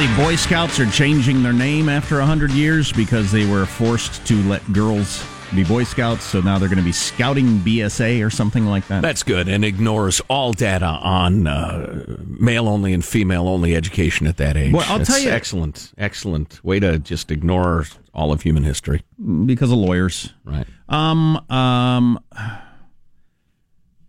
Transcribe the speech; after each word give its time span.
just 0.00 0.16
saw 0.16 0.16
the 0.16 0.22
Boy 0.22 0.36
Scouts 0.36 0.80
are 0.80 0.90
changing 0.90 1.42
their 1.42 1.52
name 1.52 1.88
after 1.88 2.18
100 2.18 2.50
years 2.50 2.92
because 2.92 3.30
they 3.32 3.46
were 3.46 3.66
forced 3.66 4.26
to 4.26 4.36
let 4.44 4.72
girls 4.72 5.24
be 5.54 5.64
Boy 5.64 5.84
Scouts. 5.84 6.24
So 6.24 6.40
now 6.40 6.58
they're 6.58 6.68
going 6.68 6.78
to 6.78 6.84
be 6.84 6.92
Scouting 6.92 7.58
BSA 7.60 8.24
or 8.24 8.30
something 8.30 8.66
like 8.66 8.86
that. 8.88 9.02
That's 9.02 9.22
good 9.22 9.48
and 9.48 9.64
ignores 9.64 10.20
all 10.28 10.52
data 10.52 10.86
on 10.86 11.46
uh, 11.46 12.16
male 12.26 12.68
only 12.68 12.92
and 12.92 13.04
female 13.04 13.48
only 13.48 13.74
education 13.74 14.26
at 14.26 14.36
that 14.38 14.56
age. 14.56 14.72
Well, 14.72 14.84
I'll 14.88 14.98
That's 14.98 15.10
tell 15.10 15.18
you- 15.18 15.30
excellent, 15.30 15.92
excellent 15.98 16.62
way 16.64 16.80
to 16.80 16.98
just 16.98 17.30
ignore 17.30 17.86
all 18.14 18.32
of 18.32 18.42
human 18.42 18.62
history. 18.64 19.02
because 19.46 19.70
of 19.72 19.78
lawyers. 19.78 20.32
Right. 20.44 20.66
Um, 20.88 21.36
um, 21.50 22.20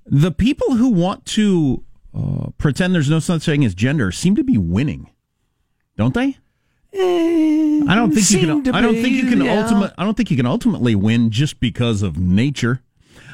the 0.06 0.32
people 0.32 0.76
who 0.76 0.90
want 0.90 1.26
to 1.28 1.84
uh, 2.16 2.50
pretend 2.58 2.94
there's 2.94 3.10
no 3.10 3.20
such 3.20 3.46
thing 3.46 3.64
as 3.64 3.74
gender 3.74 4.12
seem 4.12 4.36
to 4.36 4.44
be 4.44 4.58
winning, 4.58 5.10
don't 6.02 6.16
they? 6.16 6.38
I 6.94 7.96
don't 7.96 8.12
think 8.12 8.32
you 8.32 8.40
can. 8.40 8.64
to 8.64 8.76
I 8.76 8.82
don't 8.82 8.96
think 8.96 9.16
you 9.16 9.30
can 9.30 9.42
yeah. 9.42 9.62
ultimate. 9.62 9.94
I 9.98 10.04
don't 10.04 10.18
think 10.18 10.32
you 10.32 10.38
can 10.38 10.48
ultimately 10.48 10.96
win 10.96 11.30
just 11.30 11.60
because 11.60 12.02
of 12.02 12.18
nature. 12.18 12.82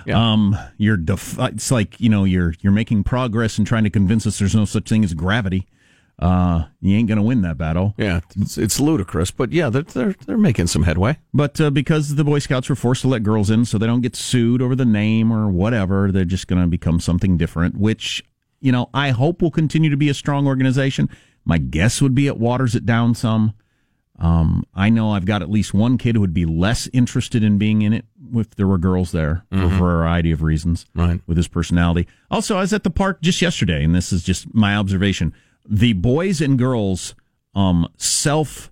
Yeah. 0.05 0.31
Um, 0.31 0.57
you're 0.77 0.97
def- 0.97 1.39
it's 1.39 1.71
like 1.71 1.99
you 1.99 2.09
know 2.09 2.25
you're 2.25 2.53
you're 2.59 2.73
making 2.73 3.05
progress 3.05 3.57
and 3.57 3.65
trying 3.65 3.85
to 3.85 3.89
convince 3.89 4.27
us 4.27 4.39
there's 4.39 4.55
no 4.55 4.65
such 4.65 4.89
thing 4.89 5.03
as 5.05 5.13
gravity. 5.13 5.65
Uh, 6.19 6.65
you 6.81 6.97
ain't 6.97 7.07
gonna 7.07 7.23
win 7.23 7.41
that 7.43 7.57
battle. 7.57 7.93
Yeah, 7.97 8.19
it's, 8.35 8.57
it's 8.57 8.79
ludicrous, 8.79 9.31
but 9.31 9.53
yeah, 9.53 9.69
they're, 9.69 9.83
they're 9.83 10.15
they're 10.25 10.37
making 10.37 10.67
some 10.67 10.83
headway. 10.83 11.17
But 11.33 11.61
uh, 11.61 11.69
because 11.69 12.15
the 12.15 12.23
Boy 12.25 12.39
Scouts 12.39 12.67
were 12.67 12.75
forced 12.75 13.03
to 13.03 13.07
let 13.07 13.23
girls 13.23 13.49
in 13.49 13.63
so 13.63 13.77
they 13.77 13.87
don't 13.87 14.01
get 14.01 14.15
sued 14.15 14.61
over 14.61 14.75
the 14.75 14.85
name 14.85 15.31
or 15.31 15.47
whatever, 15.49 16.11
they're 16.11 16.25
just 16.25 16.47
going 16.47 16.61
to 16.61 16.67
become 16.67 16.99
something 16.99 17.37
different, 17.37 17.77
which, 17.77 18.23
you 18.59 18.71
know, 18.71 18.89
I 18.93 19.11
hope 19.11 19.41
will 19.41 19.51
continue 19.51 19.89
to 19.89 19.97
be 19.97 20.09
a 20.09 20.13
strong 20.13 20.47
organization. 20.47 21.09
My 21.47 21.57
guess 21.57 22.01
would 22.01 22.13
be 22.13 22.27
it 22.27 22.37
waters 22.37 22.75
it 22.75 22.85
down 22.85 23.15
some. 23.15 23.53
Um, 24.19 24.65
I 24.75 24.89
know 24.89 25.11
I've 25.11 25.25
got 25.25 25.41
at 25.41 25.49
least 25.49 25.73
one 25.73 25.97
kid 25.97 26.15
who 26.15 26.21
would 26.21 26.33
be 26.33 26.45
less 26.45 26.87
interested 26.91 27.43
in 27.43 27.57
being 27.57 27.83
in 27.83 27.93
it 27.93 28.03
if 28.33 28.49
there 28.55 28.67
were 28.67 28.77
girls 28.79 29.11
there 29.11 29.45
for 29.51 29.61
a 29.63 29.67
variety 29.69 30.31
of 30.31 30.41
reasons 30.41 30.85
Right. 30.95 31.21
with 31.27 31.37
his 31.37 31.47
personality. 31.47 32.07
Also, 32.29 32.57
I 32.57 32.61
was 32.61 32.73
at 32.73 32.83
the 32.83 32.89
park 32.89 33.21
just 33.21 33.41
yesterday, 33.41 33.83
and 33.83 33.93
this 33.95 34.11
is 34.11 34.23
just 34.23 34.53
my 34.53 34.75
observation. 34.75 35.33
The 35.69 35.93
boys 35.93 36.41
and 36.41 36.57
girls 36.57 37.13
um, 37.55 37.87
self, 37.95 38.71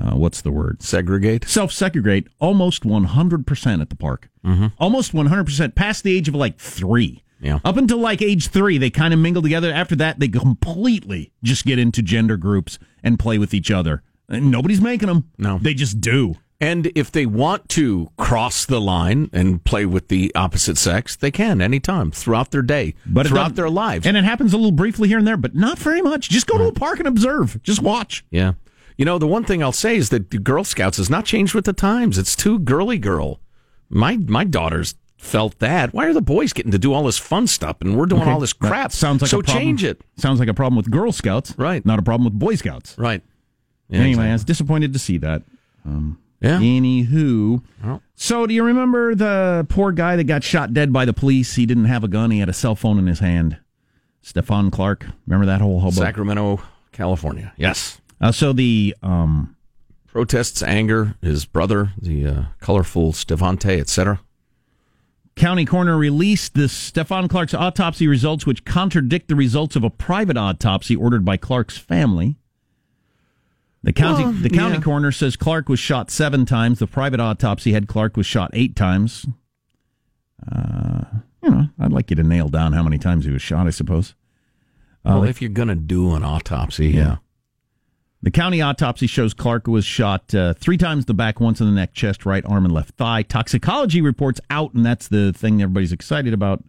uh, 0.00 0.12
what's 0.14 0.40
the 0.42 0.52
word? 0.52 0.80
Segregate. 0.80 1.44
self 1.46 1.72
segregate 1.72 2.28
almost 2.38 2.84
100% 2.84 3.80
at 3.80 3.90
the 3.90 3.96
park. 3.96 4.30
Mm-hmm. 4.46 4.66
Almost 4.78 5.12
100% 5.12 5.74
past 5.74 6.04
the 6.04 6.16
age 6.16 6.28
of 6.28 6.34
like 6.36 6.58
three. 6.58 7.22
Yeah. 7.40 7.60
Up 7.64 7.76
until 7.76 7.98
like 7.98 8.20
age 8.22 8.48
three, 8.48 8.78
they 8.78 8.90
kind 8.90 9.14
of 9.14 9.20
mingle 9.20 9.42
together. 9.42 9.72
After 9.72 9.94
that, 9.96 10.18
they 10.18 10.28
completely 10.28 11.32
just 11.42 11.64
get 11.64 11.78
into 11.78 12.02
gender 12.02 12.36
groups 12.36 12.78
and 13.02 13.18
play 13.18 13.38
with 13.38 13.54
each 13.54 13.70
other. 13.70 14.02
And 14.28 14.50
nobody's 14.50 14.80
making 14.80 15.08
them. 15.08 15.30
No. 15.38 15.58
They 15.58 15.74
just 15.74 16.00
do. 16.00 16.34
And 16.60 16.90
if 16.96 17.12
they 17.12 17.24
want 17.24 17.68
to 17.70 18.10
cross 18.18 18.66
the 18.66 18.80
line 18.80 19.30
and 19.32 19.62
play 19.62 19.86
with 19.86 20.08
the 20.08 20.32
opposite 20.34 20.76
sex, 20.76 21.14
they 21.14 21.30
can 21.30 21.60
anytime 21.60 22.10
throughout 22.10 22.50
their 22.50 22.62
day, 22.62 22.94
But 23.06 23.28
throughout 23.28 23.54
their 23.54 23.70
lives. 23.70 24.04
And 24.06 24.16
it 24.16 24.24
happens 24.24 24.52
a 24.52 24.56
little 24.56 24.72
briefly 24.72 25.06
here 25.06 25.18
and 25.18 25.26
there, 25.26 25.36
but 25.36 25.54
not 25.54 25.78
very 25.78 26.02
much. 26.02 26.28
Just 26.28 26.48
go 26.48 26.58
to 26.58 26.64
a 26.64 26.72
park 26.72 26.98
and 26.98 27.06
observe. 27.06 27.62
Just 27.62 27.80
watch. 27.80 28.24
yeah. 28.30 28.54
You 28.96 29.04
know, 29.04 29.18
the 29.18 29.28
one 29.28 29.44
thing 29.44 29.62
I'll 29.62 29.70
say 29.70 29.96
is 29.96 30.08
that 30.08 30.32
the 30.32 30.38
Girl 30.38 30.64
Scouts 30.64 30.96
has 30.96 31.08
not 31.08 31.24
changed 31.24 31.54
with 31.54 31.66
the 31.66 31.72
times. 31.72 32.18
It's 32.18 32.34
too 32.34 32.58
girly 32.58 32.98
girl. 32.98 33.38
My 33.88 34.16
my 34.16 34.42
daughters 34.42 34.96
felt 35.18 35.58
that. 35.58 35.92
Why 35.92 36.06
are 36.06 36.12
the 36.14 36.22
boys 36.22 36.52
getting 36.54 36.72
to 36.72 36.78
do 36.78 36.94
all 36.94 37.04
this 37.04 37.18
fun 37.18 37.46
stuff 37.46 37.76
and 37.82 37.96
we're 37.98 38.06
doing 38.06 38.22
all 38.22 38.40
this 38.40 38.54
That 38.54 38.68
crap? 38.68 38.92
sounds 38.92 39.20
like 39.20 39.30
so 39.30 39.40
a 39.40 39.42
problem. 39.42 39.62
change 39.62 39.84
it. 39.84 40.00
Sounds 40.16 40.38
like 40.40 40.48
a 40.48 40.54
problem 40.54 40.76
with 40.76 40.90
Girl 40.90 41.12
Scouts. 41.12 41.54
Right. 41.58 41.84
Not 41.84 41.98
a 41.98 42.02
problem 42.02 42.24
with 42.24 42.38
Boy 42.38 42.54
Scouts. 42.54 42.96
Right. 42.96 43.22
Yeah, 43.90 44.00
anyway, 44.00 44.26
I 44.28 44.32
was 44.32 44.44
disappointed 44.44 44.92
to 44.94 44.98
see 44.98 45.18
that. 45.18 45.42
yeah. 46.40 46.58
Anywho, 46.60 47.62
Well. 47.84 48.02
so 48.14 48.46
do 48.46 48.54
you 48.54 48.62
remember 48.64 49.14
the 49.14 49.66
poor 49.68 49.92
guy 49.92 50.14
that 50.16 50.24
got 50.24 50.44
shot 50.44 50.72
dead 50.72 50.92
by 50.92 51.04
the 51.04 51.12
police? 51.12 51.54
He 51.56 51.66
didn't 51.66 51.86
have 51.86 52.04
a 52.04 52.08
gun; 52.08 52.30
he 52.30 52.38
had 52.38 52.48
a 52.48 52.52
cell 52.52 52.74
phone 52.74 52.98
in 52.98 53.06
his 53.06 53.18
hand. 53.20 53.58
Stephon 54.24 54.70
Clark, 54.70 55.06
remember 55.26 55.46
that 55.46 55.60
whole 55.60 55.80
hobo? 55.80 55.96
Sacramento, 55.96 56.60
California. 56.92 57.52
Yes. 57.56 58.00
Uh, 58.20 58.30
so 58.30 58.52
the 58.52 58.94
um, 59.02 59.56
Protests, 60.06 60.62
anger, 60.62 61.14
his 61.22 61.44
brother, 61.46 61.92
the 62.00 62.26
uh, 62.26 62.42
colorful 62.60 63.12
Stevante, 63.12 63.78
etc. 63.80 64.20
county 65.38 65.64
coroner 65.64 65.96
released 65.96 66.54
the 66.54 66.64
Stephon 66.64 67.30
Clark's 67.30 67.54
autopsy 67.54 68.06
results, 68.06 68.44
which 68.44 68.64
contradict 68.64 69.28
the 69.28 69.36
results 69.36 69.76
of 69.76 69.84
a 69.84 69.90
private 69.90 70.36
autopsy 70.36 70.94
ordered 70.94 71.24
by 71.24 71.36
Clark's 71.36 71.78
family. 71.78 72.36
The 73.82 73.92
county 73.92 74.24
Well, 74.24 74.32
the 74.32 74.50
county 74.50 74.74
yeah. 74.74 74.82
coroner 74.82 75.12
says 75.12 75.36
Clark 75.36 75.68
was 75.68 75.78
shot 75.78 76.10
seven 76.10 76.44
times. 76.44 76.80
The 76.80 76.86
private 76.86 77.20
autopsy 77.20 77.72
had 77.72 77.86
Clark 77.86 78.16
was 78.16 78.26
shot 78.26 78.50
eight 78.52 78.74
times. 78.74 79.26
Uh, 80.50 81.04
you 81.42 81.50
know, 81.50 81.68
I'd 81.78 81.92
like 81.92 82.10
you 82.10 82.16
to 82.16 82.22
nail 82.22 82.48
down 82.48 82.72
how 82.72 82.82
many 82.82 82.98
times 82.98 83.24
he 83.24 83.30
was 83.30 83.40
shot. 83.40 83.66
I 83.66 83.70
suppose. 83.70 84.14
well, 85.04 85.22
if 85.24 85.40
you're 85.40 85.50
going 85.50 85.68
to 85.68 85.76
do 85.76 86.14
an 86.14 86.24
autopsy, 86.24 86.88
yeah. 86.88 87.18
The 88.22 88.30
county 88.32 88.60
autopsy 88.60 89.06
shows 89.06 89.32
Clark 89.32 89.68
was 89.68 89.84
shot 89.84 90.34
uh, 90.34 90.52
three 90.54 90.76
times 90.76 91.04
in 91.04 91.06
the 91.06 91.14
back, 91.14 91.38
once 91.38 91.60
in 91.60 91.66
the 91.66 91.72
neck, 91.72 91.92
chest, 91.94 92.26
right 92.26 92.44
arm, 92.46 92.64
and 92.64 92.74
left 92.74 92.96
thigh. 92.96 93.22
Toxicology 93.22 94.00
reports 94.00 94.40
out, 94.50 94.74
and 94.74 94.84
that's 94.84 95.06
the 95.06 95.32
thing 95.32 95.62
everybody's 95.62 95.92
excited 95.92 96.34
about. 96.34 96.64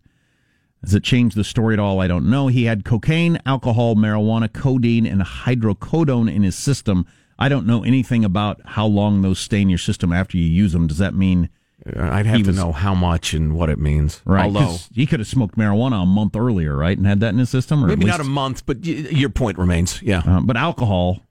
Does 0.84 0.94
it 0.94 1.04
change 1.04 1.34
the 1.34 1.44
story 1.44 1.74
at 1.74 1.80
all? 1.80 2.00
I 2.00 2.08
don't 2.08 2.30
know. 2.30 2.48
He 2.48 2.66
had 2.66 2.86
cocaine, 2.86 3.40
alcohol, 3.48 3.96
marijuana, 3.96 4.52
codeine, 4.54 5.08
and 5.08 5.22
hydrocodone 5.22 6.34
in 6.34 6.44
his 6.44 6.56
system. 6.56 7.06
I 7.40 7.50
don't 7.50 7.66
know 7.66 7.84
anything 7.84 8.24
about 8.24 8.62
how 8.64 8.86
long 8.86 9.22
those 9.24 9.40
stay 9.40 9.62
in 9.62 9.70
your 9.70 9.78
system 9.80 10.14
after 10.14 10.38
you 10.38 10.44
use 10.44 10.72
them. 10.72 10.86
Does 10.88 11.00
that 11.00 11.16
mean 11.16 11.50
Uh, 11.86 12.04
I'd 12.12 12.26
have 12.28 12.44
to 12.44 12.52
know 12.52 12.72
how 12.74 12.94
much 12.94 13.34
and 13.34 13.56
what 13.56 13.70
it 13.70 13.80
means. 13.80 14.22
right? 14.26 14.46
Although 14.46 14.78
he 14.94 15.06
could 15.08 15.20
have 15.20 15.28
smoked 15.28 15.58
marijuana 15.58 16.04
a 16.04 16.06
month 16.06 16.36
earlier, 16.36 16.76
right, 16.78 16.98
and 16.98 17.08
had 17.08 17.22
that 17.22 17.30
in 17.34 17.40
his 17.40 17.50
system, 17.50 17.84
or 17.84 17.88
maybe 17.88 18.06
not 18.06 18.20
a 18.20 18.24
month, 18.26 18.66
but 18.66 18.78
y- 18.86 18.92
your 19.12 19.30
point 19.30 19.58
remains. 19.58 20.02
Yeah. 20.04 20.22
uh, 20.26 20.42
but 20.42 20.56
alcohol 20.56 21.22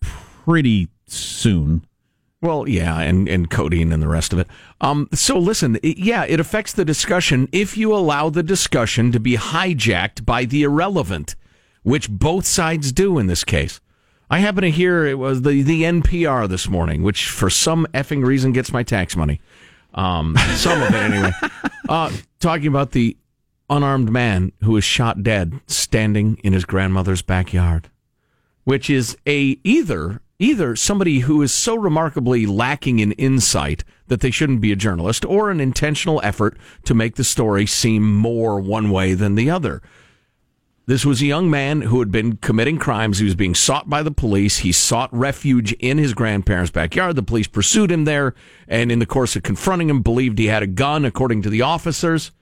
pretty 0.00 0.88
soon. 1.06 1.84
Well, 2.42 2.66
yeah, 2.68 2.98
and, 3.00 3.28
and 3.28 3.50
codeine 3.50 3.92
and 3.92 4.02
the 4.02 4.08
rest 4.08 4.32
of 4.32 4.38
it. 4.38 4.48
Um, 4.80 5.08
so 5.12 5.38
listen, 5.38 5.76
it- 5.82 5.98
yeah, 5.98 6.24
it 6.26 6.40
affects 6.40 6.72
the 6.72 6.84
discussion 6.86 7.48
if 7.52 7.76
you 7.76 7.94
allow 7.94 8.30
the 8.30 8.42
discussion 8.42 9.12
to 9.12 9.20
be 9.20 9.36
hijacked 9.36 10.24
by 10.24 10.46
the 10.46 10.62
irrelevant, 10.62 11.36
which 11.82 12.08
both 12.08 12.46
sides 12.46 12.92
do 12.92 13.18
in 13.18 13.26
this 13.26 13.44
case. 13.44 13.80
I 14.30 14.38
happen 14.38 14.62
to 14.62 14.70
hear 14.70 15.04
it 15.06 15.18
was 15.18 15.42
the, 15.42 15.62
the 15.62 15.82
NPR 15.82 16.48
this 16.48 16.68
morning, 16.68 17.02
which 17.02 17.28
for 17.28 17.50
some 17.50 17.86
effing 17.92 18.24
reason 18.24 18.52
gets 18.52 18.72
my 18.72 18.84
tax 18.84 19.16
money. 19.16 19.40
Um, 19.92 20.36
some 20.54 20.80
of 20.80 20.88
it 20.88 20.94
anyway. 20.94 21.32
Uh, 21.88 22.12
talking 22.38 22.68
about 22.68 22.92
the 22.92 23.16
unarmed 23.68 24.12
man 24.12 24.52
who 24.62 24.70
was 24.72 24.84
shot 24.84 25.24
dead 25.24 25.60
standing 25.66 26.36
in 26.44 26.52
his 26.52 26.64
grandmother's 26.64 27.20
backyard 27.20 27.90
which 28.64 28.90
is 28.90 29.16
a 29.26 29.58
either 29.64 30.20
either 30.40 30.74
somebody 30.74 31.20
who 31.20 31.42
is 31.42 31.52
so 31.52 31.76
remarkably 31.76 32.46
lacking 32.46 32.98
in 32.98 33.12
insight 33.12 33.84
that 34.06 34.20
they 34.20 34.30
shouldn't 34.30 34.62
be 34.62 34.72
a 34.72 34.76
journalist 34.76 35.24
or 35.26 35.50
an 35.50 35.60
intentional 35.60 36.18
effort 36.24 36.56
to 36.82 36.94
make 36.94 37.16
the 37.16 37.24
story 37.24 37.66
seem 37.66 38.16
more 38.16 38.58
one 38.58 38.90
way 38.90 39.12
than 39.12 39.34
the 39.34 39.50
other. 39.50 39.82
This 40.86 41.04
was 41.04 41.20
a 41.20 41.26
young 41.26 41.50
man 41.50 41.82
who 41.82 42.00
had 42.00 42.10
been 42.10 42.38
committing 42.38 42.78
crimes. 42.78 43.18
He 43.18 43.24
was 43.24 43.34
being 43.34 43.54
sought 43.54 43.88
by 43.88 44.02
the 44.02 44.10
police. 44.10 44.58
He 44.58 44.72
sought 44.72 45.14
refuge 45.14 45.72
in 45.74 45.98
his 45.98 46.14
grandparents' 46.14 46.72
backyard. 46.72 47.14
The 47.14 47.22
police 47.22 47.46
pursued 47.46 47.92
him 47.92 48.06
there, 48.06 48.34
and 48.66 48.90
in 48.90 48.98
the 48.98 49.06
course 49.06 49.36
of 49.36 49.44
confronting 49.44 49.90
him, 49.90 50.00
believed 50.00 50.38
he 50.38 50.46
had 50.46 50.64
a 50.64 50.66
gun, 50.66 51.04
according 51.04 51.42
to 51.42 51.50
the 51.50 51.62
officers 51.62 52.32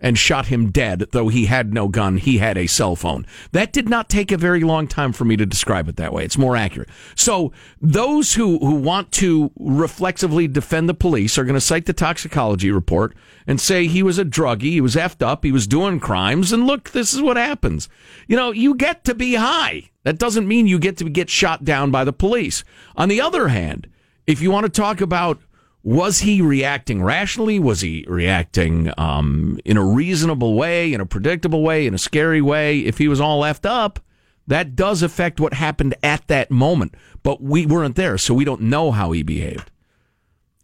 and 0.00 0.18
shot 0.18 0.46
him 0.46 0.70
dead, 0.70 1.06
though 1.12 1.28
he 1.28 1.46
had 1.46 1.72
no 1.72 1.88
gun, 1.88 2.18
he 2.18 2.38
had 2.38 2.58
a 2.58 2.66
cell 2.66 2.96
phone. 2.96 3.26
That 3.52 3.72
did 3.72 3.88
not 3.88 4.08
take 4.08 4.30
a 4.30 4.36
very 4.36 4.60
long 4.60 4.86
time 4.86 5.12
for 5.12 5.24
me 5.24 5.36
to 5.36 5.46
describe 5.46 5.88
it 5.88 5.96
that 5.96 6.12
way. 6.12 6.24
It's 6.24 6.36
more 6.36 6.56
accurate. 6.56 6.90
So 7.14 7.52
those 7.80 8.34
who, 8.34 8.58
who 8.58 8.74
want 8.74 9.10
to 9.12 9.50
reflexively 9.58 10.48
defend 10.48 10.88
the 10.88 10.94
police 10.94 11.38
are 11.38 11.44
going 11.44 11.54
to 11.54 11.60
cite 11.60 11.86
the 11.86 11.92
toxicology 11.92 12.70
report 12.70 13.14
and 13.46 13.60
say 13.60 13.86
he 13.86 14.02
was 14.02 14.18
a 14.18 14.24
druggie, 14.24 14.62
he 14.72 14.80
was 14.80 14.96
effed 14.96 15.24
up, 15.24 15.44
he 15.44 15.52
was 15.52 15.66
doing 15.66 16.00
crimes, 16.00 16.52
and 16.52 16.66
look, 16.66 16.90
this 16.90 17.14
is 17.14 17.22
what 17.22 17.36
happens. 17.36 17.88
You 18.26 18.36
know, 18.36 18.50
you 18.50 18.74
get 18.74 19.04
to 19.04 19.14
be 19.14 19.34
high. 19.34 19.90
That 20.02 20.18
doesn't 20.18 20.46
mean 20.46 20.66
you 20.66 20.78
get 20.78 20.98
to 20.98 21.08
get 21.08 21.30
shot 21.30 21.64
down 21.64 21.90
by 21.90 22.04
the 22.04 22.12
police. 22.12 22.64
On 22.96 23.08
the 23.08 23.20
other 23.20 23.48
hand, 23.48 23.88
if 24.26 24.40
you 24.40 24.50
want 24.50 24.64
to 24.64 24.70
talk 24.70 25.00
about 25.00 25.40
was 25.86 26.18
he 26.18 26.42
reacting 26.42 27.00
rationally? 27.00 27.60
Was 27.60 27.80
he 27.80 28.04
reacting 28.08 28.92
um, 28.98 29.60
in 29.64 29.76
a 29.76 29.84
reasonable 29.84 30.54
way, 30.54 30.92
in 30.92 31.00
a 31.00 31.06
predictable 31.06 31.62
way, 31.62 31.86
in 31.86 31.94
a 31.94 31.98
scary 31.98 32.42
way? 32.42 32.80
If 32.80 32.98
he 32.98 33.06
was 33.06 33.20
all 33.20 33.38
left 33.38 33.64
up, 33.64 34.00
that 34.48 34.74
does 34.74 35.00
affect 35.04 35.38
what 35.38 35.54
happened 35.54 35.94
at 36.02 36.26
that 36.26 36.50
moment. 36.50 36.96
But 37.22 37.40
we 37.40 37.66
weren't 37.66 37.94
there, 37.94 38.18
so 38.18 38.34
we 38.34 38.44
don't 38.44 38.62
know 38.62 38.90
how 38.90 39.12
he 39.12 39.22
behaved. 39.22 39.70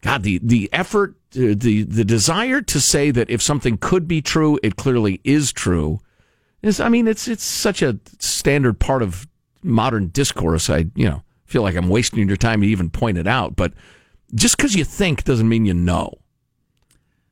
God, 0.00 0.24
the 0.24 0.40
the 0.42 0.68
effort, 0.72 1.14
uh, 1.36 1.54
the 1.56 1.84
the 1.84 2.04
desire 2.04 2.60
to 2.60 2.80
say 2.80 3.12
that 3.12 3.30
if 3.30 3.40
something 3.40 3.78
could 3.78 4.08
be 4.08 4.22
true, 4.22 4.58
it 4.60 4.74
clearly 4.74 5.20
is 5.22 5.52
true. 5.52 6.00
Is 6.62 6.80
I 6.80 6.88
mean, 6.88 7.06
it's 7.06 7.28
it's 7.28 7.44
such 7.44 7.80
a 7.80 8.00
standard 8.18 8.80
part 8.80 9.02
of 9.02 9.28
modern 9.62 10.08
discourse, 10.08 10.68
I 10.68 10.86
you 10.96 11.08
know 11.08 11.22
feel 11.44 11.62
like 11.62 11.76
I'm 11.76 11.88
wasting 11.88 12.26
your 12.26 12.36
time 12.36 12.62
to 12.62 12.66
even 12.66 12.90
point 12.90 13.18
it 13.18 13.28
out. 13.28 13.54
But 13.54 13.72
just 14.34 14.56
because 14.56 14.74
you 14.74 14.84
think 14.84 15.24
doesn't 15.24 15.48
mean 15.48 15.64
you 15.66 15.74
know. 15.74 16.14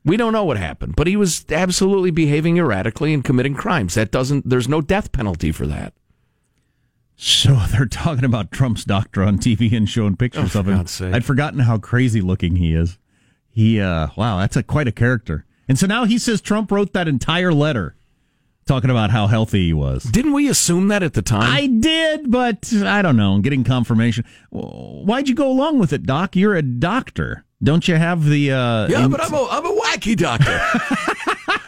We 0.04 0.16
don't 0.16 0.32
know 0.32 0.44
what 0.44 0.56
happened, 0.56 0.96
but 0.96 1.06
he 1.06 1.16
was 1.16 1.44
absolutely 1.50 2.10
behaving 2.10 2.56
erratically 2.56 3.12
and 3.12 3.22
committing 3.22 3.54
crimes. 3.54 3.94
That 3.94 4.10
doesn't. 4.10 4.48
There's 4.48 4.68
no 4.68 4.80
death 4.80 5.12
penalty 5.12 5.52
for 5.52 5.66
that. 5.66 5.92
So 7.16 7.54
they're 7.70 7.84
talking 7.86 8.24
about 8.24 8.50
Trump's 8.50 8.84
doctor 8.84 9.22
on 9.22 9.38
TV 9.38 9.72
and 9.76 9.88
showing 9.88 10.16
pictures 10.16 10.56
Oh, 10.56 10.60
of 10.60 10.68
him. 10.68 11.14
I'd 11.14 11.24
forgotten 11.24 11.60
how 11.60 11.76
crazy 11.78 12.22
looking 12.22 12.56
he 12.56 12.74
is. 12.74 12.98
He, 13.50 13.78
uh, 13.80 14.08
wow, 14.16 14.38
that's 14.38 14.56
a 14.56 14.62
quite 14.62 14.88
a 14.88 14.92
character. 14.92 15.44
And 15.68 15.78
so 15.78 15.86
now 15.86 16.04
he 16.04 16.18
says 16.18 16.40
Trump 16.40 16.72
wrote 16.72 16.92
that 16.94 17.08
entire 17.08 17.52
letter 17.52 17.94
talking 18.70 18.90
about 18.90 19.10
how 19.10 19.26
healthy 19.26 19.66
he 19.66 19.72
was. 19.72 20.04
Didn't 20.04 20.32
we 20.32 20.48
assume 20.48 20.88
that 20.88 21.02
at 21.02 21.14
the 21.14 21.22
time? 21.22 21.42
I 21.42 21.66
did, 21.66 22.30
but 22.30 22.72
I 22.72 23.02
don't 23.02 23.16
know. 23.16 23.32
I'm 23.32 23.42
getting 23.42 23.64
confirmation. 23.64 24.24
Why'd 24.50 25.28
you 25.28 25.34
go 25.34 25.50
along 25.50 25.80
with 25.80 25.92
it, 25.92 26.04
Doc? 26.04 26.36
You're 26.36 26.54
a 26.54 26.62
doctor. 26.62 27.44
Don't 27.60 27.88
you 27.88 27.96
have 27.96 28.24
the? 28.24 28.52
Uh, 28.52 28.86
yeah, 28.88 29.04
in- 29.06 29.10
but 29.10 29.20
I'm 29.20 29.34
a, 29.34 29.48
I'm 29.50 29.66
a 29.66 29.80
wacky 29.80 30.16
doctor. 30.16 30.60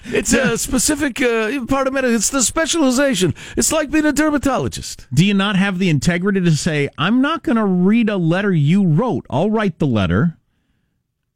it's 0.16 0.32
a 0.32 0.56
specific 0.56 1.20
uh, 1.20 1.64
part 1.66 1.88
of 1.88 1.92
medicine. 1.92 2.14
It's 2.14 2.30
the 2.30 2.40
specialization. 2.40 3.34
It's 3.56 3.72
like 3.72 3.90
being 3.90 4.06
a 4.06 4.12
dermatologist. 4.12 5.08
do 5.12 5.26
you 5.26 5.34
not 5.34 5.56
have 5.56 5.80
the 5.80 5.90
integrity 5.90 6.40
to 6.40 6.52
say, 6.52 6.88
I'm 6.98 7.20
not 7.20 7.42
going 7.42 7.56
to 7.56 7.64
read 7.64 8.08
a 8.10 8.16
letter 8.16 8.52
you 8.52 8.86
wrote? 8.86 9.26
I'll 9.28 9.50
write 9.50 9.80
the 9.80 9.88
letter 9.88 10.38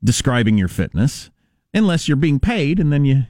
describing 0.05 0.59
your 0.59 0.69
fitness, 0.69 1.31
unless 1.75 2.07
you're 2.07 2.17
being 2.17 2.39
paid, 2.39 2.79
and 2.79 2.93
then 2.93 3.05
you 3.05 3.25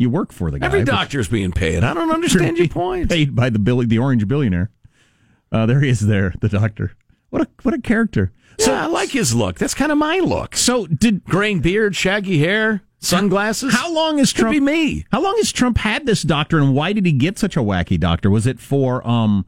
you 0.00 0.08
work 0.08 0.32
for 0.32 0.50
the 0.50 0.58
guy. 0.58 0.66
Every 0.66 0.82
doctor's 0.82 1.28
being 1.28 1.52
paid. 1.52 1.84
I 1.84 1.92
don't 1.92 2.10
understand 2.10 2.56
your 2.56 2.68
point. 2.82 3.10
Paid 3.10 3.36
by 3.36 3.50
the 3.50 3.58
Billy, 3.58 3.84
the 3.84 3.98
orange 3.98 4.26
billionaire. 4.26 4.70
Uh, 5.52 5.66
there 5.66 5.80
he 5.80 5.90
is. 5.90 6.00
There, 6.00 6.32
the 6.40 6.48
doctor. 6.48 6.92
What 7.28 7.42
a 7.42 7.48
what 7.62 7.74
a 7.74 7.80
character. 7.80 8.32
So 8.58 8.74
I 8.74 8.86
like 8.86 9.10
his 9.10 9.34
look. 9.34 9.58
That's 9.58 9.74
kind 9.74 9.92
of 9.92 9.98
my 9.98 10.18
look. 10.18 10.56
So 10.56 10.86
did 10.86 11.24
Grain 11.24 11.60
beard, 11.60 11.94
shaggy 11.94 12.38
hair, 12.38 12.82
sunglasses. 12.98 13.72
how 13.74 13.92
long 13.92 14.18
has 14.18 14.32
Could 14.32 14.40
Trump 14.40 14.54
be 14.54 14.60
me. 14.60 15.04
How 15.12 15.22
long 15.22 15.36
has 15.36 15.52
Trump 15.52 15.78
had 15.78 16.06
this 16.06 16.22
doctor, 16.22 16.58
and 16.58 16.74
why 16.74 16.92
did 16.92 17.04
he 17.06 17.12
get 17.12 17.38
such 17.38 17.56
a 17.56 17.60
wacky 17.60 18.00
doctor? 18.00 18.30
Was 18.30 18.46
it 18.46 18.58
for? 18.58 19.06
um 19.06 19.44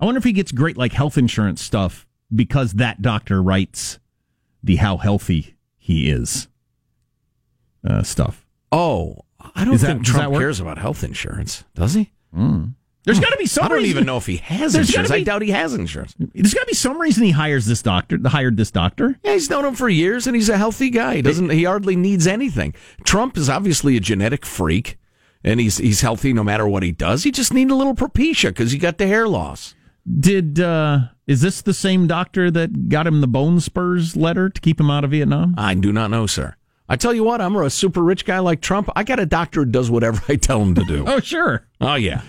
I 0.00 0.04
wonder 0.04 0.18
if 0.18 0.24
he 0.24 0.32
gets 0.32 0.52
great 0.52 0.76
like 0.76 0.92
health 0.92 1.18
insurance 1.18 1.60
stuff 1.62 2.06
because 2.34 2.74
that 2.74 3.02
doctor 3.02 3.42
writes 3.42 3.98
the 4.62 4.76
how 4.76 4.98
healthy 4.98 5.56
he 5.78 6.08
is 6.10 6.48
uh, 7.88 8.02
stuff. 8.02 8.46
Oh, 8.72 9.25
I 9.56 9.64
don't 9.64 9.78
that- 9.80 9.86
think 9.86 10.04
Trump 10.04 10.34
cares 10.36 10.60
about 10.60 10.78
health 10.78 11.02
insurance, 11.02 11.64
does 11.74 11.94
he? 11.94 12.12
There's 13.04 13.20
got 13.20 13.30
to 13.30 13.36
be 13.36 13.46
some. 13.46 13.64
I 13.64 13.68
don't 13.68 13.76
reason- 13.78 13.90
even 13.90 14.06
know 14.06 14.16
if 14.16 14.26
he 14.26 14.38
has 14.38 14.72
There's 14.72 14.88
insurance. 14.88 15.08
gotta 15.10 15.18
I 15.18 15.20
be- 15.20 15.24
doubt 15.24 15.42
he 15.42 15.50
has 15.52 15.74
insurance. 15.74 16.14
There's 16.18 16.52
got 16.54 16.62
to 16.62 16.66
be 16.66 16.74
some 16.74 17.00
reason 17.00 17.22
he 17.22 17.30
hires 17.30 17.64
this 17.66 17.80
doctor. 17.80 18.18
Hired 18.26 18.56
this 18.56 18.72
doctor. 18.72 19.16
Yeah, 19.24 19.34
he's 19.34 19.48
known 19.48 19.64
him 19.64 19.74
for 19.76 19.88
years, 19.88 20.26
and 20.26 20.34
he's 20.34 20.48
a 20.48 20.56
healthy 20.58 20.90
guy. 20.90 21.16
He 21.16 21.22
doesn't. 21.22 21.50
He 21.50 21.62
hardly 21.64 21.94
needs 21.94 22.26
anything. 22.26 22.74
Trump 23.04 23.36
is 23.36 23.48
obviously 23.48 23.96
a 23.96 24.00
genetic 24.00 24.44
freak, 24.44 24.98
and 25.44 25.60
he's 25.60 25.78
he's 25.78 26.00
healthy 26.00 26.32
no 26.32 26.42
matter 26.42 26.66
what 26.66 26.82
he 26.82 26.90
does. 26.90 27.22
He 27.22 27.30
just 27.30 27.54
needs 27.54 27.70
a 27.70 27.76
little 27.76 27.94
propecia 27.94 28.48
because 28.48 28.72
he 28.72 28.78
got 28.78 28.98
the 28.98 29.06
hair 29.06 29.28
loss. 29.28 29.76
Did 30.18 30.58
uh 30.58 30.98
is 31.28 31.40
this 31.42 31.62
the 31.62 31.74
same 31.74 32.08
doctor 32.08 32.50
that 32.50 32.88
got 32.88 33.06
him 33.06 33.20
the 33.20 33.28
bone 33.28 33.60
spurs 33.60 34.16
letter 34.16 34.48
to 34.48 34.60
keep 34.60 34.80
him 34.80 34.90
out 34.90 35.04
of 35.04 35.12
Vietnam? 35.12 35.54
I 35.56 35.74
do 35.74 35.92
not 35.92 36.10
know, 36.10 36.26
sir. 36.26 36.56
I 36.88 36.96
tell 36.96 37.12
you 37.12 37.24
what, 37.24 37.40
I'm 37.40 37.56
a 37.56 37.68
super 37.70 38.02
rich 38.02 38.24
guy 38.24 38.38
like 38.38 38.60
Trump. 38.60 38.88
I 38.94 39.02
got 39.04 39.18
a 39.18 39.26
doctor 39.26 39.60
who 39.64 39.70
does 39.70 39.90
whatever 39.90 40.20
I 40.32 40.36
tell 40.36 40.60
him 40.62 40.74
to 40.76 40.84
do. 40.84 41.04
Oh 41.06 41.20
sure. 41.20 41.66
oh 41.80 41.94
yeah. 41.94 42.22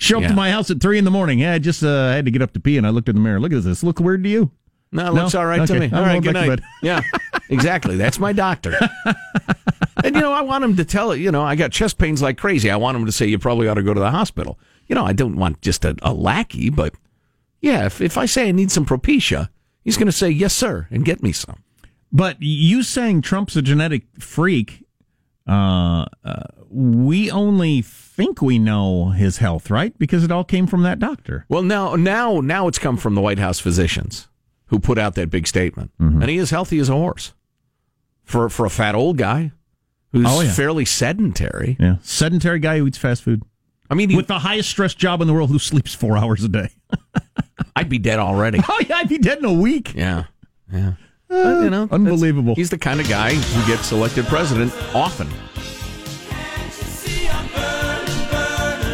Show 0.00 0.22
up 0.22 0.28
to 0.28 0.34
my 0.34 0.52
house 0.52 0.70
at 0.70 0.80
three 0.80 0.96
in 0.96 1.04
the 1.04 1.10
morning. 1.10 1.40
Yeah, 1.40 1.54
I 1.54 1.58
just 1.58 1.82
uh, 1.82 2.12
had 2.12 2.24
to 2.26 2.30
get 2.30 2.40
up 2.40 2.52
to 2.52 2.60
pee, 2.60 2.78
and 2.78 2.86
I 2.86 2.90
looked 2.90 3.08
in 3.08 3.16
the 3.16 3.20
mirror. 3.20 3.40
Look 3.40 3.52
at 3.52 3.64
this. 3.64 3.82
Look 3.82 3.98
weird 3.98 4.22
to 4.22 4.28
you. 4.30 4.52
No, 4.92 5.02
it 5.08 5.14
No? 5.14 5.22
looks 5.22 5.34
all 5.34 5.44
right 5.44 5.66
to 5.66 5.80
me. 5.80 5.90
All 5.92 6.02
right, 6.02 6.22
good 6.22 6.34
night. 6.34 6.60
Yeah, 6.82 7.02
exactly. 7.50 7.96
That's 7.96 8.20
my 8.20 8.32
doctor. 8.32 8.78
and 10.04 10.14
you 10.14 10.20
know, 10.20 10.32
I 10.32 10.42
want 10.42 10.62
him 10.62 10.76
to 10.76 10.84
tell 10.84 11.10
it. 11.10 11.18
You 11.18 11.32
know, 11.32 11.42
I 11.42 11.56
got 11.56 11.72
chest 11.72 11.98
pains 11.98 12.22
like 12.22 12.38
crazy. 12.38 12.70
I 12.70 12.76
want 12.76 12.96
him 12.96 13.06
to 13.06 13.12
say 13.12 13.26
you 13.26 13.40
probably 13.40 13.66
ought 13.66 13.74
to 13.74 13.82
go 13.82 13.92
to 13.92 13.98
the 14.00 14.12
hospital. 14.12 14.56
You 14.86 14.94
know, 14.94 15.04
I 15.04 15.12
don't 15.12 15.34
want 15.36 15.60
just 15.62 15.84
a, 15.84 15.96
a 16.02 16.12
lackey, 16.14 16.70
but 16.70 16.94
yeah, 17.60 17.86
if 17.86 18.00
if 18.00 18.16
I 18.16 18.26
say 18.26 18.48
I 18.48 18.52
need 18.52 18.70
some 18.70 18.86
propecia, 18.86 19.48
he's 19.82 19.96
going 19.96 20.06
to 20.06 20.12
say 20.12 20.30
yes, 20.30 20.54
sir, 20.54 20.86
and 20.92 21.04
get 21.04 21.24
me 21.24 21.32
some. 21.32 21.62
But 22.12 22.36
you 22.40 22.82
saying 22.82 23.22
Trump's 23.22 23.56
a 23.56 23.62
genetic 23.62 24.04
freak, 24.18 24.84
uh, 25.46 26.06
uh, 26.24 26.42
we 26.70 27.30
only 27.30 27.82
think 27.82 28.40
we 28.42 28.58
know 28.58 29.10
his 29.10 29.38
health, 29.38 29.70
right? 29.70 29.96
Because 29.98 30.24
it 30.24 30.32
all 30.32 30.44
came 30.44 30.66
from 30.66 30.82
that 30.82 30.98
doctor. 30.98 31.44
Well, 31.48 31.62
now, 31.62 31.96
now, 31.96 32.40
now 32.40 32.66
it's 32.68 32.78
come 32.78 32.96
from 32.96 33.14
the 33.14 33.20
White 33.20 33.38
House 33.38 33.58
physicians 33.60 34.28
who 34.66 34.78
put 34.78 34.98
out 34.98 35.14
that 35.14 35.30
big 35.30 35.46
statement, 35.46 35.90
Mm-hmm. 36.00 36.20
and 36.22 36.30
he 36.30 36.36
is 36.38 36.50
healthy 36.50 36.78
as 36.78 36.88
a 36.88 36.92
horse 36.94 37.32
for 38.24 38.48
for 38.50 38.66
a 38.66 38.70
fat 38.70 38.94
old 38.94 39.16
guy 39.16 39.52
who's 40.12 40.26
Oh, 40.28 40.40
yeah. 40.42 40.52
fairly 40.52 40.84
sedentary. 40.84 41.76
Yeah, 41.80 41.96
sedentary 42.02 42.58
guy 42.58 42.78
who 42.78 42.86
eats 42.86 42.98
fast 42.98 43.22
food 43.22 43.42
I 43.90 43.94
mean, 43.94 44.10
he, 44.10 44.16
with 44.16 44.26
the 44.26 44.38
highest 44.40 44.68
stress 44.68 44.94
job 44.94 45.22
in 45.22 45.26
the 45.26 45.32
world, 45.32 45.48
who 45.50 45.58
sleeps 45.58 45.94
four 45.94 46.18
hours 46.18 46.44
a 46.44 46.48
day. 46.48 46.68
I'd 47.76 47.88
be 47.88 47.98
dead 47.98 48.18
already. 48.18 48.60
Oh 48.68 48.80
yeah, 48.86 48.96
I'd 48.96 49.08
be 49.08 49.16
dead 49.18 49.38
in 49.38 49.44
a 49.46 49.52
week. 49.52 49.94
Yeah, 49.94 50.24
yeah. 50.70 50.92
But, 51.28 51.62
you 51.62 51.70
know, 51.70 51.88
unbelievable. 51.90 52.54
He's 52.54 52.70
the 52.70 52.78
kind 52.78 53.00
of 53.00 53.08
guy 53.08 53.34
who 53.34 53.66
gets 53.66 53.92
elected 53.92 54.26
president 54.26 54.72
often. 54.94 55.28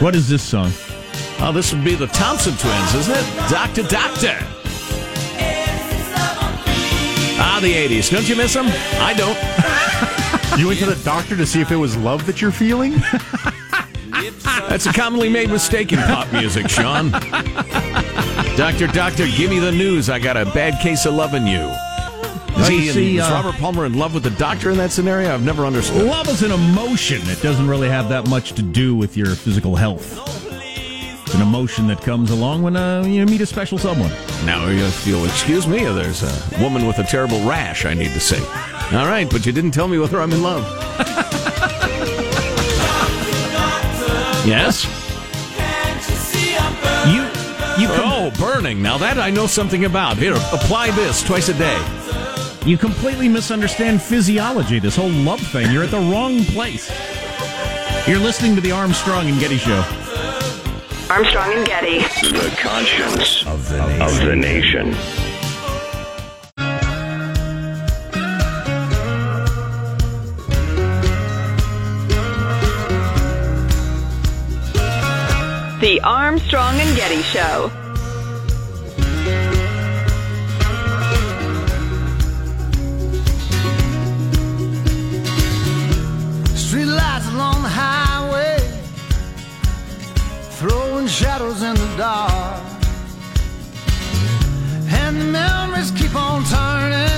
What 0.03 0.15
is 0.15 0.29
this 0.29 0.43
song? 0.43 0.73
Oh, 1.41 1.53
this 1.53 1.73
would 1.73 1.85
be 1.85 1.95
the 1.95 2.09
Thompson 2.09 2.55
twins, 2.57 2.95
isn't 2.95 3.15
it? 3.17 3.51
Doctor, 3.51 3.83
doctor. 3.85 4.37
Ah, 7.37 7.59
the 7.63 7.73
'80s. 7.73 8.11
Don't 8.11 8.29
you 8.29 8.37
miss 8.37 8.55
them? 8.55 8.67
I 8.69 9.15
don't. 9.17 9.39
You 10.59 10.69
went 10.69 10.79
to 10.79 10.87
the 10.87 11.03
doctor 11.05 11.37
to 11.37 11.45
see 11.45 11.61
if 11.61 11.73
it 11.73 11.77
was 11.77 11.97
love 11.97 12.27
that 12.27 12.41
you're 12.41 12.53
feeling? 12.53 12.93
That's 14.69 14.87
a 14.87 14.93
commonly 14.93 15.29
made 15.29 15.51
mistake 15.51 15.93
in 15.93 15.99
pop 15.99 16.33
music, 16.33 16.69
Sean. 16.69 17.11
Doctor, 18.57 18.87
doctor, 18.87 19.27
give 19.37 19.51
me 19.51 19.59
the 19.59 19.73
news. 19.73 20.09
I 20.09 20.21
got 20.21 20.37
a 20.37 20.45
bad 20.45 20.81
case 20.81 21.07
of 21.07 21.15
loving 21.15 21.45
you. 21.49 21.75
Is, 22.57 22.69
he 22.69 22.89
in- 22.89 22.95
see, 22.95 23.17
is 23.19 23.25
uh, 23.25 23.31
Robert 23.45 23.59
Palmer 23.61 23.85
in 23.85 23.95
love 23.95 24.15
with 24.15 24.23
the 24.23 24.31
doctor 24.31 24.71
in 24.71 24.77
that 24.79 24.93
scenario? 24.93 25.35
I've 25.35 25.43
never 25.45 25.67
understood. 25.67 26.05
Love 26.07 26.29
is 26.29 26.43
an 26.43 26.53
emotion. 26.53 27.21
It 27.25 27.43
doesn't 27.43 27.69
really 27.69 27.89
have 27.89 28.09
that 28.11 28.29
much 28.29 28.53
to 28.53 28.63
do 28.63 28.95
with 28.95 29.17
your 29.17 29.35
physical 29.35 29.75
health. 29.77 30.21
It's 31.27 31.35
an 31.35 31.43
emotion 31.43 31.87
that 31.89 32.01
comes 32.03 32.31
along 32.31 32.63
when 32.63 32.77
uh, 32.77 33.03
you 33.05 33.25
meet 33.27 33.41
a 33.41 33.47
special 33.47 33.77
someone. 33.79 34.11
Now 34.47 34.69
if 34.69 35.07
you'll 35.07 35.25
excuse 35.25 35.67
me, 35.67 35.85
there's 35.85 36.23
a 36.23 36.63
woman 36.63 36.87
with 36.87 36.99
a 36.99 37.05
terrible 37.05 37.41
rash 37.47 37.85
I 37.87 37.95
need 37.95 38.13
to 38.13 38.21
see. 38.21 38.39
All 38.97 39.07
right, 39.07 39.29
but 39.29 39.45
you 39.47 39.53
didn't 39.53 39.73
tell 39.73 39.89
me 39.89 39.99
whether 39.99 40.21
I'm 40.21 40.31
in 40.33 40.43
love. 40.43 40.63
yes? 44.47 44.85
You, 47.07 47.23
you, 47.83 47.89
com- 47.89 48.05
Oh, 48.15 48.31
burning. 48.39 48.81
Now 48.81 48.97
that 48.99 49.19
I 49.19 49.31
know 49.31 49.47
something 49.47 49.85
about. 49.87 50.19
Here, 50.19 50.35
apply 50.53 50.91
this 50.93 51.23
twice 51.23 51.49
a 51.49 51.55
day. 51.55 51.77
You 52.67 52.79
completely 52.79 53.29
misunderstand 53.29 54.01
physiology. 54.01 54.79
This 54.79 54.97
whole 54.97 55.11
love 55.11 55.41
thing. 55.41 55.71
You're 55.71 55.85
at 55.85 55.91
the 55.91 55.99
wrong 55.99 56.43
place. 56.45 56.91
You're 58.09 58.19
listening 58.19 58.55
to 58.55 58.61
the 58.63 58.73
Armstrong 58.73 59.29
and 59.29 59.39
Getty 59.39 59.59
Show. 59.59 59.85
Armstrong 61.11 61.53
and 61.53 61.67
Getty. 61.67 61.99
The 61.99 62.57
conscience 62.59 63.47
of 63.47 63.69
the 63.69 63.87
nation. 63.87 64.03
Of 64.03 64.21
the 64.25 64.37
nation. 64.37 64.91
The 75.81 76.01
Armstrong 76.03 76.81
and 76.81 76.97
Getty 76.97 77.21
Show. 77.23 77.71
Shadows 91.15 91.63
in 91.63 91.75
the 91.75 91.95
dark. 91.97 92.63
And 94.91 95.21
the 95.21 95.25
memories 95.25 95.91
keep 95.93 96.15
on 96.17 96.43
turning 96.45 97.09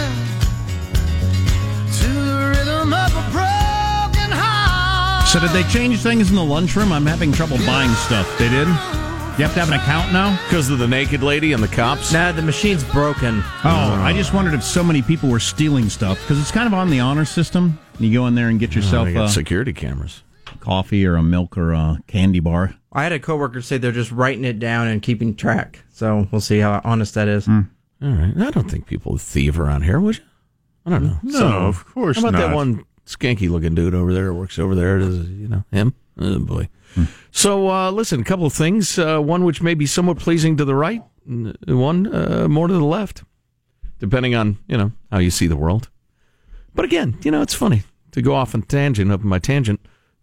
to 1.92 2.08
the 2.08 2.54
rhythm 2.56 2.92
of 2.92 3.10
a 3.16 3.24
broken 3.32 4.30
heart. 4.32 5.26
So 5.28 5.40
did 5.40 5.50
they 5.50 5.62
change 5.70 6.00
things 6.02 6.28
in 6.28 6.36
the 6.36 6.44
lunchroom? 6.44 6.92
I'm 6.92 7.06
having 7.06 7.32
trouble 7.32 7.56
buying 7.58 7.90
stuff. 7.94 8.26
They 8.38 8.48
did. 8.48 8.68
You 8.68 9.44
have 9.44 9.52
to 9.54 9.60
have 9.60 9.68
an 9.68 9.74
account 9.74 10.12
now. 10.12 10.38
Because 10.48 10.70
of 10.70 10.78
the 10.78 10.88
naked 10.88 11.22
lady 11.22 11.52
and 11.52 11.62
the 11.62 11.68
cops? 11.68 12.12
Nah, 12.12 12.32
the 12.32 12.42
machine's 12.42 12.84
broken. 12.84 13.42
Oh, 13.64 13.98
I 14.02 14.12
just 14.14 14.32
wondered 14.34 14.54
if 14.54 14.62
so 14.64 14.82
many 14.82 15.02
people 15.02 15.28
were 15.30 15.40
stealing 15.40 15.88
stuff 15.90 16.18
because 16.20 16.40
it's 16.40 16.50
kind 16.50 16.66
of 16.66 16.72
on 16.74 16.90
the 16.90 17.00
honor 17.00 17.24
system. 17.26 17.78
You 17.98 18.12
go 18.12 18.26
in 18.26 18.34
there 18.34 18.48
and 18.48 18.58
get 18.60 18.72
Oh, 18.72 18.76
yourself. 18.76 19.06
they 19.06 19.12
got 19.14 19.24
uh, 19.24 19.28
security 19.28 19.72
cameras. 19.74 20.22
Coffee 20.56 21.06
or 21.06 21.16
a 21.16 21.22
milk 21.22 21.56
or 21.56 21.72
a 21.72 22.00
candy 22.06 22.40
bar. 22.40 22.74
I 22.92 23.02
had 23.02 23.12
a 23.12 23.18
coworker 23.18 23.60
say 23.62 23.78
they're 23.78 23.92
just 23.92 24.10
writing 24.12 24.44
it 24.44 24.58
down 24.58 24.86
and 24.88 25.02
keeping 25.02 25.34
track. 25.36 25.84
So 25.92 26.26
we'll 26.30 26.40
see 26.40 26.58
how 26.58 26.80
honest 26.84 27.14
that 27.14 27.28
is. 27.28 27.46
All 27.48 27.64
right. 28.00 28.32
I 28.36 28.50
don't 28.50 28.70
think 28.70 28.86
people 28.86 29.16
thieve 29.18 29.58
around 29.60 29.82
here, 29.82 30.00
would 30.00 30.18
you? 30.18 30.24
I 30.86 30.90
don't 30.90 31.04
know. 31.04 31.18
No, 31.22 31.46
of 31.66 31.84
course 31.86 32.16
How 32.16 32.28
about 32.28 32.38
not. 32.38 32.48
that 32.48 32.54
one 32.54 32.84
skanky 33.06 33.50
looking 33.50 33.74
dude 33.74 33.94
over 33.94 34.12
there 34.14 34.26
who 34.26 34.34
works 34.34 34.58
over 34.58 34.74
there? 34.74 34.98
Does, 34.98 35.28
you 35.28 35.48
know, 35.48 35.64
him? 35.72 35.94
Oh, 36.18 36.38
boy. 36.38 36.68
So, 37.30 37.68
uh, 37.68 37.90
listen, 37.90 38.20
a 38.20 38.24
couple 38.24 38.46
of 38.46 38.52
things. 38.52 38.98
Uh, 38.98 39.18
one 39.18 39.44
which 39.44 39.60
may 39.60 39.74
be 39.74 39.84
somewhat 39.84 40.18
pleasing 40.18 40.56
to 40.56 40.64
the 40.64 40.74
right, 40.74 41.02
and 41.26 41.56
one 41.66 42.06
uh, 42.14 42.48
more 42.48 42.68
to 42.68 42.72
the 42.72 42.84
left, 42.84 43.22
depending 43.98 44.34
on, 44.34 44.58
you 44.66 44.78
know, 44.78 44.92
how 45.12 45.18
you 45.18 45.30
see 45.30 45.46
the 45.46 45.56
world. 45.56 45.90
But 46.74 46.84
again, 46.86 47.18
you 47.22 47.30
know, 47.30 47.42
it's 47.42 47.52
funny 47.54 47.82
to 48.12 48.22
go 48.22 48.34
off 48.34 48.54
on 48.54 48.62
tangent, 48.62 49.10
up 49.12 49.22
my 49.22 49.38
tangent. 49.38 49.80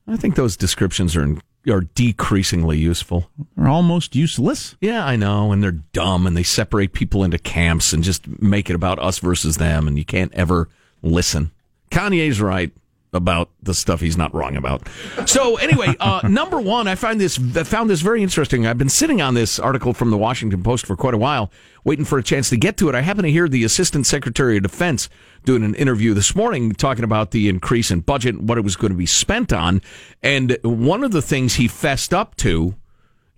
I 0.08 0.18
think 0.18 0.36
those 0.36 0.58
descriptions 0.58 1.16
are, 1.16 1.38
are 1.70 1.82
decreasingly 1.82 2.78
useful. 2.78 3.30
They're 3.56 3.70
almost 3.70 4.16
useless. 4.16 4.76
Yeah, 4.82 5.06
I 5.06 5.16
know, 5.16 5.52
and 5.52 5.64
they're 5.64 5.72
dumb, 5.72 6.28
and 6.28 6.36
they 6.36 6.44
separate 6.44 6.94
people 6.94 7.24
into 7.24 7.40
camps 7.40 7.94
and 7.94 8.04
just 8.04 8.28
make 8.42 8.70
it 8.70 8.76
about 8.76 9.00
us 9.00 9.20
versus 9.20 9.58
them, 9.58 9.88
and 9.88 9.98
you 9.98 10.06
can't 10.06 10.34
ever 10.34 10.70
listen. 11.02 11.52
Kanye's 11.92 12.42
right 12.42 12.72
about 13.14 13.50
the 13.62 13.74
stuff 13.74 14.02
he's 14.02 14.18
not 14.18 14.34
wrong 14.34 14.56
about. 14.56 14.88
So 15.26 15.58
anyway, 15.58 15.96
uh, 16.00 16.22
number 16.30 16.60
one, 16.60 16.88
I 16.88 16.96
find 16.96 17.20
this 17.22 17.40
I 17.56 17.64
found 17.64 17.90
this 17.90 18.02
very 18.02 18.24
interesting. 18.24 18.66
I've 18.66 18.78
been 18.78 18.90
sitting 18.90 19.22
on 19.22 19.34
this 19.34 19.60
article 19.60 19.94
from 19.94 20.10
the 20.10 20.18
Washington 20.18 20.64
Post 20.64 20.86
for 20.86 20.96
quite 20.96 21.14
a 21.14 21.18
while, 21.18 21.52
waiting 21.84 22.06
for 22.06 22.18
a 22.18 22.24
chance 22.24 22.50
to 22.50 22.58
get 22.58 22.78
to 22.78 22.90
it. 22.90 22.96
I 22.96 23.02
happen 23.02 23.24
to 23.24 23.32
hear 23.32 23.48
the 23.48 23.64
Assistant 23.64 24.06
Secretary 24.06 24.58
of 24.58 24.64
Defense 24.64 25.10
doing 25.46 25.64
an 25.64 25.76
interview 25.76 26.14
this 26.14 26.36
morning 26.36 26.72
talking 26.72 27.04
about 27.04 27.32
the 27.32 27.50
increase 27.50 27.92
in 27.92 28.00
budget, 28.00 28.42
what 28.42 28.58
it 28.58 28.62
was 28.64 28.76
going 28.76 28.92
to 28.92 28.98
be 28.98 29.06
spent 29.06 29.54
on, 29.54 29.82
and 30.22 30.58
one 30.64 31.04
of 31.04 31.12
the 31.12 31.22
things 31.22 31.56
he 31.56 31.68
fessed 31.68 32.14
up 32.14 32.36
to 32.38 32.76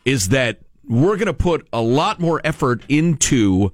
is 0.06 0.30
that 0.30 0.60
we're 0.88 1.18
going 1.18 1.26
to 1.26 1.34
put 1.34 1.68
a 1.74 1.82
lot 1.82 2.20
more 2.20 2.40
effort 2.44 2.84
into 2.88 3.72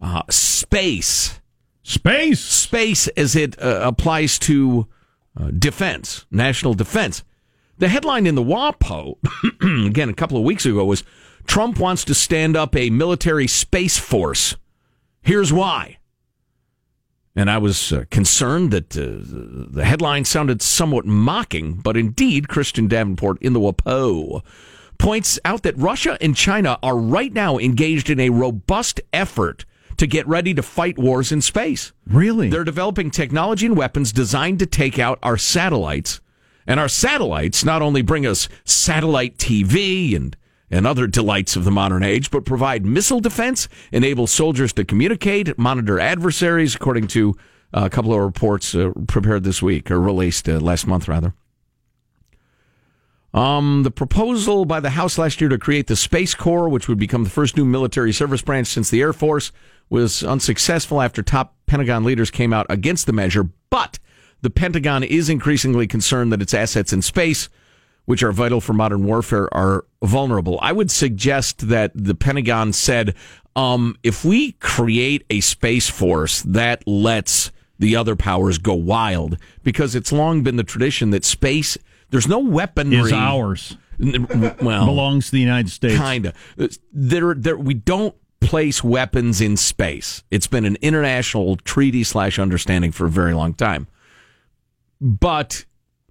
uh, 0.00 0.22
space, 0.30 1.40
Space. 1.82 2.40
space 2.40 3.06
as 3.08 3.36
it 3.36 3.60
uh, 3.60 3.80
applies 3.82 4.38
to 4.40 4.86
uh, 5.38 5.50
defense, 5.50 6.26
national 6.30 6.74
defense. 6.74 7.24
The 7.78 7.88
headline 7.88 8.26
in 8.26 8.34
the 8.34 8.42
WAPO, 8.42 9.16
again, 9.86 10.08
a 10.08 10.14
couple 10.14 10.36
of 10.36 10.44
weeks 10.44 10.64
ago, 10.64 10.84
was 10.84 11.02
Trump 11.46 11.78
wants 11.78 12.04
to 12.04 12.14
stand 12.14 12.56
up 12.56 12.76
a 12.76 12.90
military 12.90 13.46
space 13.46 13.98
force. 13.98 14.56
Here's 15.22 15.52
why. 15.52 15.98
And 17.36 17.50
I 17.50 17.58
was 17.58 17.92
uh, 17.92 18.04
concerned 18.10 18.70
that 18.70 18.96
uh, 18.96 19.18
the 19.74 19.84
headline 19.84 20.24
sounded 20.24 20.62
somewhat 20.62 21.04
mocking, 21.04 21.74
but 21.74 21.96
indeed, 21.96 22.48
Christian 22.48 22.86
Davenport 22.86 23.42
in 23.42 23.54
the 23.54 23.60
WAPO 23.60 24.42
points 24.98 25.40
out 25.44 25.64
that 25.64 25.76
Russia 25.76 26.16
and 26.20 26.36
China 26.36 26.78
are 26.82 26.96
right 26.96 27.32
now 27.32 27.58
engaged 27.58 28.08
in 28.08 28.20
a 28.20 28.30
robust 28.30 29.00
effort 29.12 29.64
to 29.96 30.06
get 30.06 30.26
ready 30.26 30.54
to 30.54 30.62
fight 30.62 30.98
wars 30.98 31.32
in 31.32 31.40
space. 31.40 31.92
Really? 32.06 32.48
They're 32.48 32.64
developing 32.64 33.10
technology 33.10 33.66
and 33.66 33.76
weapons 33.76 34.12
designed 34.12 34.58
to 34.60 34.66
take 34.66 34.98
out 34.98 35.18
our 35.22 35.36
satellites. 35.36 36.20
And 36.66 36.80
our 36.80 36.88
satellites 36.88 37.64
not 37.64 37.82
only 37.82 38.02
bring 38.02 38.26
us 38.26 38.48
satellite 38.64 39.36
TV 39.36 40.16
and, 40.16 40.36
and 40.70 40.86
other 40.86 41.06
delights 41.06 41.56
of 41.56 41.64
the 41.64 41.70
modern 41.70 42.02
age, 42.02 42.30
but 42.30 42.44
provide 42.44 42.86
missile 42.86 43.20
defense, 43.20 43.68
enable 43.92 44.26
soldiers 44.26 44.72
to 44.74 44.84
communicate, 44.84 45.58
monitor 45.58 46.00
adversaries, 46.00 46.74
according 46.74 47.08
to 47.08 47.36
uh, 47.74 47.82
a 47.84 47.90
couple 47.90 48.14
of 48.14 48.20
reports 48.20 48.74
uh, 48.74 48.92
prepared 49.06 49.44
this 49.44 49.60
week, 49.60 49.90
or 49.90 50.00
released 50.00 50.48
uh, 50.48 50.58
last 50.58 50.86
month, 50.86 51.06
rather. 51.08 51.34
Um, 53.34 53.82
the 53.82 53.90
proposal 53.90 54.64
by 54.64 54.78
the 54.78 54.90
House 54.90 55.18
last 55.18 55.40
year 55.40 55.50
to 55.50 55.58
create 55.58 55.88
the 55.88 55.96
Space 55.96 56.36
Corps, 56.36 56.68
which 56.68 56.86
would 56.88 56.98
become 56.98 57.24
the 57.24 57.30
first 57.30 57.56
new 57.56 57.64
military 57.64 58.12
service 58.12 58.42
branch 58.42 58.68
since 58.68 58.90
the 58.90 59.00
Air 59.00 59.12
Force, 59.12 59.50
was 59.90 60.22
unsuccessful 60.22 61.02
after 61.02 61.20
top 61.20 61.56
Pentagon 61.66 62.04
leaders 62.04 62.30
came 62.30 62.52
out 62.52 62.66
against 62.70 63.06
the 63.06 63.12
measure. 63.12 63.50
But 63.70 63.98
the 64.40 64.50
Pentagon 64.50 65.02
is 65.02 65.28
increasingly 65.28 65.88
concerned 65.88 66.32
that 66.32 66.42
its 66.42 66.54
assets 66.54 66.92
in 66.92 67.02
space, 67.02 67.48
which 68.04 68.22
are 68.22 68.30
vital 68.30 68.60
for 68.60 68.72
modern 68.72 69.04
warfare, 69.04 69.52
are 69.52 69.84
vulnerable. 70.00 70.60
I 70.62 70.70
would 70.70 70.92
suggest 70.92 71.68
that 71.68 71.90
the 71.92 72.14
Pentagon 72.14 72.72
said, 72.72 73.16
um, 73.56 73.96
if 74.04 74.24
we 74.24 74.52
create 74.52 75.24
a 75.28 75.40
space 75.40 75.90
force 75.90 76.42
that 76.42 76.86
lets 76.86 77.50
the 77.80 77.96
other 77.96 78.14
powers 78.14 78.58
go 78.58 78.74
wild, 78.74 79.38
because 79.64 79.96
it's 79.96 80.12
long 80.12 80.44
been 80.44 80.54
the 80.54 80.62
tradition 80.62 81.10
that 81.10 81.24
space, 81.24 81.76
there's 82.14 82.28
no 82.28 82.38
weaponry. 82.38 82.96
Is 83.00 83.12
ours. 83.12 83.76
Well, 83.98 84.86
Belongs 84.86 85.26
to 85.26 85.32
the 85.32 85.40
United 85.40 85.68
States. 85.70 85.98
Kinda. 85.98 86.32
There, 86.92 87.34
there. 87.34 87.56
We 87.56 87.74
don't 87.74 88.14
place 88.40 88.84
weapons 88.84 89.40
in 89.40 89.56
space. 89.56 90.22
It's 90.30 90.46
been 90.46 90.64
an 90.64 90.76
international 90.80 91.56
treaty 91.56 92.04
slash 92.04 92.38
understanding 92.38 92.92
for 92.92 93.06
a 93.06 93.10
very 93.10 93.34
long 93.34 93.54
time. 93.54 93.88
But 95.00 95.64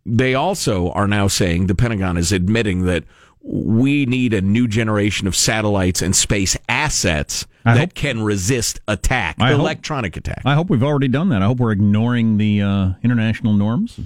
they 0.05 0.33
also 0.35 0.91
are 0.91 1.07
now 1.07 1.27
saying 1.27 1.67
the 1.67 1.75
Pentagon 1.75 2.17
is 2.17 2.31
admitting 2.31 2.85
that 2.85 3.03
we 3.41 4.05
need 4.05 4.33
a 4.33 4.41
new 4.41 4.67
generation 4.67 5.27
of 5.27 5.35
satellites 5.35 6.01
and 6.01 6.15
space 6.15 6.55
assets 6.69 7.45
I 7.65 7.73
that 7.73 7.79
hope- 7.79 7.93
can 7.93 8.23
resist 8.23 8.79
attack, 8.87 9.35
I 9.39 9.51
hope- 9.51 9.59
electronic 9.59 10.15
attack. 10.17 10.41
I 10.45 10.53
hope 10.55 10.69
we've 10.69 10.83
already 10.83 11.07
done 11.09 11.29
that. 11.29 11.41
I 11.41 11.45
hope 11.45 11.59
we're 11.59 11.71
ignoring 11.71 12.37
the 12.37 12.61
uh, 12.61 12.89
international 13.03 13.53
norms. 13.53 13.99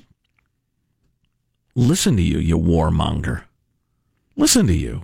Listen 1.77 2.15
to 2.15 2.23
you, 2.23 2.39
you 2.39 2.57
warmonger. 2.57 3.43
Listen 4.35 4.65
to 4.65 4.73
you. 4.73 5.03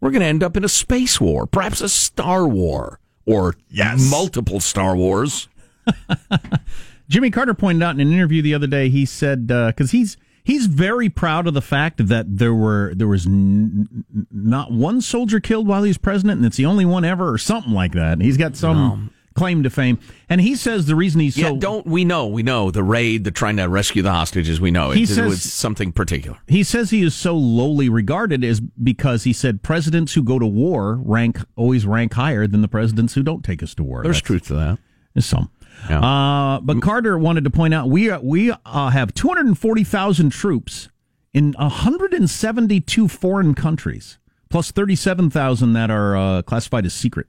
We're 0.00 0.10
going 0.10 0.22
to 0.22 0.26
end 0.26 0.42
up 0.42 0.56
in 0.56 0.64
a 0.64 0.68
space 0.68 1.20
war, 1.20 1.46
perhaps 1.46 1.82
a 1.82 1.88
Star 1.88 2.48
War, 2.48 2.98
or 3.26 3.56
yes. 3.68 4.10
multiple 4.10 4.58
Star 4.58 4.96
Wars. 4.96 5.50
Jimmy 7.10 7.30
Carter 7.30 7.52
pointed 7.52 7.82
out 7.82 7.94
in 7.94 8.00
an 8.00 8.10
interview 8.10 8.40
the 8.40 8.54
other 8.54 8.66
day. 8.66 8.88
He 8.88 9.04
said 9.04 9.50
uh, 9.52 9.66
because 9.66 9.90
he's 9.90 10.16
he's 10.42 10.64
very 10.64 11.10
proud 11.10 11.46
of 11.46 11.52
the 11.52 11.60
fact 11.60 12.08
that 12.08 12.38
there 12.38 12.54
were 12.54 12.94
there 12.94 13.06
was 13.06 13.26
n- 13.26 14.04
n- 14.14 14.26
not 14.30 14.72
one 14.72 15.02
soldier 15.02 15.40
killed 15.40 15.68
while 15.68 15.82
he 15.82 15.90
was 15.90 15.98
president, 15.98 16.38
and 16.38 16.46
it's 16.46 16.56
the 16.56 16.64
only 16.64 16.86
one 16.86 17.04
ever, 17.04 17.30
or 17.30 17.36
something 17.36 17.74
like 17.74 17.92
that. 17.92 18.14
And 18.14 18.22
He's 18.22 18.38
got 18.38 18.56
some 18.56 19.12
claim 19.34 19.62
to 19.62 19.70
fame, 19.70 19.98
and 20.28 20.40
he 20.40 20.54
says 20.56 20.86
the 20.86 20.94
reason 20.96 21.20
he's 21.20 21.36
Yeah, 21.36 21.48
so 21.48 21.56
don't 21.58 21.86
we 21.86 22.04
know? 22.04 22.26
We 22.26 22.42
know 22.42 22.70
the 22.70 22.82
raid, 22.82 23.24
the 23.24 23.30
trying 23.30 23.56
to 23.58 23.64
rescue 23.68 24.02
the 24.02 24.12
hostages. 24.12 24.60
We 24.60 24.70
know 24.70 24.90
He 24.90 25.02
it, 25.04 25.08
says- 25.08 25.18
it 25.18 25.24
was 25.24 25.42
something 25.42 25.92
particular. 25.92 26.38
He 26.46 26.62
says 26.62 26.90
he 26.90 27.02
is 27.02 27.14
so 27.14 27.36
lowly 27.36 27.88
regarded 27.88 28.44
is 28.44 28.60
because 28.60 29.24
he 29.24 29.32
said 29.32 29.62
presidents 29.62 30.14
who 30.14 30.22
go 30.22 30.38
to 30.38 30.46
war 30.46 30.96
rank 31.02 31.38
always 31.56 31.86
rank 31.86 32.14
higher 32.14 32.46
than 32.46 32.62
the 32.62 32.68
presidents 32.68 33.14
who 33.14 33.22
don't 33.22 33.44
take 33.44 33.62
us 33.62 33.74
to 33.76 33.82
war. 33.82 34.02
There's 34.02 34.16
That's- 34.16 34.26
truth 34.26 34.46
to 34.48 34.54
that. 34.54 34.78
There's 35.14 35.26
some. 35.26 35.50
Yeah. 35.90 36.00
Uh, 36.00 36.60
but 36.60 36.80
Carter 36.80 37.18
wanted 37.18 37.44
to 37.44 37.50
point 37.50 37.74
out 37.74 37.88
we 37.88 38.08
are, 38.10 38.20
we 38.20 38.52
uh, 38.64 38.90
have 38.90 39.12
240,000 39.14 40.30
troops 40.30 40.88
in 41.34 41.54
172 41.58 43.08
foreign 43.08 43.54
countries, 43.54 44.18
plus 44.50 44.70
37,000 44.70 45.72
that 45.72 45.90
are 45.90 46.16
uh, 46.16 46.42
classified 46.42 46.86
as 46.86 46.92
secret. 46.94 47.26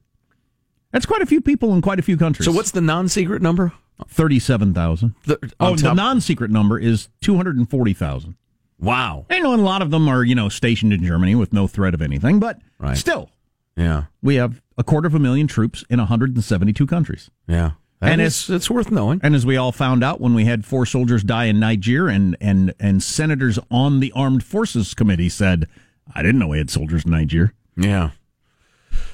That's 0.94 1.06
quite 1.06 1.22
a 1.22 1.26
few 1.26 1.42
people 1.42 1.74
in 1.76 1.82
quite 1.82 2.00
a 2.00 2.04
few 2.04 2.16
countries. 2.16 2.46
So 2.46 2.52
what's 2.54 2.72
the 2.72 2.80
non-secret 2.82 3.42
number? 3.42 3.74
37,000? 4.08 5.14
The, 5.26 5.52
Oh, 5.60 5.76
the 5.76 5.94
non-secret 5.94 6.50
number 6.52 6.80
is 6.80 7.10
240,000. 7.22 8.36
wow. 8.80 9.26
I 9.30 9.40
know 9.40 9.54
a 9.54 9.58
lot 9.58 9.82
of 9.82 9.92
them 9.92 10.08
are, 10.08 10.24
you 10.24 10.36
know, 10.36 10.50
stationed 10.50 10.94
in 10.94 11.04
Germany 11.04 11.36
with 11.36 11.52
no 11.54 11.68
threat 11.68 11.94
of 11.94 12.02
anything, 12.02 12.40
but 12.40 12.62
Right. 12.80 12.98
still, 12.98 13.30
Yeah, 13.76 14.04
we 14.22 14.36
have 14.36 14.62
a 14.78 14.84
quarter 14.84 15.08
of 15.08 15.16
a 15.16 15.20
million 15.20 15.48
troops 15.48 15.84
in 15.90 16.00
172 16.00 16.86
countries. 16.88 17.30
yeah. 17.48 17.72
And 18.02 18.12
and 18.14 18.22
it's- 18.22 18.42
it's 18.42 18.50
it's 18.50 18.70
worth 18.70 18.92
knowing. 18.92 19.22
And 19.24 19.34
as 19.34 19.46
we 19.46 19.56
all 19.56 19.72
found 19.72 20.04
out 20.04 20.20
when 20.20 20.34
we 20.34 20.44
had 20.44 20.66
four 20.66 20.86
soldiers 20.86 21.24
die 21.24 21.46
in 21.46 21.58
Niger 21.60 22.10
and 22.10 22.36
and 22.42 22.74
and 22.78 23.02
senators 23.02 23.58
on 23.72 24.02
the 24.02 24.12
Armed 24.12 24.44
Forces 24.44 24.94
Committee 24.94 25.30
said, 25.30 25.68
I 26.14 26.22
didn't 26.22 26.40
know 26.40 26.50
we 26.50 26.58
had 26.58 26.70
soldiers 26.70 27.06
in 27.06 27.12
Niger. 27.12 27.54
Yeah. 27.78 28.10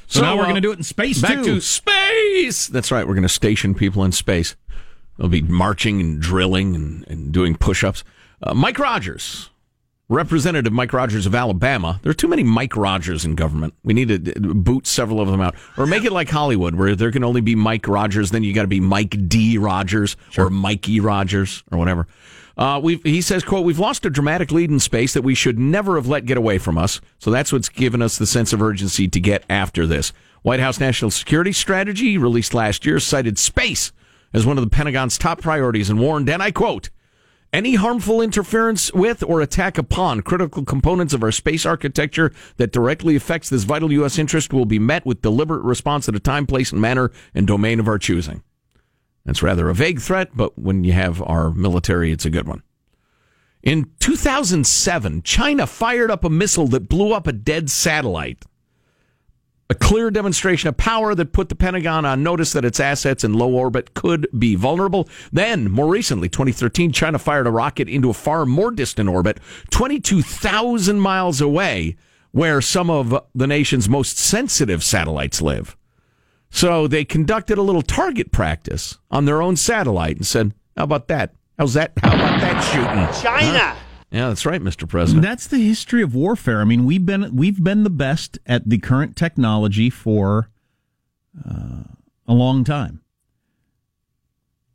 So, 0.10 0.22
now 0.22 0.36
we're 0.36 0.42
uh, 0.42 0.46
going 0.46 0.56
to 0.56 0.62
do 0.62 0.72
it 0.72 0.78
in 0.78 0.84
space 0.84 1.22
Back 1.22 1.44
too. 1.44 1.56
to 1.56 1.62
space. 1.62 2.68
That's 2.68 2.92
right. 2.92 3.08
We're 3.08 3.14
going 3.14 3.22
to 3.24 3.30
station 3.30 3.76
people 3.76 4.04
in 4.04 4.12
space. 4.12 4.56
They'll 5.18 5.28
be 5.30 5.44
marching 5.44 6.02
and 6.02 6.20
drilling 6.20 6.76
and, 6.76 7.08
and 7.08 7.32
doing 7.32 7.56
push-ups. 7.56 8.04
Uh, 8.42 8.56
Mike 8.56 8.80
Rogers, 8.80 9.50
Representative 10.08 10.74
Mike 10.74 10.94
Rogers 10.94 11.28
of 11.28 11.36
Alabama. 11.36 12.00
There 12.02 12.10
are 12.10 12.16
too 12.16 12.28
many 12.28 12.42
Mike 12.42 12.76
Rogers 12.76 13.24
in 13.24 13.36
government. 13.36 13.76
We 13.84 13.94
need 13.94 14.08
to 14.26 14.36
uh, 14.36 14.54
boot 14.54 14.88
several 14.88 15.22
of 15.22 15.28
them 15.28 15.42
out, 15.42 15.54
or 15.78 15.86
make 15.86 16.04
it 16.04 16.12
like 16.12 16.30
Hollywood, 16.30 16.74
where 16.74 16.96
there 16.96 17.12
can 17.12 17.24
only 17.24 17.42
be 17.42 17.54
Mike 17.54 17.88
Rogers. 17.88 18.32
Then 18.32 18.42
you 18.44 18.52
got 18.54 18.64
to 18.64 18.68
be 18.68 18.80
Mike 18.80 19.28
D. 19.28 19.60
Rogers 19.60 20.18
or 20.40 20.50
Mikey 20.50 21.00
Rogers 21.00 21.64
or 21.72 21.78
whatever. 21.78 22.08
Uh, 22.60 22.78
we've, 22.84 23.02
he 23.04 23.22
says, 23.22 23.44
"quote 23.44 23.64
We've 23.64 23.80
lost 23.80 24.06
a 24.06 24.10
dramatic 24.10 24.52
lead 24.52 24.70
in 24.70 24.80
space 24.80 25.14
that 25.14 25.22
we 25.22 25.34
should 25.34 25.58
never 25.58 25.96
have 25.96 26.08
let 26.08 26.26
get 26.26 26.38
away 26.38 26.58
from 26.58 26.78
us. 26.78 27.00
So 27.18 27.32
that's 27.32 27.54
what's 27.54 27.70
given 27.70 28.02
us 28.02 28.18
the 28.18 28.28
sense 28.28 28.52
of 28.52 28.62
urgency 28.62 29.08
to 29.08 29.20
get 29.20 29.46
after 29.50 29.88
this." 29.88 30.12
White 30.42 30.60
House 30.60 30.80
National 30.80 31.10
Security 31.10 31.52
Strategy, 31.52 32.18
released 32.18 32.54
last 32.54 32.86
year, 32.86 33.00
cited 33.00 33.38
space 33.38 33.92
as 34.34 34.46
one 34.46 34.58
of 34.58 34.64
the 34.64 34.70
Pentagon's 34.70 35.18
top 35.18 35.42
priorities 35.42 35.90
and 35.90 36.00
warned, 36.00 36.30
and 36.30 36.42
I 36.42 36.52
quote, 36.52 36.90
Any 37.52 37.76
harmful 37.76 38.22
interference 38.22 38.94
with 38.94 39.24
or 39.24 39.42
attack 39.42 39.78
upon 39.78 40.22
critical 40.22 40.64
components 40.64 41.14
of 41.14 41.24
our 41.24 41.32
space 41.32 41.66
architecture 41.66 42.32
that 42.58 42.72
directly 42.72 43.16
affects 43.16 43.50
this 43.50 43.64
vital 43.64 43.92
U.S. 43.94 44.20
interest 44.20 44.54
will 44.54 44.66
be 44.66 44.80
met 44.80 45.06
with 45.06 45.22
deliberate 45.22 45.64
response 45.64 46.08
at 46.08 46.16
a 46.16 46.20
time, 46.20 46.46
place, 46.46 46.72
and 46.72 46.80
manner 46.80 47.12
and 47.34 47.48
domain 47.48 47.80
of 47.80 47.88
our 47.88 47.98
choosing. 47.98 48.44
That's 49.26 49.44
rather 49.44 49.70
a 49.70 49.76
vague 49.76 50.02
threat, 50.02 50.30
but 50.34 50.58
when 50.58 50.84
you 50.84 50.94
have 50.94 51.22
our 51.22 51.52
military, 51.52 52.12
it's 52.12 52.26
a 52.26 52.30
good 52.30 52.48
one. 52.48 52.64
In 53.62 53.92
2007, 54.00 55.22
China 55.24 55.68
fired 55.68 56.10
up 56.10 56.24
a 56.24 56.30
missile 56.30 56.68
that 56.68 56.88
blew 56.88 57.12
up 57.12 57.28
a 57.28 57.34
dead 57.34 57.70
satellite. 57.70 58.44
A 59.72 59.76
clear 59.76 60.10
demonstration 60.10 60.68
of 60.68 60.78
power 60.78 61.14
that 61.14 61.34
put 61.34 61.50
the 61.50 61.56
Pentagon 61.56 62.04
on 62.04 62.24
notice 62.24 62.54
that 62.54 62.66
its 62.66 62.80
assets 62.80 63.24
in 63.24 63.34
low 63.34 63.52
orbit 63.52 63.94
could 63.94 64.28
be 64.38 64.56
vulnerable. 64.56 65.08
Then, 65.32 65.70
more 65.70 65.88
recently, 65.88 66.28
2013, 66.28 66.92
China 66.92 67.20
fired 67.20 67.46
a 67.46 67.52
rocket 67.52 67.88
into 67.88 68.10
a 68.10 68.14
far 68.14 68.48
more 68.48 68.72
distant 68.72 69.10
orbit, 69.10 69.40
22,000 69.70 71.00
miles 71.00 71.40
away, 71.40 71.98
where 72.32 72.62
some 72.62 72.90
of 72.90 73.24
the 73.36 73.48
nation's 73.48 73.88
most 73.88 74.18
sensitive 74.18 74.84
satellites 74.84 75.40
live. 75.40 75.78
So 76.50 76.88
they 76.88 77.06
conducted 77.06 77.58
a 77.58 77.62
little 77.62 77.82
target 77.82 78.32
practice 78.32 78.98
on 79.12 79.26
their 79.26 79.42
own 79.42 79.56
satellite 79.56 80.18
and 80.18 80.26
said, 80.26 80.54
How 80.76 80.84
about 80.84 81.08
that? 81.08 81.34
How's 81.58 81.74
that? 81.74 81.94
How 82.02 82.16
about 82.16 82.40
that 82.42 82.62
shooting? 82.62 83.22
China. 83.24 83.76
Yeah, 84.12 84.30
that's 84.30 84.46
right, 84.46 84.62
Mr. 84.62 84.88
President. 84.88 85.24
That's 85.24 85.46
the 85.46 85.60
history 85.60 86.02
of 86.02 86.16
warfare. 86.16 86.62
I 86.62 86.64
mean, 86.64 86.86
we've 86.86 87.06
been 87.06 87.36
we've 87.36 87.64
been 87.64 87.84
the 87.84 87.92
best 87.92 88.40
at 88.48 88.68
the 88.68 88.80
current 88.80 89.16
technology 89.16 89.90
for 89.90 90.50
uh, 91.48 91.84
a 92.28 92.34
long 92.34 92.64
time. 92.64 93.02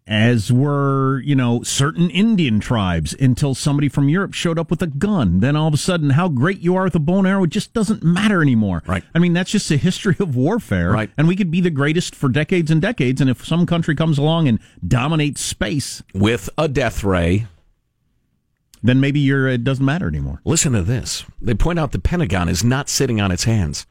As 0.06 0.52
were, 0.52 1.22
you 1.24 1.34
know, 1.34 1.62
certain 1.62 2.10
Indian 2.10 2.60
tribes 2.60 3.14
until 3.18 3.54
somebody 3.54 3.88
from 3.88 4.10
Europe 4.10 4.34
showed 4.34 4.58
up 4.58 4.70
with 4.70 4.82
a 4.82 4.86
gun. 4.86 5.40
Then 5.40 5.56
all 5.56 5.68
of 5.68 5.72
a 5.72 5.78
sudden, 5.78 6.10
how 6.10 6.28
great 6.28 6.60
you 6.60 6.76
are 6.76 6.84
with 6.84 6.94
a 6.94 6.98
bow 6.98 7.20
and 7.20 7.26
arrow 7.26 7.46
just 7.46 7.72
doesn't 7.72 8.02
matter 8.02 8.42
anymore. 8.42 8.82
Right. 8.86 9.02
I 9.14 9.18
mean, 9.18 9.32
that's 9.32 9.50
just 9.50 9.70
a 9.70 9.78
history 9.78 10.14
of 10.20 10.36
warfare. 10.36 10.90
Right. 10.90 11.10
And 11.16 11.26
we 11.26 11.36
could 11.36 11.50
be 11.50 11.62
the 11.62 11.70
greatest 11.70 12.14
for 12.14 12.28
decades 12.28 12.70
and 12.70 12.82
decades. 12.82 13.22
And 13.22 13.30
if 13.30 13.46
some 13.46 13.64
country 13.64 13.94
comes 13.94 14.18
along 14.18 14.46
and 14.46 14.58
dominates 14.86 15.40
space, 15.40 16.02
With 16.12 16.50
a 16.58 16.68
death 16.68 17.02
ray. 17.02 17.46
then 18.82 19.00
maybe 19.00 19.20
you're, 19.20 19.48
it 19.48 19.64
doesn't 19.64 19.86
matter 19.86 20.06
anymore. 20.06 20.42
Listen 20.44 20.74
to 20.74 20.82
this. 20.82 21.24
They 21.40 21.54
point 21.54 21.78
out 21.78 21.92
the 21.92 21.98
Pentagon 21.98 22.50
is 22.50 22.62
not 22.62 22.90
sitting 22.90 23.22
on 23.22 23.32
its 23.32 23.44
hands. 23.44 23.86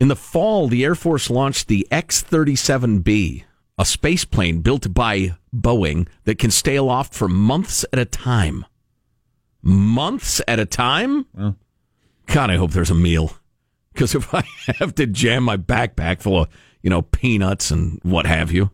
In 0.00 0.08
the 0.08 0.16
fall, 0.16 0.66
the 0.66 0.82
Air 0.84 0.96
Force 0.96 1.30
launched 1.30 1.68
the 1.68 1.86
X 1.92 2.24
37B, 2.24 3.44
a 3.78 3.84
space 3.84 4.24
plane 4.24 4.60
built 4.60 4.92
by 4.92 5.36
Boeing 5.54 6.08
that 6.24 6.38
can 6.38 6.50
stay 6.50 6.76
aloft 6.76 7.14
for 7.14 7.28
months 7.28 7.84
at 7.92 7.98
a 7.98 8.04
time. 8.04 8.64
Months 9.62 10.40
at 10.46 10.58
a 10.58 10.66
time? 10.66 11.26
God, 12.26 12.50
I 12.50 12.56
hope 12.56 12.72
there's 12.72 12.90
a 12.90 12.94
meal. 12.94 13.36
Because 13.92 14.14
if 14.14 14.32
I 14.34 14.44
have 14.78 14.94
to 14.96 15.06
jam 15.06 15.44
my 15.44 15.56
backpack 15.56 16.20
full 16.20 16.42
of, 16.42 16.48
you 16.82 16.90
know, 16.90 17.02
peanuts 17.02 17.70
and 17.70 17.98
what 18.02 18.26
have 18.26 18.52
you. 18.52 18.70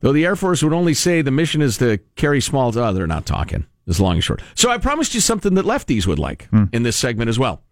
Though 0.00 0.12
the 0.12 0.24
Air 0.24 0.36
Force 0.36 0.62
would 0.62 0.72
only 0.72 0.94
say 0.94 1.22
the 1.22 1.30
mission 1.30 1.62
is 1.62 1.78
to 1.78 1.98
carry 2.16 2.40
small, 2.40 2.76
oh, 2.76 2.92
they're 2.92 3.06
not 3.06 3.24
talking. 3.24 3.66
As 3.88 4.00
long 4.00 4.14
and 4.14 4.24
short. 4.24 4.40
So 4.54 4.70
I 4.70 4.78
promised 4.78 5.12
you 5.12 5.20
something 5.20 5.54
that 5.54 5.64
lefties 5.64 6.06
would 6.06 6.18
like 6.18 6.46
hmm. 6.50 6.64
in 6.72 6.84
this 6.84 6.94
segment 6.94 7.28
as 7.28 7.38
well. 7.38 7.62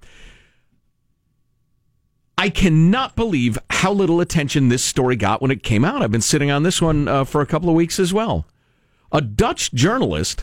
I 2.40 2.48
cannot 2.48 3.16
believe 3.16 3.58
how 3.68 3.92
little 3.92 4.22
attention 4.22 4.70
this 4.70 4.82
story 4.82 5.14
got 5.14 5.42
when 5.42 5.50
it 5.50 5.62
came 5.62 5.84
out. 5.84 6.00
I've 6.00 6.10
been 6.10 6.22
sitting 6.22 6.50
on 6.50 6.62
this 6.62 6.80
one 6.80 7.06
uh, 7.06 7.24
for 7.24 7.42
a 7.42 7.46
couple 7.46 7.68
of 7.68 7.74
weeks 7.74 8.00
as 8.00 8.14
well. 8.14 8.46
A 9.12 9.20
Dutch 9.20 9.70
journalist 9.74 10.42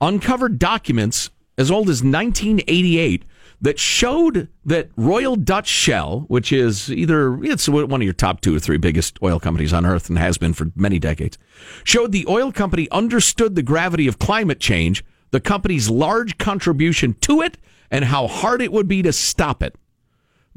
uncovered 0.00 0.58
documents 0.58 1.30
as 1.56 1.70
old 1.70 1.88
as 1.88 2.02
1988 2.02 3.24
that 3.60 3.78
showed 3.78 4.48
that 4.64 4.90
Royal 4.96 5.36
Dutch 5.36 5.68
Shell, 5.68 6.24
which 6.26 6.52
is 6.52 6.90
either 6.90 7.44
it's 7.44 7.68
one 7.68 7.92
of 7.92 8.02
your 8.02 8.12
top 8.12 8.40
two 8.40 8.56
or 8.56 8.58
three 8.58 8.76
biggest 8.76 9.20
oil 9.22 9.38
companies 9.38 9.72
on 9.72 9.86
earth 9.86 10.08
and 10.08 10.18
has 10.18 10.36
been 10.36 10.52
for 10.52 10.72
many 10.74 10.98
decades, 10.98 11.38
showed 11.84 12.10
the 12.10 12.26
oil 12.26 12.50
company 12.50 12.90
understood 12.90 13.54
the 13.54 13.62
gravity 13.62 14.08
of 14.08 14.18
climate 14.18 14.58
change, 14.58 15.04
the 15.30 15.38
company's 15.38 15.88
large 15.88 16.38
contribution 16.38 17.14
to 17.20 17.40
it, 17.40 17.56
and 17.88 18.06
how 18.06 18.26
hard 18.26 18.60
it 18.60 18.72
would 18.72 18.88
be 18.88 19.00
to 19.02 19.12
stop 19.12 19.62
it. 19.62 19.76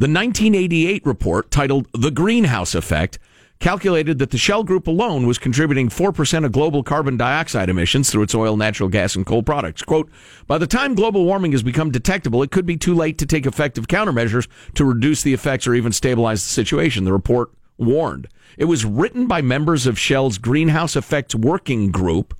The 0.01 0.07
1988 0.07 1.05
report, 1.05 1.51
titled 1.51 1.85
The 1.93 2.09
Greenhouse 2.09 2.73
Effect, 2.73 3.19
calculated 3.59 4.17
that 4.17 4.31
the 4.31 4.37
Shell 4.39 4.63
Group 4.63 4.87
alone 4.87 5.27
was 5.27 5.37
contributing 5.37 5.89
4% 5.89 6.43
of 6.43 6.51
global 6.51 6.81
carbon 6.81 7.17
dioxide 7.17 7.69
emissions 7.69 8.09
through 8.09 8.23
its 8.23 8.33
oil, 8.33 8.57
natural 8.57 8.89
gas, 8.89 9.15
and 9.15 9.27
coal 9.27 9.43
products. 9.43 9.83
Quote, 9.83 10.09
by 10.47 10.57
the 10.57 10.65
time 10.65 10.95
global 10.95 11.23
warming 11.23 11.51
has 11.51 11.61
become 11.61 11.91
detectable, 11.91 12.41
it 12.41 12.49
could 12.49 12.65
be 12.65 12.77
too 12.77 12.95
late 12.95 13.19
to 13.19 13.27
take 13.27 13.45
effective 13.45 13.87
countermeasures 13.87 14.47
to 14.73 14.85
reduce 14.85 15.21
the 15.21 15.35
effects 15.35 15.67
or 15.67 15.75
even 15.75 15.91
stabilize 15.91 16.41
the 16.41 16.49
situation, 16.49 17.03
the 17.03 17.13
report 17.13 17.51
warned. 17.77 18.27
It 18.57 18.65
was 18.65 18.83
written 18.83 19.27
by 19.27 19.43
members 19.43 19.85
of 19.85 19.99
Shell's 19.99 20.39
Greenhouse 20.39 20.95
Effects 20.95 21.35
Working 21.35 21.91
Group 21.91 22.33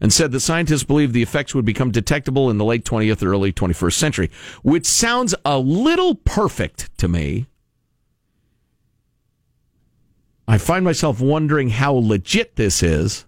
and 0.00 0.12
said 0.12 0.32
the 0.32 0.40
scientists 0.40 0.84
believe 0.84 1.12
the 1.12 1.22
effects 1.22 1.54
would 1.54 1.64
become 1.64 1.90
detectable 1.90 2.50
in 2.50 2.58
the 2.58 2.64
late 2.64 2.84
20th 2.84 3.22
or 3.22 3.30
early 3.32 3.52
21st 3.52 3.92
century, 3.94 4.30
which 4.62 4.86
sounds 4.86 5.34
a 5.44 5.58
little 5.58 6.14
perfect 6.14 6.96
to 6.98 7.08
me. 7.08 7.46
I 10.48 10.58
find 10.58 10.84
myself 10.84 11.20
wondering 11.20 11.68
how 11.68 11.92
legit 11.94 12.56
this 12.56 12.82
is. 12.82 13.26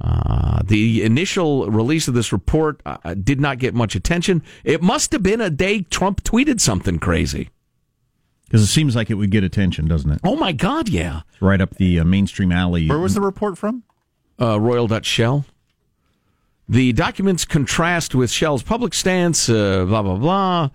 Uh, 0.00 0.60
the 0.64 1.02
initial 1.02 1.68
release 1.68 2.06
of 2.06 2.14
this 2.14 2.32
report 2.32 2.80
uh, 2.86 3.14
did 3.14 3.40
not 3.40 3.58
get 3.58 3.74
much 3.74 3.96
attention. 3.96 4.42
It 4.62 4.80
must 4.80 5.10
have 5.10 5.24
been 5.24 5.40
a 5.40 5.50
day 5.50 5.82
Trump 5.82 6.22
tweeted 6.22 6.60
something 6.60 7.00
crazy. 7.00 7.50
Because 8.44 8.62
it 8.62 8.66
seems 8.68 8.94
like 8.94 9.10
it 9.10 9.14
would 9.14 9.30
get 9.32 9.42
attention, 9.42 9.88
doesn't 9.88 10.10
it? 10.10 10.20
Oh 10.22 10.36
my 10.36 10.52
God, 10.52 10.88
yeah. 10.88 11.22
It's 11.32 11.42
right 11.42 11.60
up 11.60 11.74
the 11.74 11.98
uh, 11.98 12.04
mainstream 12.04 12.52
alley. 12.52 12.88
Where 12.88 12.98
was 12.98 13.14
the 13.14 13.20
report 13.20 13.58
from? 13.58 13.82
uh, 14.40 14.60
Royal 14.60 14.86
Dutch 14.86 15.06
Shell. 15.06 15.44
The 16.68 16.92
documents 16.92 17.46
contrast 17.46 18.14
with 18.14 18.30
Shell's 18.30 18.62
public 18.62 18.92
stance, 18.92 19.48
uh, 19.48 19.86
blah, 19.86 20.02
blah, 20.02 20.16
blah. 20.16 20.70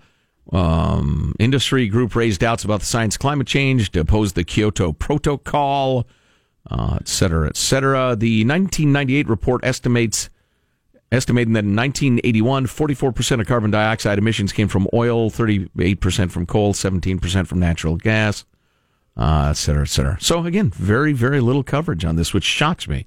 Um, 0.52 1.34
industry 1.38 1.86
group 1.88 2.16
raised 2.16 2.40
doubts 2.40 2.64
about 2.64 2.80
the 2.80 2.86
science 2.86 3.16
climate 3.16 3.46
change 3.46 3.92
to 3.92 4.00
oppose 4.00 4.32
the 4.32 4.44
Kyoto 4.44 4.92
Protocol, 4.92 6.06
uh, 6.70 6.98
et 7.00 7.08
cetera, 7.08 7.46
et 7.46 7.56
cetera. 7.56 8.16
The 8.16 8.44
1998 8.44 9.28
report 9.28 9.64
estimates 9.64 10.30
estimating 11.12 11.52
that 11.52 11.64
in 11.64 11.76
1981, 11.76 12.66
44% 12.66 13.40
of 13.40 13.46
carbon 13.46 13.70
dioxide 13.70 14.18
emissions 14.18 14.52
came 14.52 14.66
from 14.66 14.88
oil, 14.92 15.30
38% 15.30 16.30
from 16.30 16.44
coal, 16.44 16.74
17% 16.74 17.46
from 17.46 17.60
natural 17.60 17.96
gas, 17.96 18.44
uh, 19.16 19.48
et 19.50 19.56
cetera, 19.56 19.82
et 19.82 19.88
cetera. 19.88 20.16
So 20.20 20.44
again, 20.44 20.70
very, 20.70 21.12
very 21.12 21.40
little 21.40 21.62
coverage 21.62 22.04
on 22.04 22.16
this, 22.16 22.34
which 22.34 22.44
shocks 22.44 22.88
me. 22.88 23.06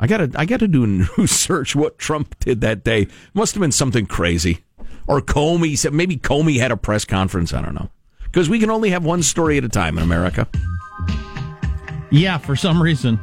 I 0.00 0.06
gotta, 0.06 0.30
I 0.34 0.46
gotta 0.46 0.66
do 0.66 0.82
a 0.84 1.20
research 1.20 1.76
what 1.76 1.98
Trump 1.98 2.38
did 2.40 2.62
that 2.62 2.82
day. 2.82 3.06
Must 3.34 3.54
have 3.54 3.60
been 3.60 3.70
something 3.70 4.06
crazy, 4.06 4.64
or 5.06 5.20
Comey 5.20 5.76
said 5.76 5.92
maybe 5.92 6.16
Comey 6.16 6.58
had 6.58 6.72
a 6.72 6.76
press 6.76 7.04
conference. 7.04 7.52
I 7.52 7.60
don't 7.60 7.74
know, 7.74 7.90
because 8.24 8.48
we 8.48 8.58
can 8.58 8.70
only 8.70 8.90
have 8.90 9.04
one 9.04 9.22
story 9.22 9.58
at 9.58 9.64
a 9.64 9.68
time 9.68 9.98
in 9.98 10.02
America. 10.04 10.48
Yeah, 12.10 12.38
for 12.38 12.56
some 12.56 12.82
reason. 12.82 13.20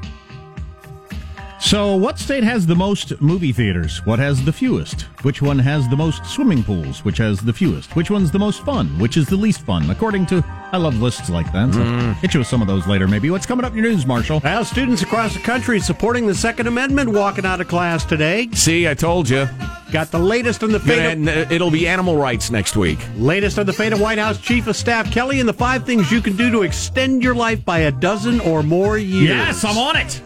So, 1.60 1.96
what 1.96 2.20
state 2.20 2.44
has 2.44 2.68
the 2.68 2.76
most 2.76 3.20
movie 3.20 3.52
theaters? 3.52 4.06
What 4.06 4.20
has 4.20 4.46
the 4.46 4.54
fewest? 4.54 5.02
Which 5.24 5.42
one 5.42 5.58
has 5.58 5.90
the 5.90 5.98
most 5.98 6.24
swimming 6.24 6.64
pools? 6.64 7.04
Which 7.04 7.18
has 7.18 7.40
the 7.40 7.52
fewest? 7.52 7.96
Which 7.96 8.12
one's 8.12 8.30
the 8.30 8.38
most 8.38 8.64
fun? 8.64 8.88
Which 9.00 9.18
is 9.18 9.26
the 9.26 9.36
least 9.36 9.62
fun? 9.62 9.90
According 9.90 10.28
to, 10.28 10.44
I 10.72 10.78
love 10.78 11.02
lists 11.02 11.32
like 11.32 11.52
that. 11.54 11.74
So 11.74 11.80
mm. 11.80 12.14
Hit 12.18 12.36
you 12.36 12.42
with 12.42 12.48
some 12.48 12.62
of 12.62 12.68
those 12.68 12.86
later, 12.86 13.08
maybe. 13.08 13.32
What's 13.32 13.48
coming 13.48 13.66
up 13.66 13.72
in 13.72 13.80
your 13.80 13.92
news, 13.92 14.06
Marshall? 14.06 14.40
Well, 14.44 14.64
students 14.66 15.02
across 15.02 15.34
the 15.34 15.40
country 15.40 15.80
supporting 15.80 16.28
the 16.28 16.36
Second 16.36 16.68
Amendment 16.68 17.10
walking 17.10 17.44
out 17.46 17.60
of 17.60 17.68
class 17.68 18.06
today. 18.06 18.50
See, 18.54 18.88
I 18.88 18.94
told 18.94 19.28
you. 19.28 19.50
Got 19.92 20.12
the 20.12 20.20
latest 20.20 20.64
on 20.64 20.72
the 20.72 20.80
fate. 20.80 21.00
Of, 21.00 21.12
And 21.14 21.28
uh, 21.28 21.46
it'll 21.50 21.72
be 21.72 21.88
animal 21.88 22.18
rights 22.18 22.52
next 22.52 22.78
week. 22.78 23.00
latest 23.18 23.58
on 23.58 23.66
the 23.66 23.74
fate 23.74 23.94
of 23.94 24.00
White 24.00 24.20
House 24.20 24.40
Chief 24.40 24.68
of 24.68 24.76
Staff 24.76 25.12
Kelly 25.12 25.40
and 25.40 25.50
the 25.50 25.54
five 25.54 25.86
things 25.86 26.12
you 26.12 26.22
can 26.22 26.38
do 26.38 26.52
to 26.52 26.62
extend 26.62 27.24
your 27.24 27.34
life 27.36 27.66
by 27.66 27.80
a 27.80 27.92
dozen 27.92 28.40
or 28.42 28.62
more 28.62 28.98
years. 28.98 29.30
Yes, 29.30 29.64
I'm 29.66 29.78
on 29.78 29.96
it. 29.98 30.22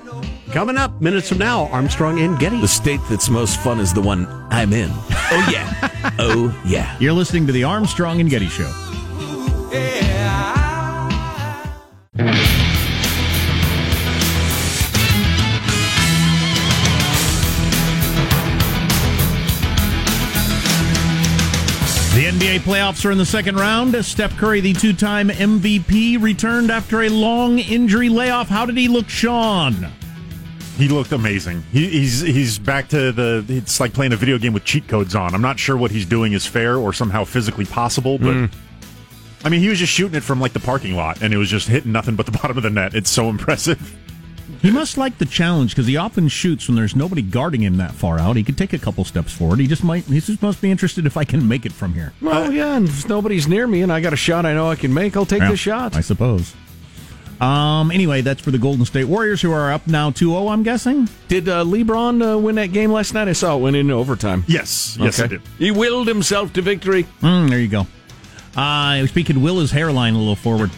Coming 0.51 0.75
up 0.75 1.01
minutes 1.01 1.29
from 1.29 1.37
now, 1.37 1.67
Armstrong 1.67 2.19
and 2.19 2.37
Getty. 2.37 2.59
The 2.59 2.67
state 2.67 2.99
that's 3.09 3.29
most 3.29 3.57
fun 3.61 3.79
is 3.79 3.93
the 3.93 4.01
one 4.01 4.27
I'm 4.49 4.73
in. 4.73 4.89
Oh 4.91 5.49
yeah. 5.49 6.13
oh 6.19 6.61
yeah. 6.65 6.97
You're 6.99 7.13
listening 7.13 7.47
to 7.47 7.53
the 7.53 7.63
Armstrong 7.63 8.19
and 8.19 8.29
Getty 8.29 8.47
Show. 8.47 8.69
The 22.13 22.27
NBA 22.27 22.59
playoffs 22.59 23.05
are 23.05 23.11
in 23.11 23.17
the 23.17 23.25
second 23.25 23.55
round. 23.55 24.03
Steph 24.03 24.35
Curry, 24.35 24.59
the 24.59 24.73
two 24.73 24.91
time 24.91 25.29
MVP, 25.29 26.21
returned 26.21 26.69
after 26.69 27.03
a 27.03 27.09
long 27.09 27.57
injury 27.57 28.09
layoff. 28.09 28.49
How 28.49 28.65
did 28.65 28.75
he 28.75 28.89
look, 28.89 29.07
Sean? 29.07 29.89
He 30.77 30.87
looked 30.87 31.11
amazing. 31.11 31.63
He, 31.71 31.87
he's 31.87 32.21
he's 32.21 32.57
back 32.57 32.87
to 32.89 33.11
the. 33.11 33.45
It's 33.47 33.79
like 33.79 33.93
playing 33.93 34.13
a 34.13 34.15
video 34.15 34.37
game 34.37 34.53
with 34.53 34.63
cheat 34.65 34.87
codes 34.87 35.15
on. 35.15 35.35
I'm 35.35 35.41
not 35.41 35.59
sure 35.59 35.77
what 35.77 35.91
he's 35.91 36.05
doing 36.05 36.33
is 36.33 36.45
fair 36.45 36.77
or 36.77 36.93
somehow 36.93 37.23
physically 37.23 37.65
possible, 37.65 38.17
but 38.17 38.33
hmm. 38.33 38.45
I 39.43 39.49
mean, 39.49 39.61
he 39.61 39.69
was 39.69 39.79
just 39.79 39.91
shooting 39.91 40.15
it 40.15 40.23
from 40.23 40.39
like 40.39 40.53
the 40.53 40.59
parking 40.59 40.95
lot, 40.95 41.21
and 41.21 41.33
it 41.33 41.37
was 41.37 41.49
just 41.49 41.67
hitting 41.67 41.91
nothing 41.91 42.15
but 42.15 42.25
the 42.25 42.31
bottom 42.41 42.57
of 42.57 42.63
the 42.63 42.69
net. 42.69 42.95
It's 42.95 43.09
so 43.09 43.29
impressive. 43.29 43.97
He 44.61 44.69
must 44.69 44.97
like 44.97 45.17
the 45.17 45.25
challenge 45.25 45.71
because 45.71 45.87
he 45.87 45.97
often 45.97 46.27
shoots 46.27 46.67
when 46.67 46.75
there's 46.75 46.95
nobody 46.95 47.23
guarding 47.23 47.61
him 47.61 47.77
that 47.77 47.93
far 47.93 48.19
out. 48.19 48.35
He 48.35 48.43
could 48.43 48.57
take 48.57 48.73
a 48.73 48.77
couple 48.77 49.03
steps 49.03 49.33
forward. 49.33 49.59
He 49.59 49.65
just 49.65 49.83
might. 49.83 50.03
He 50.03 50.19
just 50.19 50.41
must 50.41 50.61
be 50.61 50.69
interested 50.69 51.05
if 51.05 51.17
I 51.17 51.23
can 51.23 51.47
make 51.47 51.65
it 51.65 51.71
from 51.71 51.93
here. 51.93 52.13
Well, 52.21 52.43
uh, 52.45 52.49
yeah, 52.49 52.75
and 52.75 52.87
if 52.87 53.09
nobody's 53.09 53.47
near 53.47 53.65
me 53.65 53.81
and 53.81 53.91
I 53.91 54.01
got 54.01 54.13
a 54.13 54.17
shot 54.17 54.45
I 54.45 54.53
know 54.53 54.69
I 54.69 54.75
can 54.75 54.93
make, 54.93 55.17
I'll 55.17 55.25
take 55.25 55.41
Yeah, 55.41 55.49
the 55.51 55.57
shot. 55.57 55.95
I 55.95 56.01
suppose. 56.01 56.53
Um. 57.41 57.89
Anyway, 57.91 58.21
that's 58.21 58.39
for 58.41 58.51
the 58.51 58.59
Golden 58.59 58.85
State 58.85 59.05
Warriors, 59.05 59.41
who 59.41 59.51
are 59.51 59.71
up 59.73 59.87
now 59.87 60.11
2-0, 60.11 60.51
I'm 60.51 60.61
guessing. 60.61 61.09
Did 61.27 61.49
uh, 61.49 61.63
LeBron 61.63 62.35
uh, 62.35 62.37
win 62.37 62.55
that 62.55 62.71
game 62.71 62.91
last 62.91 63.15
night? 63.15 63.27
I 63.27 63.33
saw 63.33 63.57
it 63.57 63.61
went 63.61 63.75
into 63.75 63.93
overtime. 63.95 64.43
Yes, 64.47 64.95
yes, 64.99 65.19
I 65.19 65.25
did. 65.27 65.41
He 65.57 65.71
willed 65.71 66.07
himself 66.07 66.53
to 66.53 66.61
victory. 66.61 67.05
Mm, 67.21 67.49
there 67.49 67.59
you 67.59 67.67
go. 67.67 67.87
Uh, 68.55 69.07
speaking, 69.07 69.41
will 69.41 69.59
his 69.59 69.71
hairline 69.71 70.13
a 70.13 70.17
little 70.19 70.35
forward. 70.35 70.69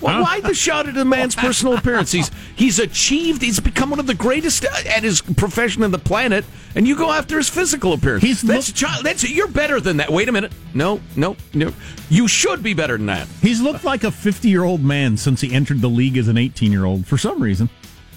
Well, 0.00 0.22
why 0.22 0.40
the 0.40 0.54
shot 0.54 0.88
at 0.88 0.96
a 0.96 1.04
man's 1.04 1.34
personal 1.34 1.76
appearance? 1.76 2.12
He's 2.12 2.30
he's 2.54 2.78
achieved. 2.78 3.42
He's 3.42 3.60
become 3.60 3.90
one 3.90 3.98
of 3.98 4.06
the 4.06 4.14
greatest 4.14 4.64
at 4.64 5.02
his 5.02 5.20
profession 5.20 5.82
on 5.82 5.90
the 5.90 5.98
planet, 5.98 6.44
and 6.74 6.86
you 6.86 6.96
go 6.96 7.10
after 7.10 7.36
his 7.36 7.48
physical 7.48 7.92
appearance. 7.92 8.22
He's 8.22 8.40
that's 8.42 8.68
look- 8.68 8.76
child. 8.76 9.04
That's 9.04 9.28
you're 9.28 9.48
better 9.48 9.80
than 9.80 9.96
that. 9.98 10.10
Wait 10.10 10.28
a 10.28 10.32
minute. 10.32 10.52
No, 10.74 11.00
no, 11.16 11.36
no. 11.54 11.72
You 12.08 12.28
should 12.28 12.62
be 12.62 12.74
better 12.74 12.96
than 12.96 13.06
that. 13.06 13.26
He's 13.42 13.60
looked 13.60 13.84
like 13.84 14.04
a 14.04 14.10
50 14.10 14.48
year 14.48 14.64
old 14.64 14.82
man 14.82 15.16
since 15.16 15.40
he 15.40 15.52
entered 15.52 15.80
the 15.80 15.88
league 15.90 16.16
as 16.16 16.28
an 16.28 16.38
18 16.38 16.70
year 16.70 16.84
old 16.84 17.06
for 17.06 17.18
some 17.18 17.42
reason. 17.42 17.68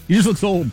He 0.07 0.13
just 0.15 0.27
looks 0.27 0.43
old. 0.43 0.69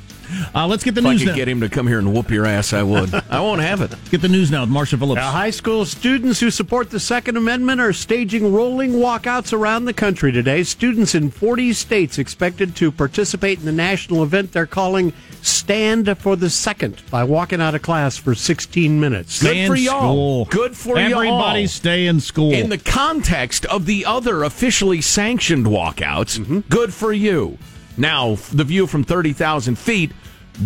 Uh, 0.55 0.67
let's 0.67 0.85
get 0.85 0.95
the 0.95 1.01
If 1.01 1.07
I 1.07 1.11
news 1.13 1.23
could 1.23 1.29
now. 1.31 1.37
get 1.37 1.49
him 1.49 1.61
to 1.61 1.69
come 1.69 1.87
here 1.87 1.99
and 1.99 2.13
whoop 2.13 2.31
your 2.31 2.47
ass, 2.47 2.73
I 2.73 2.83
would. 2.83 3.13
I 3.31 3.41
won't 3.41 3.61
have 3.61 3.81
it. 3.81 3.95
Get 4.11 4.21
the 4.23 4.29
news 4.29 4.51
now 4.51 4.63
with 4.63 4.71
Marshall 4.71 4.99
Phillips. 4.99 5.17
Now, 5.17 5.31
high 5.31 5.51
school 5.51 5.85
students 5.85 6.41
who 6.41 6.51
support 6.51 6.91
the 6.91 7.01
Second 7.01 7.37
Amendment 7.37 7.81
are 7.81 7.93
staging 7.93 8.53
rolling 8.53 8.93
walkouts 8.95 9.53
around 9.53 9.85
the 9.87 9.93
country 9.93 10.33
today. 10.33 10.63
Students 10.63 11.15
in 11.15 11.31
40 11.31 11.73
states 11.73 12.19
expected 12.19 12.75
to 12.77 12.91
participate 12.93 13.59
in 13.59 13.65
the 13.65 13.73
national 13.73 14.23
event 14.23 14.53
they're 14.53 14.67
calling 14.67 15.13
Stand 15.43 16.19
for 16.19 16.35
the 16.37 16.51
Second 16.51 17.03
by 17.11 17.25
walking 17.25 17.61
out 17.61 17.75
of 17.75 17.83
class 17.83 18.17
for 18.17 18.35
16 18.35 18.99
minutes. 19.01 19.43
Good 19.43 19.67
for 19.69 19.77
y'all. 19.77 20.01
school. 20.01 20.45
Good 20.47 20.77
for 20.77 20.99
y'all. 20.99 21.21
Everybody 21.23 21.67
stay 21.69 22.07
in 22.07 22.21
school. 22.21 22.53
In 22.53 22.69
the 22.71 22.79
context 22.79 23.65
of 23.67 23.87
the 23.87 24.05
other 24.05 24.43
officially 24.45 25.01
sanctioned 25.01 25.67
walkouts, 25.67 26.39
Mm-hmm. 26.39 26.61
good 26.69 26.93
for 26.93 27.13
you. 27.13 27.57
Now, 27.99 28.37
the 28.53 28.65
view 28.65 28.87
from 28.87 29.05
30,000 29.05 29.77
feet, 29.77 30.13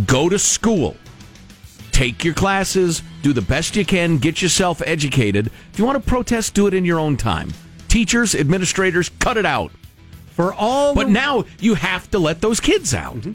go 0.07 0.29
to 0.29 0.39
school. 0.39 0.97
Take 1.91 2.25
your 2.25 2.35
classes, 2.35 3.03
do 3.23 3.33
the 3.33 3.43
best 3.43 3.75
you 3.77 3.85
can, 3.85 4.19
get 4.19 4.41
yourself 4.43 4.83
educated. 4.87 5.49
If 5.73 5.79
you 5.79 5.85
want 5.85 6.03
to 6.03 6.09
protest, 6.09 6.55
do 6.55 6.67
it 6.67 6.75
in 6.75 6.85
your 6.85 6.99
own 6.99 7.17
time. 7.17 7.51
Teachers, 7.89 8.35
administrators, 8.35 9.11
cut 9.19 9.37
it 9.37 9.47
out. 9.47 9.73
For 10.31 10.53
all 10.55 10.95
But 10.95 11.07
the- 11.07 11.13
now 11.13 11.45
you 11.61 11.75
have 11.75 12.11
to 12.13 12.19
let 12.19 12.41
those 12.41 12.61
kids 12.61 12.95
out. 12.95 13.17
Mm-hmm. 13.17 13.33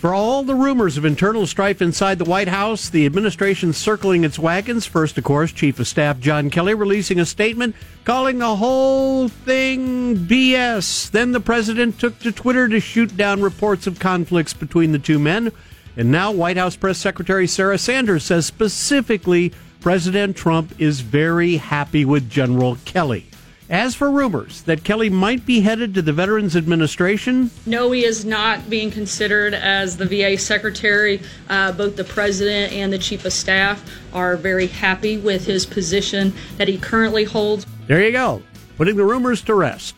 For 0.00 0.14
all 0.14 0.44
the 0.44 0.54
rumors 0.54 0.96
of 0.96 1.04
internal 1.04 1.46
strife 1.46 1.82
inside 1.82 2.16
the 2.16 2.24
White 2.24 2.48
House, 2.48 2.88
the 2.88 3.04
administration 3.04 3.74
circling 3.74 4.24
its 4.24 4.38
wagons. 4.38 4.86
First, 4.86 5.18
of 5.18 5.24
course, 5.24 5.52
Chief 5.52 5.78
of 5.78 5.86
Staff 5.86 6.20
John 6.20 6.48
Kelly 6.48 6.72
releasing 6.72 7.20
a 7.20 7.26
statement 7.26 7.76
calling 8.04 8.38
the 8.38 8.56
whole 8.56 9.28
thing 9.28 10.16
BS. 10.16 11.10
Then 11.10 11.32
the 11.32 11.38
president 11.40 12.00
took 12.00 12.18
to 12.20 12.32
Twitter 12.32 12.66
to 12.66 12.80
shoot 12.80 13.14
down 13.14 13.42
reports 13.42 13.86
of 13.86 13.98
conflicts 13.98 14.54
between 14.54 14.92
the 14.92 14.98
two 14.98 15.18
men. 15.18 15.52
And 15.98 16.10
now, 16.10 16.32
White 16.32 16.56
House 16.56 16.76
Press 16.76 16.96
Secretary 16.96 17.46
Sarah 17.46 17.76
Sanders 17.76 18.24
says 18.24 18.46
specifically 18.46 19.52
President 19.82 20.34
Trump 20.34 20.80
is 20.80 21.00
very 21.00 21.58
happy 21.58 22.06
with 22.06 22.30
General 22.30 22.78
Kelly. 22.86 23.29
As 23.70 23.94
for 23.94 24.10
rumors 24.10 24.62
that 24.62 24.82
Kelly 24.82 25.08
might 25.08 25.46
be 25.46 25.60
headed 25.60 25.94
to 25.94 26.02
the 26.02 26.12
Veterans 26.12 26.56
Administration, 26.56 27.52
No, 27.66 27.92
he 27.92 28.04
is 28.04 28.24
not 28.24 28.68
being 28.68 28.90
considered 28.90 29.54
as 29.54 29.96
the 29.96 30.06
VA 30.06 30.36
secretary. 30.36 31.22
Uh, 31.48 31.70
both 31.70 31.94
the 31.94 32.02
president 32.02 32.72
and 32.72 32.92
the 32.92 32.98
chief 32.98 33.24
of 33.24 33.32
staff 33.32 33.80
are 34.12 34.36
very 34.36 34.66
happy 34.66 35.18
with 35.18 35.46
his 35.46 35.66
position 35.66 36.32
that 36.56 36.66
he 36.66 36.78
currently 36.78 37.22
holds. 37.22 37.64
There 37.86 38.04
you 38.04 38.10
go. 38.10 38.42
Putting 38.76 38.96
the 38.96 39.04
rumors 39.04 39.40
to 39.42 39.54
rest. 39.54 39.94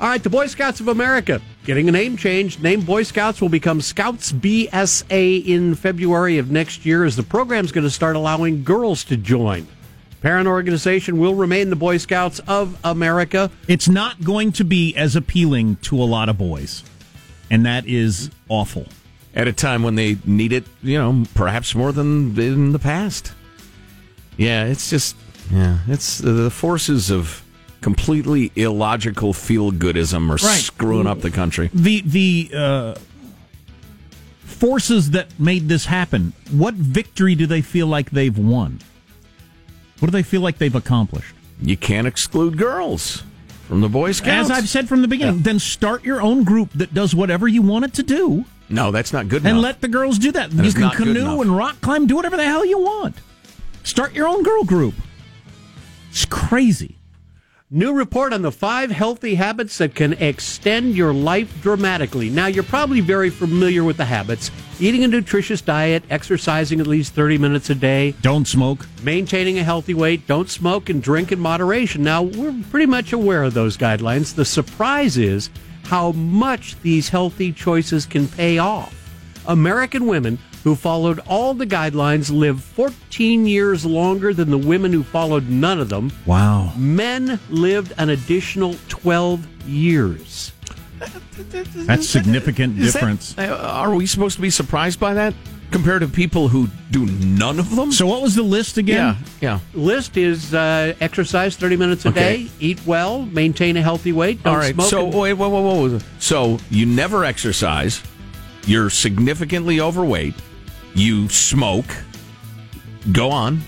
All 0.00 0.08
right, 0.08 0.22
the 0.22 0.30
Boy 0.30 0.48
Scouts 0.48 0.80
of 0.80 0.88
America 0.88 1.40
getting 1.64 1.88
a 1.88 1.92
name 1.92 2.16
change. 2.16 2.58
Name 2.58 2.80
Boy 2.80 3.04
Scouts 3.04 3.40
will 3.40 3.48
become 3.48 3.80
Scouts 3.80 4.32
BSA 4.32 5.46
in 5.46 5.76
February 5.76 6.38
of 6.38 6.50
next 6.50 6.84
year 6.84 7.04
as 7.04 7.14
the 7.14 7.22
program's 7.22 7.70
going 7.70 7.84
to 7.84 7.90
start 7.90 8.16
allowing 8.16 8.64
girls 8.64 9.04
to 9.04 9.16
join. 9.16 9.68
Parent 10.20 10.48
organization 10.48 11.18
will 11.18 11.34
remain 11.34 11.70
the 11.70 11.76
Boy 11.76 11.96
Scouts 11.98 12.40
of 12.48 12.76
America. 12.84 13.50
it's 13.68 13.88
not 13.88 14.22
going 14.24 14.50
to 14.52 14.64
be 14.64 14.94
as 14.96 15.14
appealing 15.14 15.76
to 15.82 16.00
a 16.02 16.04
lot 16.04 16.28
of 16.28 16.36
boys. 16.36 16.82
And 17.50 17.64
that 17.66 17.86
is 17.86 18.30
awful. 18.48 18.86
At 19.34 19.46
a 19.46 19.52
time 19.52 19.82
when 19.82 19.94
they 19.94 20.18
need 20.24 20.52
it, 20.52 20.64
you 20.82 20.98
know, 20.98 21.24
perhaps 21.34 21.74
more 21.74 21.92
than 21.92 22.38
in 22.38 22.72
the 22.72 22.78
past. 22.80 23.32
Yeah, 24.36 24.64
it's 24.66 24.90
just, 24.90 25.14
yeah, 25.52 25.78
it's 25.86 26.22
uh, 26.22 26.32
the 26.32 26.50
forces 26.50 27.10
of 27.10 27.42
completely 27.80 28.50
illogical 28.56 29.32
feel 29.32 29.70
goodism 29.70 30.28
are 30.30 30.44
Right. 30.44 30.60
screwing 30.60 31.06
up 31.06 31.20
the 31.20 31.30
country. 31.30 31.70
The 31.72 32.02
the 32.04 32.50
uh, 32.54 32.94
forces 34.44 35.12
that 35.12 35.38
made 35.38 35.68
this 35.68 35.84
happen, 35.86 36.32
what 36.50 36.74
victory 36.74 37.34
do 37.34 37.46
they 37.46 37.62
feel 37.62 37.86
like 37.86 38.10
they've 38.10 38.36
won? 38.36 38.80
What 40.00 40.06
do 40.06 40.12
they 40.12 40.22
feel 40.22 40.40
like 40.40 40.58
they've 40.58 40.74
accomplished? 40.74 41.34
You 41.60 41.76
can't 41.76 42.06
exclude 42.06 42.56
girls 42.56 43.24
from 43.66 43.80
the 43.80 43.88
Boy 43.88 44.12
Scouts. 44.12 44.50
As 44.50 44.50
I've 44.50 44.68
said 44.68 44.88
from 44.88 45.02
the 45.02 45.08
beginning, 45.08 45.42
then 45.42 45.58
start 45.58 46.04
your 46.04 46.22
own 46.22 46.44
group 46.44 46.70
that 46.74 46.94
does 46.94 47.14
whatever 47.14 47.48
you 47.48 47.62
want 47.62 47.84
it 47.84 47.94
to 47.94 48.02
do 48.02 48.44
no, 48.70 48.90
that's 48.90 49.12
not 49.12 49.28
good 49.28 49.42
enough. 49.42 49.50
and 49.52 49.62
let 49.62 49.80
the 49.80 49.88
girls 49.88 50.18
do 50.18 50.32
that. 50.32 50.50
That 50.50 50.64
you 50.64 50.72
can 50.72 50.90
canoe 50.90 51.40
and 51.40 51.56
rock 51.56 51.80
climb, 51.80 52.06
do 52.06 52.16
whatever 52.16 52.36
the 52.36 52.44
hell 52.44 52.64
you 52.64 52.78
want. 52.78 53.16
Start 53.82 54.12
your 54.12 54.28
own 54.28 54.42
girl 54.42 54.64
group. 54.64 54.94
It's 56.10 56.26
crazy. 56.26 56.97
New 57.70 57.92
report 57.92 58.32
on 58.32 58.40
the 58.40 58.50
five 58.50 58.90
healthy 58.90 59.34
habits 59.34 59.76
that 59.76 59.94
can 59.94 60.14
extend 60.14 60.94
your 60.96 61.12
life 61.12 61.60
dramatically. 61.60 62.30
Now, 62.30 62.46
you're 62.46 62.64
probably 62.64 63.02
very 63.02 63.28
familiar 63.28 63.84
with 63.84 63.98
the 63.98 64.06
habits 64.06 64.50
eating 64.80 65.04
a 65.04 65.08
nutritious 65.08 65.60
diet, 65.60 66.02
exercising 66.08 66.80
at 66.80 66.86
least 66.86 67.12
30 67.12 67.36
minutes 67.36 67.68
a 67.68 67.74
day, 67.74 68.12
Don't 68.22 68.48
smoke. 68.48 68.86
maintaining 69.02 69.58
a 69.58 69.62
healthy 69.64 69.92
weight, 69.92 70.26
don't 70.26 70.48
smoke, 70.48 70.88
and 70.88 71.02
drink 71.02 71.30
in 71.30 71.38
moderation. 71.38 72.02
Now, 72.02 72.22
we're 72.22 72.54
pretty 72.70 72.86
much 72.86 73.12
aware 73.12 73.42
of 73.42 73.52
those 73.52 73.76
guidelines. 73.76 74.34
The 74.34 74.46
surprise 74.46 75.18
is 75.18 75.50
how 75.84 76.12
much 76.12 76.80
these 76.80 77.10
healthy 77.10 77.52
choices 77.52 78.06
can 78.06 78.28
pay 78.28 78.56
off. 78.56 78.94
American 79.46 80.06
women 80.06 80.38
who 80.68 80.74
followed 80.74 81.18
all 81.26 81.54
the 81.54 81.66
guidelines 81.66 82.30
live 82.30 82.62
14 82.62 83.46
years 83.46 83.86
longer 83.86 84.34
than 84.34 84.50
the 84.50 84.58
women 84.58 84.92
who 84.92 85.02
followed 85.02 85.48
none 85.48 85.80
of 85.80 85.88
them. 85.88 86.12
Wow. 86.26 86.74
Men 86.76 87.40
lived 87.48 87.94
an 87.96 88.10
additional 88.10 88.76
12 88.88 89.46
years. 89.66 90.52
That's 91.86 92.06
significant 92.06 92.78
Is 92.78 92.92
that- 92.92 93.00
difference. 93.00 93.34
uh, 93.38 93.44
are 93.62 93.94
we 93.94 94.04
supposed 94.04 94.36
to 94.36 94.42
be 94.42 94.50
surprised 94.50 95.00
by 95.00 95.14
that 95.14 95.32
compared 95.70 96.02
to 96.02 96.08
people 96.08 96.48
who 96.48 96.68
do 96.90 97.06
none 97.06 97.58
of 97.58 97.74
them? 97.74 97.90
So 97.90 98.06
what 98.06 98.20
was 98.20 98.34
the 98.34 98.42
list 98.42 98.76
again? 98.76 99.16
yeah, 99.40 99.40
yeah. 99.40 99.58
List 99.72 100.18
is 100.18 100.52
uh, 100.52 100.92
exercise 101.00 101.56
30 101.56 101.76
minutes 101.76 102.04
a 102.04 102.08
Okay. 102.10 102.44
day, 102.44 102.50
eat 102.60 102.80
well, 102.84 103.22
maintain 103.22 103.78
a 103.78 103.82
healthy 103.82 104.12
weight, 104.12 104.42
don't 104.42 104.52
All 104.52 104.58
right. 104.60 104.74
smoke. 104.74 104.90
So 104.90 105.06
and- 105.06 105.14
wait, 105.14 105.32
wait, 105.32 105.50
wait, 105.50 105.62
wait, 105.64 105.92
wait. 105.92 106.02
So 106.18 106.58
you 106.68 106.84
never 106.84 107.24
exercise. 107.24 108.02
You're 108.66 108.90
significantly 108.90 109.80
overweight. 109.80 110.34
You 110.98 111.28
smoke. 111.28 111.86
Go 113.12 113.30
on. 113.30 113.60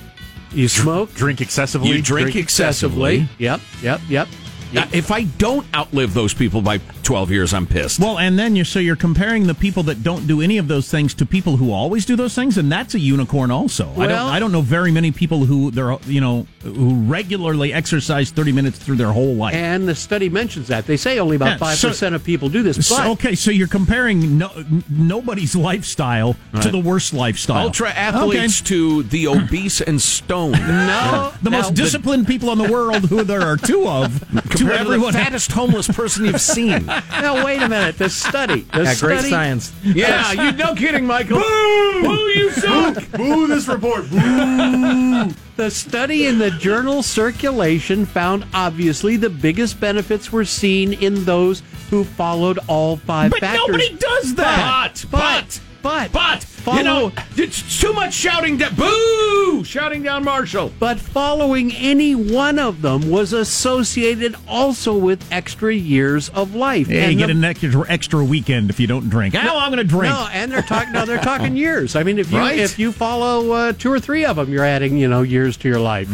you 0.50 0.66
smoke, 0.66 1.14
Drink 1.14 1.40
excessively. 1.40 1.90
You 1.90 2.02
drink, 2.02 2.34
excessively. 2.34 3.28
Yep, 3.38 3.60
yep, 3.80 4.00
yep. 4.08 4.26
If 4.72 5.10
I 5.10 5.22
don't 5.24 5.66
outlive 5.74 6.14
those 6.14 6.34
people 6.34 6.62
by 6.62 6.78
12 7.02 7.30
years, 7.30 7.52
I'm 7.54 7.66
pissed. 7.66 7.98
Well, 8.00 8.18
and 8.18 8.38
then 8.38 8.54
you 8.56 8.64
so 8.64 8.78
you're 8.78 8.96
comparing 8.96 9.46
the 9.46 9.54
people 9.54 9.82
that 9.84 10.02
don't 10.02 10.26
do 10.26 10.40
any 10.40 10.58
of 10.58 10.68
those 10.68 10.88
things 10.90 11.12
to 11.14 11.26
people 11.26 11.56
who 11.56 11.72
always 11.72 12.04
do 12.06 12.14
those 12.16 12.34
things, 12.34 12.56
and 12.58 12.70
that's 12.70 12.94
a 12.94 12.98
unicorn 13.00 13.50
also. 13.50 13.90
I 13.92 14.06
don't 14.06 14.08
Well- 14.10 14.28
I 14.28 14.38
don't 14.38 14.52
know 14.52 14.60
very 14.60 14.90
many 14.92 15.10
people 15.10 15.44
who 15.46 15.70
they're 15.70 15.96
you 16.06 16.20
know 16.20 16.46
who 16.62 16.94
regularly 16.94 17.72
exercise 17.72 18.30
30 18.30 18.52
minutes 18.52 18.78
through 18.78 18.96
their 18.96 19.12
whole 19.12 19.34
life. 19.34 19.54
And 19.54 19.88
the 19.88 19.94
study 19.94 20.28
mentions 20.28 20.68
that. 20.68 20.86
They 20.86 20.96
say 20.96 21.18
only 21.18 21.36
about 21.36 21.58
Yeah, 21.60 21.74
so- 21.74 21.88
5% 21.90 22.14
of 22.14 22.22
people 22.22 22.48
do 22.48 22.62
this. 22.62 22.76
But 22.76 22.84
So, 22.84 23.10
okay, 23.12 23.34
so 23.34 23.50
you're 23.50 23.66
comparing 23.66 24.38
no, 24.38 24.50
nobody's 24.88 25.56
lifestyle 25.56 26.36
to 26.60 26.70
the 26.70 26.78
worst 26.78 27.12
lifestyle. 27.14 27.66
Ultra 27.66 27.90
athletes 27.90 28.60
to 28.62 29.02
the 29.04 29.26
obese 29.26 29.80
and 29.80 30.00
stoned. 30.00 30.52
no, 30.60 31.32
the 31.42 31.50
most 31.50 31.70
now- 31.70 31.74
disciplined 31.84 32.26
people 32.26 32.52
in 32.52 32.58
the 32.58 32.70
world, 32.70 33.06
who 33.08 33.24
there 33.24 33.42
are 33.42 33.56
two 33.56 33.88
of, 33.88 34.22
to 34.68 34.72
everyone 34.72 35.12
the 35.12 35.18
fattest 35.18 35.52
homeless 35.52 35.88
person 35.88 36.24
you've 36.24 36.40
seen. 36.40 36.86
now 36.86 37.44
wait 37.44 37.60
a 37.62 37.68
minute. 37.68 37.98
This 37.98 38.14
study. 38.14 38.60
The 38.72 38.84
Yeah, 38.84 38.94
great 38.94 39.18
study- 39.18 39.30
science. 39.30 39.72
Yeah, 39.82 40.32
you 40.32 40.52
no 40.52 40.74
kidding, 40.74 41.06
Michael. 41.06 41.38
Boo! 41.38 42.16
you 42.34 42.50
suck! 42.52 43.10
Boo 43.12 43.46
this 43.46 43.66
report! 43.68 44.08
Boo! 44.10 45.30
The 45.56 45.70
study 45.70 46.26
in 46.26 46.38
the 46.38 46.50
journal 46.52 47.02
Circulation 47.02 48.06
found 48.06 48.46
obviously 48.54 49.18
the 49.18 49.28
biggest 49.28 49.78
benefits 49.78 50.32
were 50.32 50.46
seen 50.46 50.94
in 50.94 51.24
those 51.26 51.62
who 51.90 52.02
followed 52.04 52.58
all 52.66 52.96
five 52.96 53.30
But 53.30 53.40
factors. 53.40 53.66
nobody 53.66 53.94
does 53.94 54.34
that. 54.36 55.04
But, 55.10 55.20
but, 55.20 55.20
but, 55.44 55.60
but, 55.82 56.42
follow, 56.42 56.78
you 56.78 56.84
know, 56.84 57.12
it's 57.36 57.80
too 57.80 57.92
much 57.92 58.12
shouting 58.14 58.56
down. 58.58 58.74
Boo! 58.74 59.64
Shouting 59.64 60.02
down 60.02 60.24
Marshall. 60.24 60.72
but 60.78 60.98
following 61.00 61.72
any 61.72 62.14
one 62.14 62.58
of 62.58 62.82
them 62.82 63.10
was 63.10 63.32
associated 63.32 64.36
also 64.48 64.96
with 64.96 65.24
extra 65.32 65.74
years 65.74 66.28
of 66.30 66.54
life. 66.54 66.88
Yeah, 66.88 67.04
you 67.04 67.10
And 67.10 67.18
get 67.18 67.30
an 67.30 67.44
extra, 67.44 67.84
extra 67.90 68.24
weekend 68.24 68.70
if 68.70 68.78
you 68.80 68.86
don't 68.86 69.08
drink. 69.08 69.34
Oh, 69.34 69.38
I'm 69.58 69.70
going 69.70 69.78
to 69.78 69.84
drink. 69.84 70.12
No, 70.14 70.28
and 70.32 70.50
they're 70.52 70.62
talking. 70.62 70.92
No, 70.92 71.04
they're 71.06 71.18
talking 71.18 71.56
years. 71.56 71.96
I 71.96 72.02
mean, 72.02 72.18
if 72.18 72.30
you 72.32 72.38
Right. 72.38 72.58
if 72.58 72.78
you 72.78 72.92
follow 72.92 73.50
uh, 73.52 73.72
two 73.72 73.92
or 73.92 73.98
three 74.00 74.24
of 74.24 74.36
them, 74.36 74.52
you're 74.52 74.64
adding 74.64 74.96
you 74.96 75.08
know 75.08 75.22
years 75.22 75.56
to 75.58 75.68
your 75.68 75.80
life. 75.80 76.08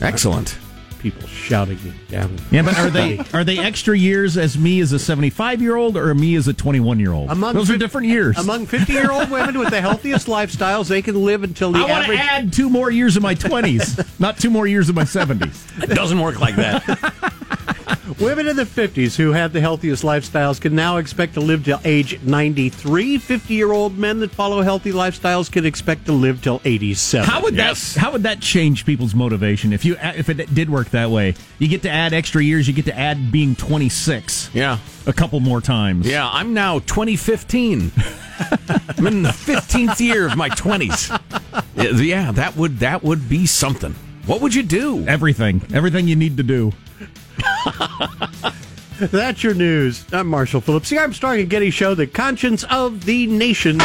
Excellent. 0.00 0.56
People 1.44 1.66
shouting 1.66 1.78
you 1.84 1.92
down. 2.08 2.36
Yeah, 2.50 2.62
but 2.62 2.78
are 2.78 2.90
they 2.90 3.18
are 3.32 3.44
they 3.44 3.58
extra 3.58 3.96
years 3.96 4.36
as 4.36 4.56
me 4.58 4.80
as 4.80 4.92
a 4.92 4.98
75 4.98 5.60
year 5.62 5.76
old 5.76 5.96
or 5.96 6.14
me 6.14 6.34
as 6.36 6.48
a 6.48 6.52
21 6.52 6.98
year 7.00 7.12
old? 7.12 7.30
Among 7.30 7.54
Those 7.54 7.70
are 7.70 7.76
different 7.78 8.08
years. 8.08 8.36
Among 8.38 8.66
50 8.66 8.92
year 8.92 9.10
old 9.10 9.30
women 9.30 9.58
with 9.58 9.70
the 9.70 9.80
healthiest 9.80 10.26
lifestyles, 10.26 10.88
they 10.88 11.02
can 11.02 11.22
live 11.24 11.42
until 11.42 11.72
the 11.72 11.78
I 11.78 11.82
want 11.82 12.06
to 12.06 12.12
average. 12.14 12.18
add 12.20 12.52
two 12.52 12.68
more 12.70 12.90
years 12.90 13.16
of 13.16 13.22
my 13.22 13.34
20s, 13.34 14.06
not 14.20 14.38
two 14.38 14.50
more 14.50 14.66
years 14.66 14.88
of 14.88 14.94
my 14.94 15.04
70s. 15.04 15.82
It 15.82 15.94
doesn't 15.94 16.20
work 16.20 16.40
like 16.40 16.56
that. 16.56 17.33
Women 18.20 18.46
in 18.46 18.56
the 18.56 18.64
50s 18.64 19.16
who 19.16 19.32
have 19.32 19.52
the 19.52 19.60
healthiest 19.60 20.02
lifestyles 20.04 20.60
can 20.60 20.74
now 20.74 20.98
expect 20.98 21.34
to 21.34 21.40
live 21.40 21.64
till 21.64 21.80
age 21.84 22.20
93. 22.22 23.18
50 23.18 23.54
year 23.54 23.72
old 23.72 23.98
men 23.98 24.20
that 24.20 24.30
follow 24.30 24.62
healthy 24.62 24.92
lifestyles 24.92 25.50
can 25.50 25.66
expect 25.66 26.06
to 26.06 26.12
live 26.12 26.40
till 26.42 26.60
87. 26.64 27.28
How 27.28 27.42
would 27.42 27.54
Yes. 27.56 27.94
that 27.94 28.00
how 28.00 28.12
would 28.12 28.22
that 28.22 28.40
change 28.40 28.86
people's 28.86 29.14
motivation 29.14 29.72
if 29.72 29.84
you 29.84 29.96
if 30.00 30.28
it 30.28 30.54
did 30.54 30.70
work 30.70 30.90
that 30.90 31.10
way? 31.10 31.34
You 31.58 31.68
get 31.68 31.82
to 31.82 31.90
add 31.90 32.12
extra 32.12 32.42
years. 32.42 32.68
You 32.68 32.74
get 32.74 32.84
to 32.86 32.96
add 32.98 33.32
being 33.32 33.54
26 33.56 34.50
yeah. 34.54 34.78
a 35.06 35.12
couple 35.12 35.40
more 35.40 35.60
times. 35.60 36.06
Yeah, 36.06 36.28
I'm 36.30 36.54
now 36.54 36.78
2015. 36.80 37.90
I'm 38.96 39.06
in 39.06 39.22
the 39.22 39.30
15th 39.30 40.00
year 40.00 40.26
of 40.26 40.36
my 40.36 40.48
20s. 40.50 41.10
Yeah, 42.04 42.32
that 42.32 42.56
would 42.56 42.78
that 42.78 43.02
would 43.02 43.28
be 43.28 43.46
something. 43.46 43.94
What 44.26 44.40
would 44.40 44.54
you 44.54 44.62
do? 44.62 45.04
Everything, 45.06 45.62
everything 45.74 46.08
you 46.08 46.16
need 46.16 46.36
to 46.38 46.42
do. 46.42 46.72
That's 49.00 49.42
your 49.42 49.54
news. 49.54 50.04
I'm 50.12 50.28
Marshall 50.28 50.60
Phillips. 50.60 50.88
See, 50.88 50.96
I'm 50.96 51.04
Armstrong 51.04 51.38
a 51.38 51.44
Getty 51.44 51.70
Show, 51.70 51.94
the 51.94 52.06
conscience 52.06 52.64
of 52.70 53.04
the 53.04 53.26
nation. 53.26 53.80
Or, 53.82 53.84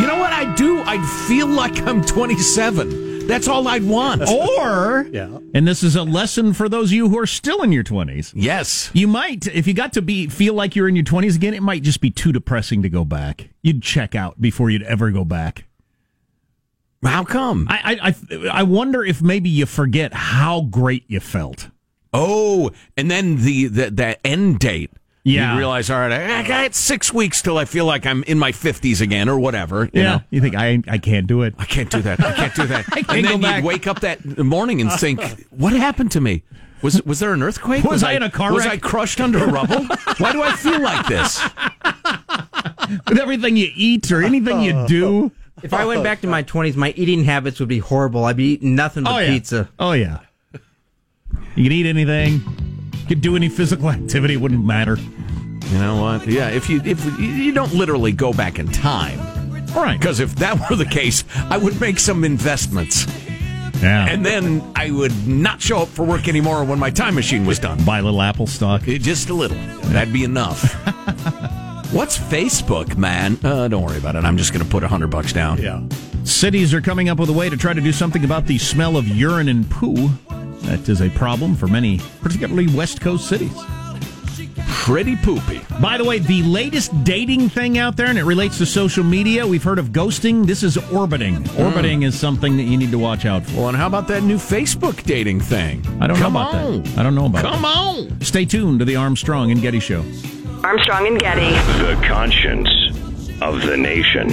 you 0.00 0.06
know 0.06 0.18
what 0.18 0.32
I'd 0.32 0.54
do? 0.56 0.80
I'd 0.82 1.04
feel 1.26 1.46
like 1.46 1.80
I'm 1.82 2.04
27. 2.04 3.26
That's 3.26 3.48
all 3.48 3.66
I'd 3.66 3.84
want. 3.84 4.22
Or, 4.28 5.06
Yeah. 5.10 5.38
and 5.54 5.66
this 5.66 5.82
is 5.82 5.96
a 5.96 6.02
lesson 6.02 6.52
for 6.52 6.68
those 6.68 6.90
of 6.90 6.92
you 6.92 7.08
who 7.08 7.18
are 7.18 7.26
still 7.26 7.62
in 7.62 7.72
your 7.72 7.82
20s. 7.84 8.32
Yes. 8.36 8.90
You 8.92 9.08
might, 9.08 9.46
if 9.46 9.66
you 9.66 9.72
got 9.72 9.94
to 9.94 10.02
be 10.02 10.26
feel 10.28 10.52
like 10.52 10.76
you're 10.76 10.88
in 10.88 10.94
your 10.96 11.04
20s 11.06 11.36
again, 11.36 11.54
it 11.54 11.62
might 11.62 11.82
just 11.82 12.02
be 12.02 12.10
too 12.10 12.30
depressing 12.32 12.82
to 12.82 12.90
go 12.90 13.04
back. 13.04 13.48
You'd 13.62 13.82
check 13.82 14.14
out 14.14 14.40
before 14.42 14.68
you'd 14.68 14.82
ever 14.82 15.10
go 15.10 15.24
back. 15.24 15.64
How 17.02 17.24
come? 17.24 17.66
I, 17.70 17.98
I, 18.02 18.08
I, 18.08 18.48
I 18.60 18.62
wonder 18.62 19.02
if 19.04 19.22
maybe 19.22 19.48
you 19.48 19.64
forget 19.66 20.12
how 20.12 20.62
great 20.62 21.04
you 21.08 21.20
felt. 21.20 21.68
Oh, 22.14 22.70
and 22.96 23.10
then 23.10 23.36
the 23.42 23.66
the, 23.66 23.90
the 23.90 24.26
end 24.26 24.60
date. 24.60 24.90
Yeah. 25.26 25.52
You 25.52 25.58
realize, 25.58 25.88
all 25.88 25.98
right, 25.98 26.12
I, 26.12 26.40
I 26.40 26.46
got 26.46 26.74
six 26.74 27.10
weeks 27.12 27.40
till 27.40 27.56
I 27.56 27.64
feel 27.64 27.86
like 27.86 28.04
I'm 28.04 28.22
in 28.24 28.38
my 28.38 28.52
50s 28.52 29.00
again 29.00 29.30
or 29.30 29.38
whatever. 29.38 29.88
You 29.90 30.02
know? 30.02 30.20
You 30.28 30.42
think 30.42 30.54
I, 30.54 30.82
I 30.86 30.98
can't 30.98 31.26
do 31.26 31.40
it? 31.40 31.54
I 31.58 31.64
can't 31.64 31.88
do 31.90 32.02
that. 32.02 32.22
I 32.22 32.32
can't 32.34 32.54
do 32.54 32.66
that. 32.66 32.84
can't 32.92 33.08
and 33.10 33.24
then 33.24 33.40
back. 33.40 33.56
you'd 33.56 33.64
wake 33.66 33.86
up 33.86 34.00
that 34.00 34.36
morning 34.36 34.82
and 34.82 34.92
think, 34.92 35.22
what 35.48 35.72
happened 35.72 36.10
to 36.12 36.20
me? 36.20 36.42
Was 36.82 37.02
was 37.04 37.20
there 37.20 37.32
an 37.32 37.42
earthquake? 37.42 37.84
Was 37.84 38.02
I 38.02 38.12
in 38.12 38.22
a 38.22 38.30
car 38.30 38.52
Was 38.52 38.64
wreck? 38.66 38.74
I 38.74 38.76
crushed 38.76 39.18
under 39.18 39.42
a 39.42 39.50
rubble? 39.50 39.86
Why 40.18 40.32
do 40.32 40.42
I 40.42 40.52
feel 40.52 40.78
like 40.80 41.06
this? 41.06 41.40
With 43.08 43.18
everything 43.18 43.56
you 43.56 43.70
eat 43.74 44.12
or 44.12 44.22
anything 44.22 44.60
you 44.60 44.86
do. 44.86 45.32
If 45.62 45.72
I 45.72 45.86
went 45.86 46.02
back 46.04 46.20
to 46.20 46.26
my 46.26 46.42
20s, 46.42 46.76
my 46.76 46.90
eating 46.96 47.24
habits 47.24 47.58
would 47.60 47.68
be 47.70 47.78
horrible. 47.78 48.26
I'd 48.26 48.36
be 48.36 48.44
eating 48.52 48.74
nothing 48.74 49.04
but 49.04 49.14
Oh, 49.14 49.18
yeah. 49.18 49.28
pizza. 49.28 49.70
Oh, 49.78 49.92
yeah. 49.92 50.18
You 51.56 51.62
can 51.64 51.72
eat 51.72 51.86
anything. 51.86 52.42
You 53.02 53.06
can 53.06 53.20
do 53.20 53.36
any 53.36 53.48
physical 53.48 53.90
activity. 53.90 54.34
It 54.34 54.40
wouldn't 54.40 54.64
matter. 54.64 54.96
You 54.96 55.78
know 55.78 56.00
what? 56.02 56.26
Yeah, 56.26 56.48
if 56.50 56.68
you 56.68 56.80
if 56.84 57.04
you 57.18 57.52
don't 57.52 57.72
literally 57.72 58.12
go 58.12 58.32
back 58.32 58.58
in 58.58 58.68
time, 58.68 59.18
right. 59.74 59.98
because 59.98 60.20
if 60.20 60.34
that 60.36 60.68
were 60.68 60.76
the 60.76 60.84
case, 60.84 61.24
I 61.50 61.56
would 61.56 61.80
make 61.80 61.98
some 61.98 62.22
investments, 62.24 63.06
Yeah. 63.82 64.06
and 64.08 64.24
then 64.26 64.62
I 64.76 64.90
would 64.90 65.26
not 65.26 65.62
show 65.62 65.78
up 65.78 65.88
for 65.88 66.04
work 66.04 66.28
anymore 66.28 66.64
when 66.64 66.78
my 66.78 66.90
time 66.90 67.14
machine 67.14 67.46
was 67.46 67.58
done. 67.58 67.82
buy 67.84 67.98
a 67.98 68.02
little 68.02 68.20
Apple 68.20 68.46
stock. 68.46 68.86
Eh, 68.86 68.98
Just 68.98 69.30
a 69.30 69.34
little. 69.34 69.56
That'd 69.92 70.12
be 70.12 70.22
enough. 70.24 70.74
What's 71.92 72.18
Facebook, 72.18 72.96
man? 72.96 73.38
Uh, 73.42 73.68
don't 73.68 73.82
worry 73.84 73.98
about 73.98 74.16
it. 74.16 74.24
I'm 74.24 74.36
just 74.36 74.52
going 74.52 74.64
to 74.64 74.70
put 74.70 74.82
a 74.82 74.88
hundred 74.88 75.08
bucks 75.08 75.32
down. 75.32 75.58
Yeah. 75.62 75.80
Cities 76.24 76.74
are 76.74 76.80
coming 76.80 77.08
up 77.08 77.18
with 77.18 77.30
a 77.30 77.32
way 77.32 77.48
to 77.48 77.56
try 77.56 77.72
to 77.72 77.80
do 77.80 77.92
something 77.92 78.24
about 78.24 78.46
the 78.46 78.58
smell 78.58 78.96
of 78.96 79.06
urine 79.08 79.48
and 79.48 79.68
poo. 79.70 80.10
That 80.66 80.88
is 80.88 81.00
a 81.02 81.10
problem 81.10 81.54
for 81.54 81.66
many, 81.68 82.00
particularly 82.22 82.66
West 82.74 83.00
Coast 83.00 83.28
cities. 83.28 83.56
Pretty 84.68 85.16
poopy. 85.16 85.62
By 85.80 85.96
the 85.96 86.04
way, 86.04 86.18
the 86.18 86.42
latest 86.42 86.92
dating 87.04 87.48
thing 87.48 87.78
out 87.78 87.96
there, 87.96 88.06
and 88.06 88.18
it 88.18 88.24
relates 88.24 88.58
to 88.58 88.66
social 88.66 89.02
media, 89.02 89.46
we've 89.46 89.62
heard 89.62 89.78
of 89.78 89.90
ghosting. 89.92 90.46
This 90.46 90.62
is 90.62 90.76
orbiting. 90.92 91.36
Hmm. 91.36 91.62
Orbiting 91.62 92.02
is 92.02 92.18
something 92.18 92.56
that 92.58 92.64
you 92.64 92.76
need 92.76 92.90
to 92.90 92.98
watch 92.98 93.24
out 93.24 93.44
for. 93.46 93.56
Well, 93.60 93.68
and 93.68 93.76
how 93.76 93.86
about 93.86 94.08
that 94.08 94.22
new 94.24 94.36
Facebook 94.36 95.02
dating 95.04 95.40
thing? 95.40 95.82
I 96.02 96.06
don't 96.06 96.18
Come 96.18 96.34
know 96.34 96.40
about 96.42 96.54
on. 96.54 96.82
that. 96.82 96.98
I 96.98 97.02
don't 97.02 97.14
know 97.14 97.26
about 97.26 97.42
that. 97.44 97.52
Come 97.52 97.62
that. 97.62 97.76
on. 98.12 98.20
Stay 98.20 98.44
tuned 98.44 98.80
to 98.80 98.84
the 98.84 98.96
Armstrong 98.96 99.50
and 99.50 99.62
Getty 99.62 99.80
Show. 99.80 100.00
Armstrong 100.62 101.06
and 101.06 101.18
Getty. 101.18 101.50
The 101.82 101.98
conscience 102.06 102.68
of 103.40 103.62
the 103.62 103.76
nation. 103.78 104.28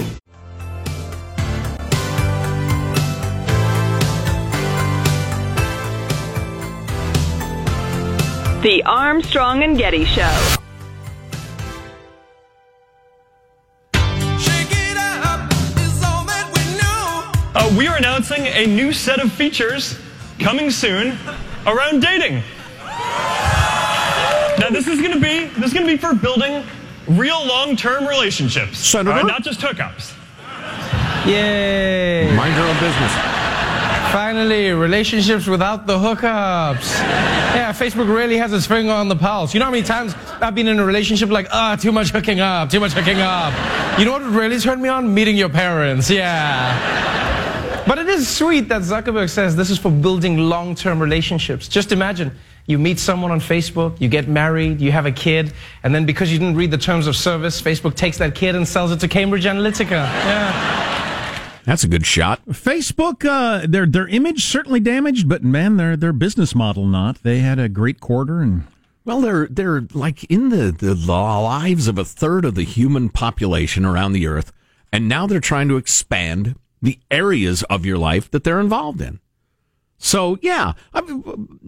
The 8.62 8.84
Armstrong 8.84 9.64
and 9.64 9.76
Getty 9.76 10.06
Show. 10.06 10.22
Uh, 17.54 17.76
we 17.76 17.88
are 17.88 17.98
announcing 17.98 18.46
a 18.46 18.68
new 18.68 18.94
set 18.94 19.20
of 19.20 19.32
features 19.32 19.98
coming 20.38 20.70
soon 20.70 21.18
around 21.66 22.04
dating. 22.04 22.44
Now, 24.60 24.70
this 24.70 24.86
is 24.88 25.02
going 25.02 25.14
to 25.14 25.20
be 25.20 25.46
this 25.60 25.66
is 25.66 25.74
going 25.74 25.88
to 25.88 25.92
be 25.92 25.98
for 25.98 26.14
building 26.14 26.64
real 27.08 27.44
long-term 27.44 28.08
relationships, 28.08 28.78
Senator? 28.78 29.22
Uh, 29.22 29.24
not 29.24 29.42
just 29.42 29.60
hookups. 29.60 30.14
Yay! 31.26 32.32
Mind 32.36 32.56
your 32.56 32.68
own 32.68 32.80
business. 32.80 33.41
Finally, 34.12 34.72
relationships 34.72 35.48
without 35.48 35.88
the 35.88 35.98
hookups. 35.98 37.00
Yeah, 37.00 37.72
Facebook 37.72 38.14
really 38.14 38.36
has 38.36 38.52
its 38.52 38.66
finger 38.66 38.92
on 38.92 39.08
the 39.08 39.16
pulse. 39.16 39.54
You 39.54 39.60
know 39.60 39.68
how 39.68 39.72
many 39.72 39.84
times 39.84 40.14
I've 40.42 40.54
been 40.54 40.68
in 40.68 40.80
a 40.80 40.86
relationship 40.86 41.30
like, 41.30 41.48
ah, 41.52 41.78
too 41.78 41.94
much 41.94 42.10
hooking 42.10 42.42
up, 42.42 42.70
too 42.70 42.82
much 42.82 42.92
hooking 42.92 43.22
up. 43.22 43.54
You 43.98 44.04
know 44.04 44.12
what 44.12 44.24
really 44.24 44.60
turned 44.60 44.82
me 44.82 44.90
on? 44.90 45.14
Meeting 45.14 45.38
your 45.38 45.48
parents, 45.48 46.10
yeah. 46.10 47.84
But 47.88 48.00
it 48.00 48.10
is 48.10 48.28
sweet 48.28 48.68
that 48.68 48.82
Zuckerberg 48.82 49.30
says 49.30 49.56
this 49.56 49.70
is 49.70 49.80
for 49.80 49.90
building 49.90 50.38
long 50.38 50.76
term 50.76 51.02
relationships. 51.02 51.70
Just 51.70 51.94
imagine 51.94 52.32
you 52.68 52.78
meet 52.78 53.00
someone 53.00 53.32
on 53.32 53.40
Facebook, 53.40 54.00
you 54.02 54.10
get 54.10 54.28
married, 54.28 54.82
you 54.82 54.92
have 54.92 55.06
a 55.06 55.12
kid, 55.12 55.54
and 55.84 55.96
then 55.96 56.06
because 56.06 56.32
you 56.34 56.38
didn't 56.38 56.56
read 56.56 56.72
the 56.72 56.78
terms 56.78 57.08
of 57.08 57.16
service, 57.16 57.62
Facebook 57.62 57.96
takes 57.96 58.18
that 58.18 58.36
kid 58.36 58.56
and 58.56 58.68
sells 58.68 58.92
it 58.92 59.00
to 59.00 59.08
Cambridge 59.08 59.46
Analytica. 59.46 59.90
Yeah. 59.90 60.71
That's 61.66 61.84
a 61.84 61.88
good 61.88 62.06
shot. 62.06 62.44
Facebook, 62.48 63.26
uh, 63.26 63.66
their 63.68 63.86
their 63.86 64.08
image 64.08 64.46
certainly 64.46 64.80
damaged, 64.80 65.30
but 65.30 65.44
man, 65.44 65.78
their 65.78 65.96
their 65.96 66.14
business 66.14 66.56
model 66.56 66.86
not. 66.88 67.24
They 67.24 67.40
had 67.40 67.60
a 67.60 67.70
great 67.70 68.00
quarter, 68.00 68.42
and 68.42 68.66
Well, 69.06 69.22
they're 69.22 69.48
they're 69.48 69.82
like 69.94 70.24
in 70.26 70.50
the, 70.50 70.72
the 70.72 70.96
lives 70.96 71.88
of 71.88 71.98
a 71.98 72.06
third 72.06 72.46
of 72.46 72.56
the 72.56 72.64
human 72.64 73.10
population 73.10 73.86
around 73.86 74.14
the 74.14 74.28
earth, 74.28 74.52
and 74.92 75.08
now 75.08 75.28
they're 75.28 75.40
trying 75.40 75.68
to 75.70 75.78
expand 75.78 76.56
the 76.82 77.00
areas 77.12 77.64
of 77.64 77.86
your 77.86 77.98
life 77.98 78.30
that 78.32 78.44
they're 78.44 78.60
involved 78.60 79.02
in. 79.02 79.20
So 80.00 80.40
yeah, 80.42 80.74
I, 80.94 81.02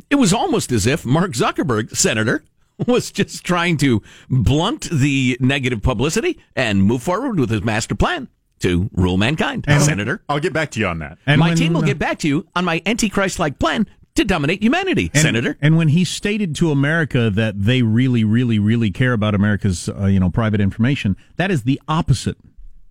it 0.09 0.15
was 0.15 0.33
almost 0.33 0.71
as 0.71 0.87
if 0.87 1.05
Mark 1.05 1.33
Zuckerberg, 1.33 1.95
senator, 1.95 2.43
was 2.87 3.11
just 3.11 3.43
trying 3.43 3.77
to 3.77 4.01
blunt 4.27 4.89
the 4.89 5.37
negative 5.39 5.83
publicity 5.83 6.39
and 6.55 6.83
move 6.83 7.03
forward 7.03 7.39
with 7.39 7.51
his 7.51 7.63
master 7.63 7.93
plan 7.93 8.27
to 8.63 8.89
rule 8.93 9.17
mankind. 9.17 9.65
And 9.67 9.81
senator, 9.81 10.21
I'll 10.27 10.39
get 10.39 10.51
back 10.53 10.71
to 10.71 10.79
you 10.79 10.87
on 10.87 10.99
that. 10.99 11.17
and 11.25 11.39
my 11.39 11.49
when, 11.49 11.57
team 11.57 11.73
will 11.73 11.83
uh, 11.83 11.85
get 11.85 11.99
back 11.99 12.19
to 12.19 12.27
you 12.27 12.47
on 12.55 12.65
my 12.65 12.81
antichrist-like 12.85 13.59
plan 13.59 13.87
to 14.15 14.23
dominate 14.23 14.61
humanity, 14.61 15.09
And- 15.13 15.21
Senator. 15.21 15.57
And 15.61 15.77
when 15.77 15.89
he 15.89 16.03
stated 16.05 16.55
to 16.55 16.71
America 16.71 17.29
that 17.29 17.61
they 17.61 17.81
really, 17.81 18.23
really, 18.23 18.59
really 18.59 18.91
care 18.91 19.13
about 19.13 19.33
America's, 19.35 19.89
uh, 19.89 20.05
you 20.05 20.19
know, 20.19 20.29
private 20.29 20.61
information, 20.61 21.15
that 21.37 21.51
is 21.51 21.63
the 21.63 21.79
opposite 21.87 22.37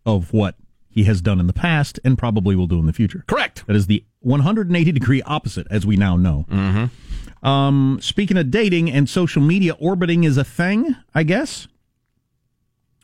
of 0.04 0.32
what 0.32 0.56
he 0.88 1.04
has 1.04 1.22
done 1.22 1.40
in 1.40 1.46
the 1.46 1.52
past 1.52 1.98
and 2.04 2.18
probably 2.18 2.54
will 2.54 2.66
do 2.66 2.78
in 2.78 2.86
the 2.86 2.92
future. 2.92 3.24
Correct. 3.26 3.64
That 3.66 3.76
is 3.76 3.86
the 3.86 4.04
180 4.20 4.92
degree 4.92 5.22
opposite, 5.22 5.66
as 5.70 5.86
we 5.86 5.96
now 5.96 6.16
know. 6.16 6.44
Mm-hmm. 6.50 7.46
Um, 7.46 7.98
speaking 8.02 8.36
of 8.36 8.50
dating 8.50 8.90
and 8.90 9.08
social 9.08 9.40
media, 9.42 9.72
orbiting 9.74 10.24
is 10.24 10.36
a 10.36 10.44
thing, 10.44 10.94
I 11.14 11.22
guess. 11.22 11.66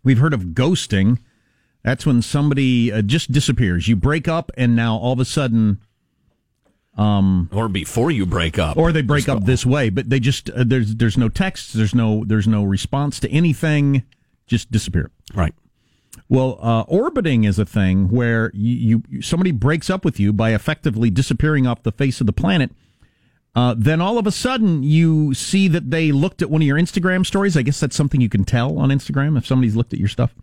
We've 0.04 0.18
heard 0.18 0.34
of 0.34 0.42
ghosting. 0.54 1.18
That's 1.82 2.04
when 2.04 2.22
somebody 2.22 2.92
uh, 2.92 3.02
just 3.02 3.32
disappears. 3.32 3.88
You 3.88 3.96
break 3.96 4.28
up, 4.28 4.50
and 4.56 4.74
now 4.74 4.96
all 4.96 5.12
of 5.12 5.20
a 5.20 5.24
sudden, 5.24 5.80
um, 6.96 7.48
or 7.52 7.68
before 7.68 8.10
you 8.10 8.26
break 8.26 8.58
up, 8.58 8.76
or 8.76 8.90
they 8.92 9.02
break 9.02 9.28
up 9.28 9.44
this 9.44 9.64
way, 9.64 9.88
but 9.88 10.10
they 10.10 10.20
just 10.20 10.50
uh, 10.50 10.64
there's 10.66 10.96
there's 10.96 11.16
no 11.16 11.28
texts, 11.28 11.72
there's 11.72 11.94
no 11.94 12.24
there's 12.24 12.48
no 12.48 12.64
response 12.64 13.20
to 13.20 13.30
anything, 13.30 14.02
just 14.46 14.70
disappear. 14.70 15.10
Right. 15.34 15.54
Well, 16.28 16.58
uh, 16.60 16.82
orbiting 16.88 17.44
is 17.44 17.58
a 17.58 17.64
thing 17.64 18.08
where 18.08 18.50
you, 18.52 19.02
you 19.08 19.22
somebody 19.22 19.52
breaks 19.52 19.88
up 19.88 20.04
with 20.04 20.18
you 20.18 20.32
by 20.32 20.54
effectively 20.54 21.10
disappearing 21.10 21.66
off 21.66 21.84
the 21.84 21.92
face 21.92 22.20
of 22.20 22.26
the 22.26 22.32
planet. 22.32 22.72
Uh, 23.54 23.74
then 23.76 24.00
all 24.00 24.18
of 24.18 24.26
a 24.26 24.32
sudden 24.32 24.82
you 24.82 25.32
see 25.34 25.68
that 25.68 25.90
they 25.90 26.12
looked 26.12 26.42
at 26.42 26.50
one 26.50 26.60
of 26.60 26.66
your 26.66 26.78
Instagram 26.78 27.24
stories. 27.24 27.56
I 27.56 27.62
guess 27.62 27.80
that's 27.80 27.96
something 27.96 28.20
you 28.20 28.28
can 28.28 28.44
tell 28.44 28.78
on 28.78 28.90
Instagram 28.90 29.38
if 29.38 29.46
somebody's 29.46 29.74
looked 29.74 29.92
at 29.92 29.98
your 29.98 30.08
stuff. 30.08 30.34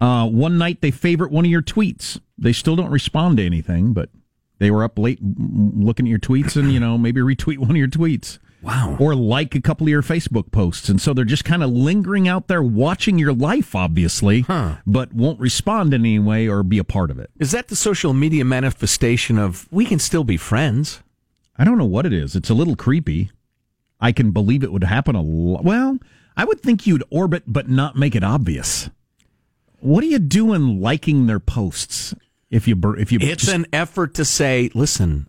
Uh, 0.00 0.28
one 0.28 0.58
night 0.58 0.80
they 0.80 0.90
favorite 0.90 1.32
one 1.32 1.44
of 1.44 1.50
your 1.50 1.62
tweets. 1.62 2.20
They 2.36 2.52
still 2.52 2.76
don't 2.76 2.90
respond 2.90 3.38
to 3.38 3.46
anything, 3.46 3.92
but 3.92 4.10
they 4.58 4.70
were 4.70 4.84
up 4.84 4.98
late 4.98 5.18
looking 5.20 6.06
at 6.06 6.10
your 6.10 6.18
tweets 6.18 6.56
and, 6.56 6.72
you 6.72 6.80
know, 6.80 6.98
maybe 6.98 7.20
retweet 7.20 7.58
one 7.58 7.70
of 7.70 7.76
your 7.76 7.88
tweets. 7.88 8.38
Wow. 8.60 8.96
Or 8.98 9.14
like 9.14 9.54
a 9.54 9.60
couple 9.60 9.86
of 9.86 9.90
your 9.90 10.02
Facebook 10.02 10.50
posts. 10.50 10.88
And 10.88 11.00
so 11.00 11.14
they're 11.14 11.24
just 11.24 11.44
kind 11.44 11.62
of 11.62 11.70
lingering 11.70 12.26
out 12.26 12.48
there 12.48 12.62
watching 12.62 13.16
your 13.18 13.32
life, 13.32 13.76
obviously, 13.76 14.44
but 14.84 15.12
won't 15.12 15.38
respond 15.38 15.94
in 15.94 16.00
any 16.02 16.18
way 16.18 16.48
or 16.48 16.64
be 16.64 16.78
a 16.78 16.84
part 16.84 17.12
of 17.12 17.20
it. 17.20 17.30
Is 17.38 17.52
that 17.52 17.68
the 17.68 17.76
social 17.76 18.12
media 18.12 18.44
manifestation 18.44 19.38
of 19.38 19.68
we 19.70 19.84
can 19.84 20.00
still 20.00 20.24
be 20.24 20.36
friends? 20.36 21.02
I 21.56 21.64
don't 21.64 21.78
know 21.78 21.84
what 21.84 22.06
it 22.06 22.12
is. 22.12 22.34
It's 22.34 22.50
a 22.50 22.54
little 22.54 22.74
creepy. 22.76 23.30
I 24.00 24.10
can 24.12 24.32
believe 24.32 24.64
it 24.64 24.72
would 24.72 24.84
happen 24.84 25.14
a 25.14 25.22
lot. 25.22 25.64
Well, 25.64 25.98
I 26.36 26.44
would 26.44 26.60
think 26.60 26.86
you'd 26.86 27.04
orbit 27.10 27.44
but 27.46 27.68
not 27.68 27.96
make 27.96 28.16
it 28.16 28.24
obvious. 28.24 28.90
What 29.80 30.02
are 30.04 30.08
you 30.08 30.18
doing 30.18 30.80
liking 30.80 31.26
their 31.26 31.40
posts? 31.40 32.14
If 32.50 32.66
you 32.66 32.76
bur- 32.76 32.96
if 32.98 33.12
you 33.12 33.18
It's 33.20 33.44
just- 33.44 33.54
an 33.54 33.66
effort 33.72 34.14
to 34.14 34.24
say, 34.24 34.70
listen, 34.74 35.28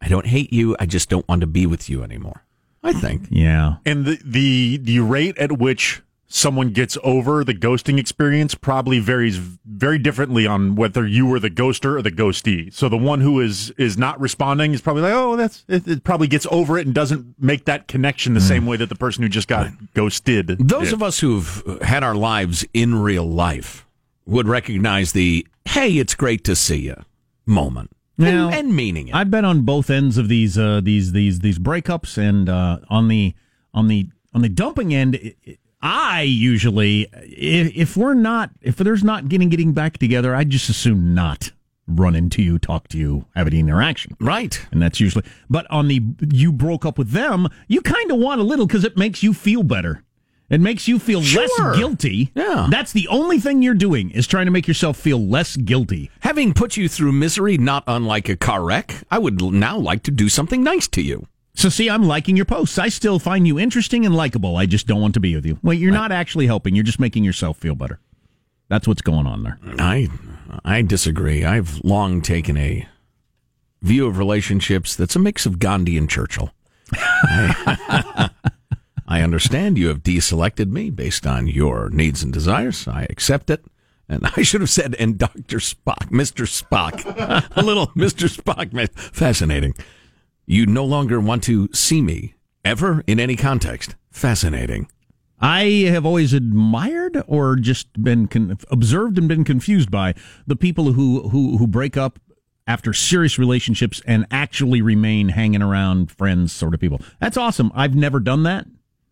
I 0.00 0.08
don't 0.08 0.26
hate 0.26 0.52
you. 0.52 0.76
I 0.78 0.86
just 0.86 1.08
don't 1.08 1.26
want 1.28 1.40
to 1.42 1.46
be 1.46 1.66
with 1.66 1.90
you 1.90 2.02
anymore. 2.02 2.44
I 2.82 2.94
think. 2.94 3.26
Yeah. 3.30 3.76
And 3.84 4.06
the, 4.06 4.18
the 4.24 4.78
the 4.78 5.00
rate 5.00 5.36
at 5.36 5.58
which 5.58 6.00
someone 6.32 6.70
gets 6.70 6.96
over 7.02 7.44
the 7.44 7.52
ghosting 7.52 7.98
experience 7.98 8.54
probably 8.54 9.00
varies 9.00 9.36
very 9.36 9.98
differently 9.98 10.46
on 10.46 10.76
whether 10.76 11.04
you 11.06 11.26
were 11.26 11.40
the 11.40 11.50
ghoster 11.50 11.96
or 11.96 12.02
the 12.02 12.10
ghostee. 12.10 12.72
So 12.72 12.88
the 12.88 12.96
one 12.96 13.20
who 13.20 13.40
is 13.40 13.70
is 13.72 13.98
not 13.98 14.18
responding 14.18 14.72
is 14.72 14.80
probably 14.80 15.02
like, 15.02 15.12
oh, 15.12 15.36
that's 15.36 15.64
it, 15.68 15.86
it 15.86 16.04
probably 16.04 16.28
gets 16.28 16.46
over 16.50 16.78
it 16.78 16.86
and 16.86 16.94
doesn't 16.94 17.34
make 17.38 17.66
that 17.66 17.86
connection 17.88 18.32
the 18.32 18.40
same 18.40 18.62
mm. 18.64 18.68
way 18.68 18.76
that 18.78 18.88
the 18.88 18.94
person 18.94 19.22
who 19.22 19.28
just 19.28 19.48
got 19.48 19.70
ghosted. 19.92 20.56
Those 20.58 20.86
did. 20.86 20.94
of 20.94 21.02
us 21.02 21.20
who've 21.20 21.80
had 21.82 22.02
our 22.02 22.14
lives 22.14 22.64
in 22.72 22.94
real 22.94 23.28
life 23.28 23.84
would 24.30 24.48
recognize 24.48 25.12
the 25.12 25.46
"Hey, 25.66 25.98
it's 25.98 26.14
great 26.14 26.44
to 26.44 26.56
see 26.56 26.78
you" 26.80 26.96
moment 27.46 27.90
Now, 28.16 28.46
and, 28.48 28.54
and 28.54 28.76
meaning 28.76 29.08
it. 29.08 29.14
I've 29.14 29.30
been 29.30 29.44
on 29.44 29.62
both 29.62 29.90
ends 29.90 30.16
of 30.18 30.28
these 30.28 30.56
uh, 30.56 30.80
these 30.82 31.12
these 31.12 31.40
these 31.40 31.58
breakups, 31.58 32.16
and 32.16 32.48
uh, 32.48 32.78
on 32.88 33.08
the 33.08 33.34
on 33.74 33.88
the 33.88 34.08
on 34.32 34.42
the 34.42 34.48
dumping 34.48 34.94
end, 34.94 35.18
i- 35.82 36.22
usually 36.22 37.08
if, 37.14 37.74
if 37.76 37.96
we're 37.96 38.14
not 38.14 38.50
if 38.62 38.76
there's 38.76 39.02
not 39.04 39.28
getting 39.28 39.48
getting 39.48 39.72
back 39.72 39.98
together, 39.98 40.34
I 40.34 40.44
just 40.44 40.68
assume 40.68 41.14
not 41.14 41.52
run 41.86 42.14
into 42.14 42.40
you, 42.42 42.58
talk 42.58 42.86
to 42.88 42.98
you, 42.98 43.24
have 43.34 43.48
any 43.48 43.58
interaction. 43.58 44.16
Right. 44.20 44.60
And 44.70 44.80
that's 44.80 45.00
usually. 45.00 45.24
But 45.48 45.66
on 45.70 45.88
the 45.88 46.00
you 46.30 46.52
broke 46.52 46.86
up 46.86 46.98
with 46.98 47.10
them, 47.10 47.48
you 47.66 47.80
kind 47.80 48.12
of 48.12 48.18
want 48.18 48.40
a 48.40 48.44
little 48.44 48.66
because 48.66 48.84
it 48.84 48.96
makes 48.96 49.22
you 49.22 49.32
feel 49.34 49.62
better. 49.64 50.04
It 50.50 50.60
makes 50.60 50.88
you 50.88 50.98
feel 50.98 51.22
Sure. 51.22 51.42
less 51.46 51.76
guilty. 51.78 52.32
Yeah. 52.34 52.66
That's 52.70 52.92
the 52.92 53.06
only 53.08 53.38
thing 53.38 53.62
you're 53.62 53.72
doing 53.74 54.10
is 54.10 54.26
trying 54.26 54.46
to 54.46 54.50
make 54.50 54.66
yourself 54.66 54.96
feel 54.98 55.24
less 55.24 55.56
guilty. 55.56 56.10
Having 56.20 56.54
put 56.54 56.76
you 56.76 56.88
through 56.88 57.12
misery, 57.12 57.56
not 57.56 57.84
unlike 57.86 58.28
a 58.28 58.36
car 58.36 58.64
wreck, 58.64 58.96
I 59.10 59.18
would 59.18 59.40
now 59.40 59.78
like 59.78 60.02
to 60.04 60.10
do 60.10 60.28
something 60.28 60.62
nice 60.64 60.88
to 60.88 61.02
you. 61.02 61.26
So 61.54 61.68
see, 61.68 61.88
I'm 61.88 62.02
liking 62.04 62.36
your 62.36 62.46
posts. 62.46 62.78
I 62.78 62.88
still 62.88 63.18
find 63.18 63.46
you 63.46 63.58
interesting 63.58 64.04
and 64.04 64.14
likable. 64.14 64.56
I 64.56 64.66
just 64.66 64.86
don't 64.86 65.00
want 65.00 65.14
to 65.14 65.20
be 65.20 65.34
with 65.36 65.46
you. 65.46 65.58
Well, 65.62 65.74
you're 65.74 65.92
not 65.92 66.10
actually 66.12 66.46
helping. 66.46 66.74
You're 66.74 66.84
just 66.84 67.00
making 67.00 67.22
yourself 67.24 67.58
feel 67.58 67.74
better. 67.74 68.00
That's 68.68 68.86
what's 68.88 69.02
going 69.02 69.26
on 69.26 69.42
there. 69.42 69.58
I 69.78 70.08
I 70.64 70.82
disagree. 70.82 71.44
I've 71.44 71.80
long 71.84 72.22
taken 72.22 72.56
a 72.56 72.86
view 73.82 74.06
of 74.06 74.16
relationships 74.18 74.94
that's 74.96 75.16
a 75.16 75.18
mix 75.18 75.44
of 75.46 75.58
Gandhi 75.58 75.96
and 75.96 76.08
Churchill. 76.08 76.50
I, 76.92 78.29
I 79.10 79.22
understand 79.22 79.76
you 79.76 79.88
have 79.88 80.04
deselected 80.04 80.70
me 80.70 80.88
based 80.88 81.26
on 81.26 81.48
your 81.48 81.90
needs 81.90 82.22
and 82.22 82.32
desires. 82.32 82.86
I 82.86 83.08
accept 83.10 83.50
it. 83.50 83.64
And 84.08 84.24
I 84.36 84.42
should 84.42 84.60
have 84.60 84.70
said, 84.70 84.94
and 85.00 85.18
Dr. 85.18 85.58
Spock, 85.58 86.10
Mr. 86.10 86.46
Spock, 86.46 87.04
a 87.56 87.60
little 87.60 87.88
Mr. 87.88 88.28
Spock, 88.28 88.92
fascinating. 89.12 89.74
You 90.46 90.64
no 90.64 90.84
longer 90.84 91.18
want 91.18 91.42
to 91.44 91.68
see 91.72 92.00
me 92.00 92.34
ever 92.64 93.02
in 93.08 93.18
any 93.18 93.34
context. 93.34 93.96
Fascinating. 94.12 94.88
I 95.40 95.88
have 95.88 96.06
always 96.06 96.32
admired 96.32 97.20
or 97.26 97.56
just 97.56 98.00
been 98.00 98.28
con- 98.28 98.58
observed 98.70 99.18
and 99.18 99.26
been 99.26 99.42
confused 99.42 99.90
by 99.90 100.14
the 100.46 100.56
people 100.56 100.92
who, 100.92 101.30
who, 101.30 101.58
who 101.58 101.66
break 101.66 101.96
up 101.96 102.20
after 102.64 102.92
serious 102.92 103.40
relationships 103.40 104.00
and 104.06 104.24
actually 104.30 104.82
remain 104.82 105.30
hanging 105.30 105.62
around 105.62 106.12
friends 106.12 106.52
sort 106.52 106.74
of 106.74 106.80
people. 106.80 107.00
That's 107.20 107.36
awesome. 107.36 107.72
I've 107.74 107.96
never 107.96 108.20
done 108.20 108.44
that 108.44 108.66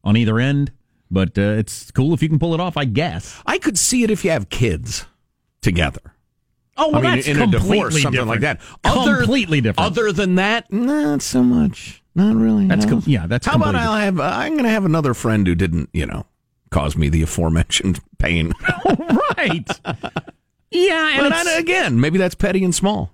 on 0.09 0.17
either 0.17 0.39
end, 0.39 0.73
but 1.11 1.37
uh, 1.37 1.43
it's 1.59 1.91
cool 1.91 2.15
if 2.15 2.23
you 2.23 2.31
can 2.31 2.39
pull 2.39 2.55
it 2.55 2.61
off, 2.61 2.79
I 2.79 2.87
guess. 2.87 3.41
I 3.45 3.59
could 3.59 3.79
see 3.79 4.03
it 4.05 4.11
if 4.11 4.25
you 4.25 4.31
have 4.31 4.49
kids 4.49 5.05
together. 5.61 6.01
Oh, 6.79 6.89
well, 6.89 6.99
I 6.99 7.03
mean, 7.03 7.11
that's 7.17 7.27
in 7.27 7.37
a 7.37 7.41
completely 7.41 7.69
divorce, 7.75 8.03
something 8.03 8.27
like 8.27 8.41
that. 8.41 8.61
different. 8.83 9.19
completely 9.19 9.61
different. 9.61 9.87
Other 9.87 10.13
than 10.13 10.37
that, 10.37 10.73
not 10.73 11.21
so 11.21 11.43
much. 11.43 12.03
Not 12.15 12.37
really. 12.37 12.67
That's 12.67 12.87
no. 12.87 12.93
com- 12.93 13.03
yeah, 13.07 13.27
that's 13.27 13.47
How 13.47 13.57
about 13.57 13.75
I'll 13.75 13.97
have? 13.97 14.19
Uh, 14.19 14.23
I'm 14.23 14.53
going 14.53 14.65
to 14.65 14.71
have 14.71 14.87
another 14.87 15.13
friend 15.13 15.47
who 15.47 15.55
didn't, 15.55 15.91
you 15.93 16.07
know, 16.07 16.25
cause 16.71 16.97
me 16.97 17.11
the 17.11 17.23
aforementioned 17.23 18.01
pain. 18.19 18.55
right. 19.37 19.69
Yeah, 20.71 21.25
and 21.25 21.35
I- 21.35 21.59
again, 21.59 22.01
maybe 22.01 22.17
that's 22.17 22.35
petty 22.35 22.65
and 22.65 22.75
small. 22.75 23.13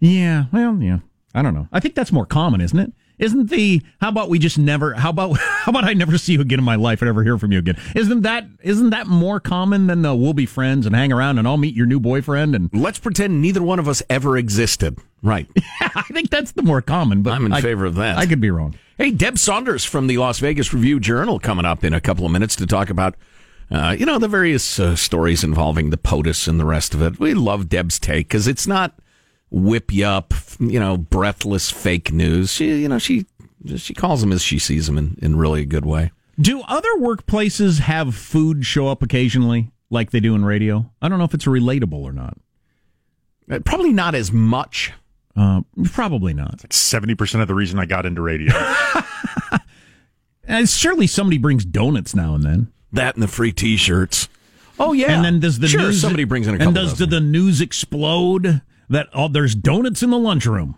Yeah, 0.00 0.44
well, 0.52 0.80
yeah. 0.80 0.98
I 1.34 1.42
don't 1.42 1.54
know. 1.54 1.68
I 1.72 1.80
think 1.80 1.94
that's 1.94 2.12
more 2.12 2.26
common, 2.26 2.60
isn't 2.60 2.78
it? 2.78 2.92
Isn't 3.18 3.48
the 3.50 3.80
how 4.00 4.08
about 4.08 4.28
we 4.28 4.38
just 4.38 4.58
never 4.58 4.94
how 4.94 5.10
about 5.10 5.38
how 5.38 5.70
about 5.70 5.84
I 5.84 5.92
never 5.92 6.18
see 6.18 6.32
you 6.34 6.40
again 6.40 6.58
in 6.58 6.64
my 6.64 6.74
life 6.76 7.00
and 7.00 7.08
ever 7.08 7.22
hear 7.22 7.38
from 7.38 7.52
you 7.52 7.58
again? 7.58 7.76
Isn't 7.94 8.22
that 8.22 8.46
isn't 8.62 8.90
that 8.90 9.06
more 9.06 9.40
common 9.40 9.86
than 9.86 10.02
the 10.02 10.14
we'll 10.14 10.32
be 10.32 10.46
friends 10.46 10.86
and 10.86 10.94
hang 10.94 11.12
around 11.12 11.38
and 11.38 11.46
I'll 11.46 11.56
meet 11.56 11.74
your 11.74 11.86
new 11.86 12.00
boyfriend 12.00 12.54
and 12.54 12.70
Let's 12.72 12.98
pretend 12.98 13.40
neither 13.40 13.62
one 13.62 13.78
of 13.78 13.88
us 13.88 14.02
ever 14.10 14.36
existed. 14.36 14.98
Right. 15.22 15.48
I 15.80 16.02
think 16.12 16.30
that's 16.30 16.52
the 16.52 16.62
more 16.62 16.82
common, 16.82 17.22
but 17.22 17.32
I'm 17.32 17.46
in 17.46 17.52
I- 17.52 17.60
favor 17.60 17.84
of 17.84 17.94
that. 17.96 18.18
I 18.18 18.26
could 18.26 18.40
be 18.40 18.50
wrong. 18.50 18.74
Hey, 18.98 19.10
Deb 19.10 19.38
Saunders 19.38 19.84
from 19.84 20.06
the 20.06 20.18
Las 20.18 20.38
Vegas 20.38 20.72
Review 20.72 21.00
Journal 21.00 21.40
coming 21.40 21.64
up 21.64 21.82
in 21.82 21.92
a 21.92 22.00
couple 22.00 22.26
of 22.26 22.30
minutes 22.32 22.54
to 22.56 22.66
talk 22.66 22.90
about, 22.90 23.16
uh, 23.70 23.96
you 23.98 24.06
know, 24.06 24.18
the 24.20 24.28
various 24.28 24.78
uh, 24.78 24.94
stories 24.94 25.42
involving 25.42 25.90
the 25.90 25.96
POTUS 25.96 26.46
and 26.46 26.60
the 26.60 26.64
rest 26.64 26.94
of 26.94 27.02
it. 27.02 27.18
We 27.18 27.34
love 27.34 27.68
Deb's 27.68 27.98
take 27.98 28.28
because 28.28 28.46
it's 28.46 28.66
not 28.68 28.94
whip 29.54 29.92
you 29.92 30.04
up, 30.04 30.34
you 30.58 30.80
know, 30.80 30.96
breathless 30.96 31.70
fake 31.70 32.12
news. 32.12 32.52
She, 32.52 32.82
you 32.82 32.88
know, 32.88 32.98
she 32.98 33.26
she 33.76 33.94
calls 33.94 34.20
them 34.20 34.32
as 34.32 34.42
she 34.42 34.58
sees 34.58 34.86
them 34.86 34.98
in, 34.98 35.16
in 35.22 35.36
really 35.36 35.62
a 35.62 35.66
good 35.66 35.84
way. 35.86 36.10
Do 36.40 36.62
other 36.62 36.88
workplaces 36.98 37.78
have 37.78 38.14
food 38.14 38.66
show 38.66 38.88
up 38.88 39.02
occasionally 39.02 39.70
like 39.90 40.10
they 40.10 40.20
do 40.20 40.34
in 40.34 40.44
radio? 40.44 40.90
I 41.00 41.08
don't 41.08 41.18
know 41.18 41.24
if 41.24 41.34
it's 41.34 41.44
relatable 41.46 42.02
or 42.02 42.12
not. 42.12 42.36
Uh, 43.50 43.60
Probably 43.64 43.92
not 43.92 44.14
as 44.14 44.32
much. 44.32 44.92
Uh, 45.36 45.62
probably 45.92 46.34
not. 46.34 46.72
Seventy 46.72 47.14
percent 47.14 47.42
of 47.42 47.48
the 47.48 47.54
reason 47.54 47.78
I 47.78 47.86
got 47.86 48.06
into 48.06 48.20
radio. 48.22 48.52
And 50.46 50.68
surely 50.68 51.06
somebody 51.06 51.38
brings 51.38 51.64
donuts 51.64 52.14
now 52.14 52.34
and 52.34 52.44
then. 52.44 52.72
That 52.92 53.14
and 53.14 53.22
the 53.22 53.28
free 53.28 53.50
T-shirts. 53.52 54.28
Oh 54.78 54.92
yeah, 54.92 55.12
And 55.12 55.24
then 55.24 55.40
does 55.40 55.58
the 55.58 55.68
sure 55.68 55.80
news 55.80 56.00
somebody 56.00 56.24
brings 56.24 56.46
in 56.46 56.54
a 56.54 56.58
and 56.58 56.64
couple 56.64 56.74
does 56.74 56.90
dozen. 56.92 57.10
the 57.10 57.20
news 57.20 57.60
explode 57.62 58.60
that 58.88 59.08
oh, 59.14 59.28
there's 59.28 59.54
donuts 59.54 60.02
in 60.02 60.10
the 60.10 60.18
lunchroom, 60.18 60.76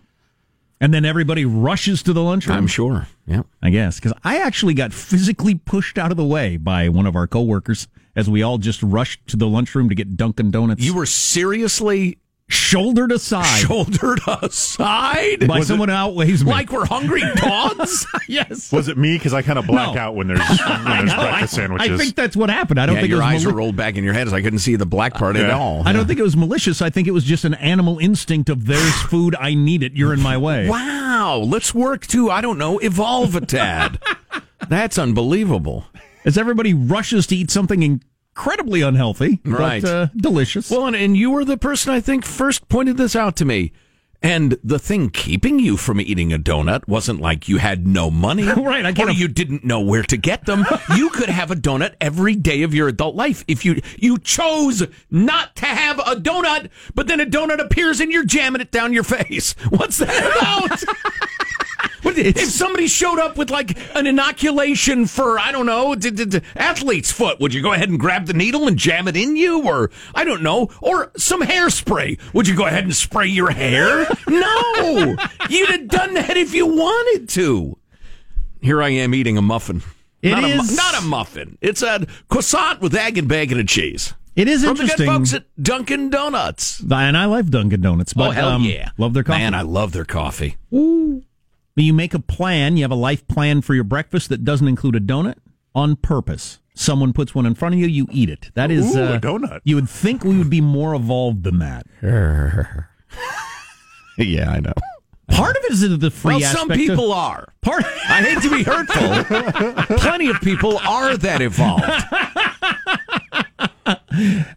and 0.79 0.93
then 0.93 1.05
everybody 1.05 1.45
rushes 1.45 2.03
to 2.03 2.13
the 2.13 2.23
lunchroom? 2.23 2.57
I'm 2.57 2.67
sure. 2.67 3.07
Yeah. 3.25 3.43
I 3.61 3.69
guess 3.69 3.99
because 3.99 4.13
I 4.23 4.39
actually 4.39 4.73
got 4.73 4.93
physically 4.93 5.55
pushed 5.55 5.97
out 5.97 6.11
of 6.11 6.17
the 6.17 6.25
way 6.25 6.57
by 6.57 6.89
one 6.89 7.05
of 7.05 7.15
our 7.15 7.27
coworkers 7.27 7.87
as 8.15 8.29
we 8.29 8.41
all 8.41 8.57
just 8.57 8.81
rushed 8.81 9.25
to 9.27 9.37
the 9.37 9.47
lunchroom 9.47 9.89
to 9.89 9.95
get 9.95 10.17
Dunkin' 10.17 10.51
Donuts. 10.51 10.81
You 10.81 10.95
were 10.95 11.05
seriously 11.05 12.17
shouldered 12.49 13.11
aside 13.13 13.59
Shouldered 13.67 14.21
aside 14.41 15.47
by 15.47 15.59
Was 15.59 15.65
it- 15.65 15.67
someone 15.67 15.89
who 15.89 15.95
outweighs 15.95 16.43
me. 16.45 16.51
like 16.51 16.71
we're 16.71 16.85
hungry 16.85 17.21
dogs. 17.35 18.05
yes. 18.27 18.71
Was 18.71 18.87
it 18.87 18.97
me? 18.97 19.17
Because 19.17 19.33
I 19.33 19.41
kind 19.41 19.59
of 19.59 19.67
black 19.67 19.95
No. 19.95 20.01
out 20.01 20.15
when 20.15 20.27
there's 20.27 20.39
when 20.65 20.83
there's 20.85 21.05
No, 21.11 21.17
I, 21.17 21.29
breakfast 21.31 21.53
sandwiches. 21.55 21.89
I 21.91 21.97
think 22.03 22.15
that's 22.15 22.35
what 22.35 22.49
happened. 22.49 22.79
I 22.79 22.85
don't 22.85 22.95
yeah, 22.95 23.01
think 23.01 23.09
your 23.11 23.19
it 23.21 23.25
was 23.25 23.33
eyes 23.33 23.43
mali- 23.45 23.53
are 23.53 23.57
rolled 23.57 23.75
back 23.75 23.95
in 23.95 24.03
your 24.03 24.13
head 24.13 24.27
as 24.27 24.33
I 24.33 24.41
couldn't 24.41 24.59
see 24.59 24.75
the 24.75 24.85
black 24.85 25.13
part 25.15 25.35
at 25.35 25.47
Yeah. 25.47 25.57
all. 25.57 25.83
I 25.85 25.91
don't 25.93 26.07
think 26.07 26.19
it 26.19 26.23
was 26.23 26.37
malicious. 26.37 26.81
I 26.81 26.89
think 26.89 27.07
it 27.07 27.11
was 27.11 27.23
just 27.23 27.43
an 27.45 27.53
animal 27.55 27.99
instinct 27.99 28.49
of 28.49 28.65
there's 28.65 28.95
food. 29.03 29.35
I 29.39 29.53
need 29.53 29.83
it. 29.83 29.93
You're 29.93 30.13
in 30.13 30.21
my 30.21 30.37
way. 30.37 30.69
Wow, 30.69 31.39
let's 31.39 31.73
work 31.75 32.07
to 32.07 32.29
I 32.31 32.41
don't 32.41 32.57
know 32.57 32.79
evolve 32.79 33.35
a 33.35 33.41
tad. 33.41 33.99
That's 34.69 34.97
unbelievable. 34.97 35.85
As 36.25 36.37
everybody 36.37 36.73
rushes 36.73 37.27
to 37.27 37.35
eat 37.35 37.51
something 37.51 38.01
incredibly 38.37 38.81
unhealthy, 38.83 39.39
Right. 39.43 39.81
but 39.81 39.91
uh, 39.91 40.07
delicious. 40.15 40.69
Well, 40.69 40.85
and, 40.85 40.95
and 40.95 41.17
you 41.17 41.31
were 41.31 41.43
the 41.43 41.57
person 41.57 41.91
I 41.91 41.99
think 41.99 42.23
first 42.23 42.69
pointed 42.69 42.97
this 42.97 43.15
out 43.15 43.35
to 43.37 43.45
me. 43.45 43.71
And 44.23 44.57
the 44.63 44.79
thing 44.79 45.11
keeping 45.11 45.59
you 45.59 45.77
from 45.77 46.01
eating 46.01 46.33
a 46.33 46.39
donut 46.39 46.87
wasn't 46.87 47.19
like 47.21 47.47
you 47.47 47.57
had 47.57 47.85
no 47.87 48.09
money. 48.09 48.47
Right, 48.57 48.83
I 48.85 48.91
can't 48.91 49.09
Or 49.09 49.13
you 49.13 49.27
didn't 49.27 49.63
know 49.63 49.79
where 49.79 50.01
to 50.03 50.17
get 50.17 50.45
them. 50.45 50.65
you 50.95 51.09
could 51.11 51.29
have 51.29 51.51
a 51.51 51.55
donut 51.55 51.93
every 52.01 52.33
day 52.35 52.63
of 52.63 52.73
your 52.73 52.87
adult 52.87 53.15
life 53.15 53.43
if 53.47 53.63
you 53.63 53.79
you 53.97 54.17
chose 54.17 54.83
not 55.11 55.55
to 55.57 55.65
have 55.67 55.99
a 55.99 56.15
donut, 56.15 56.69
but 56.95 57.05
then 57.07 57.19
a 57.19 57.25
donut 57.27 57.59
appears 57.59 57.99
and 57.99 58.11
you're 58.11 58.25
jamming 58.25 58.61
it 58.61 58.71
down 58.71 58.91
your 58.91 59.03
face. 59.17 59.53
What's 59.69 59.97
that 59.97 60.37
about? 60.37 61.26
If 62.17 62.39
somebody 62.49 62.87
showed 62.87 63.19
up 63.19 63.37
with 63.37 63.49
like 63.49 63.77
an 63.95 64.07
inoculation 64.07 65.05
for 65.05 65.37
I 65.39 65.51
don't 65.51 65.65
know 65.65 65.93
d- 65.95 66.09
d- 66.11 66.25
d- 66.25 66.41
athlete's 66.55 67.11
foot, 67.11 67.39
would 67.39 67.53
you 67.53 67.61
go 67.61 67.73
ahead 67.73 67.89
and 67.89 67.99
grab 67.99 68.25
the 68.25 68.33
needle 68.33 68.67
and 68.67 68.77
jam 68.77 69.07
it 69.07 69.15
in 69.15 69.35
you, 69.35 69.63
or 69.67 69.91
I 70.15 70.23
don't 70.23 70.41
know, 70.41 70.69
or 70.81 71.11
some 71.17 71.41
hairspray? 71.41 72.19
Would 72.33 72.47
you 72.47 72.55
go 72.55 72.65
ahead 72.65 72.83
and 72.85 72.95
spray 72.95 73.27
your 73.27 73.51
hair? 73.51 74.07
No, 74.27 75.15
you'd 75.49 75.69
have 75.69 75.87
done 75.87 76.13
that 76.15 76.35
if 76.37 76.53
you 76.53 76.65
wanted 76.65 77.29
to. 77.29 77.77
Here 78.61 78.81
I 78.81 78.89
am 78.89 79.13
eating 79.15 79.37
a 79.37 79.41
muffin. 79.41 79.81
It 80.21 80.31
not, 80.31 80.43
a, 80.43 80.47
mu- 80.47 80.75
not 80.75 80.97
a 80.99 81.01
muffin. 81.05 81.57
It's 81.61 81.81
a 81.81 82.05
croissant 82.29 82.81
with 82.81 82.93
egg 82.95 83.17
and 83.17 83.27
bacon 83.27 83.59
and 83.59 83.69
cheese. 83.69 84.13
it 84.35 84.47
is 84.47 84.63
From 84.65 84.75
the 84.77 84.85
good 84.97 85.05
folks 85.05 85.33
at 85.33 85.45
Dunkin' 85.61 86.09
Donuts. 86.09 86.81
and 86.91 87.15
I 87.17 87.25
love 87.25 87.49
Dunkin' 87.51 87.81
Donuts. 87.81 88.13
But, 88.13 88.27
oh 88.29 88.31
hell 88.31 88.49
um, 88.49 88.63
yeah, 88.63 88.89
Love 88.97 89.13
their 89.13 89.23
coffee. 89.23 89.39
Man, 89.39 89.53
I 89.53 89.61
love 89.61 89.91
their 89.93 90.05
coffee. 90.05 90.57
But 91.77 91.83
you 91.83 91.93
make 91.93 92.15
a 92.15 92.19
plan, 92.19 92.75
you 92.75 92.83
have 92.83 92.89
a 92.91 92.95
life 92.95 93.27
plan 93.27 93.61
for 93.61 93.75
your 93.75 93.83
breakfast 93.83 94.29
that 94.29 94.43
doesn't 94.43 94.67
include 94.67 94.95
a 94.95 94.99
donut 94.99 95.35
on 95.75 95.95
purpose. 95.95 96.57
Someone 96.73 97.13
puts 97.13 97.35
one 97.35 97.45
in 97.45 97.53
front 97.53 97.75
of 97.75 97.79
you, 97.79 97.85
you 97.85 98.07
eat 98.11 98.31
it. 98.31 98.49
That 98.55 98.71
is 98.71 98.95
Ooh, 98.95 98.99
a 98.99 99.03
uh, 99.13 99.19
donut. 99.19 99.59
You 99.63 99.75
would 99.75 99.87
think 99.87 100.23
we 100.23 100.39
would 100.39 100.49
be 100.49 100.59
more 100.59 100.95
evolved 100.95 101.43
than 101.43 101.59
that. 101.59 101.85
Yeah, 104.17 104.49
I 104.49 104.59
know. 104.59 104.73
Part 105.29 105.55
of 105.55 105.63
it 105.65 105.73
is 105.73 105.99
the 105.99 106.09
free 106.09 106.37
Well, 106.37 106.43
aspect. 106.43 106.59
some 106.59 106.71
of- 106.71 106.77
people 106.77 107.13
are. 107.13 107.53
part. 107.61 107.83
I 108.09 108.23
hate 108.23 108.41
to 108.41 108.49
be 108.49 108.63
hurtful. 108.63 109.97
Plenty 109.97 110.29
of 110.29 110.41
people 110.41 110.79
are 110.79 111.15
that 111.17 111.39
evolved. 111.43 111.83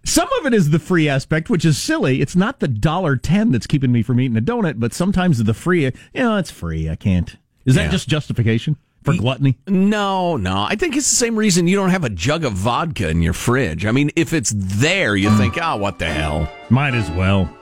Some 0.04 0.28
of 0.40 0.46
it 0.46 0.54
is 0.54 0.70
the 0.70 0.78
free 0.78 1.08
aspect, 1.08 1.50
which 1.50 1.64
is 1.64 1.78
silly. 1.78 2.20
It's 2.20 2.36
not 2.36 2.60
the 2.60 2.68
dollar 2.68 3.16
ten 3.16 3.52
that's 3.52 3.66
keeping 3.66 3.92
me 3.92 4.02
from 4.02 4.20
eating 4.20 4.36
a 4.36 4.40
donut, 4.42 4.78
but 4.78 4.92
sometimes 4.94 5.42
the 5.42 5.54
free. 5.54 5.84
You 5.84 5.92
know, 6.14 6.36
it's 6.36 6.50
free. 6.50 6.88
I 6.88 6.96
can't. 6.96 7.36
Is 7.64 7.74
that 7.74 7.84
Yeah. 7.84 7.90
just 7.90 8.08
justification 8.08 8.76
for 9.02 9.14
gluttony? 9.14 9.58
No, 9.66 10.36
no. 10.36 10.62
I 10.68 10.76
think 10.76 10.96
it's 10.96 11.08
the 11.10 11.16
same 11.16 11.36
reason 11.36 11.66
you 11.68 11.76
don't 11.76 11.90
have 11.90 12.04
a 12.04 12.10
jug 12.10 12.44
of 12.44 12.52
vodka 12.54 13.08
in 13.08 13.22
your 13.22 13.32
fridge. 13.34 13.84
I 13.86 13.92
mean, 13.92 14.10
if 14.16 14.32
it's 14.32 14.52
there, 14.56 15.14
you 15.16 15.30
think, 15.36 15.58
oh, 15.60 15.76
what 15.76 15.98
the 15.98 16.06
hell? 16.06 16.50
Might 16.70 16.94
as 16.94 17.10
well. 17.10 17.54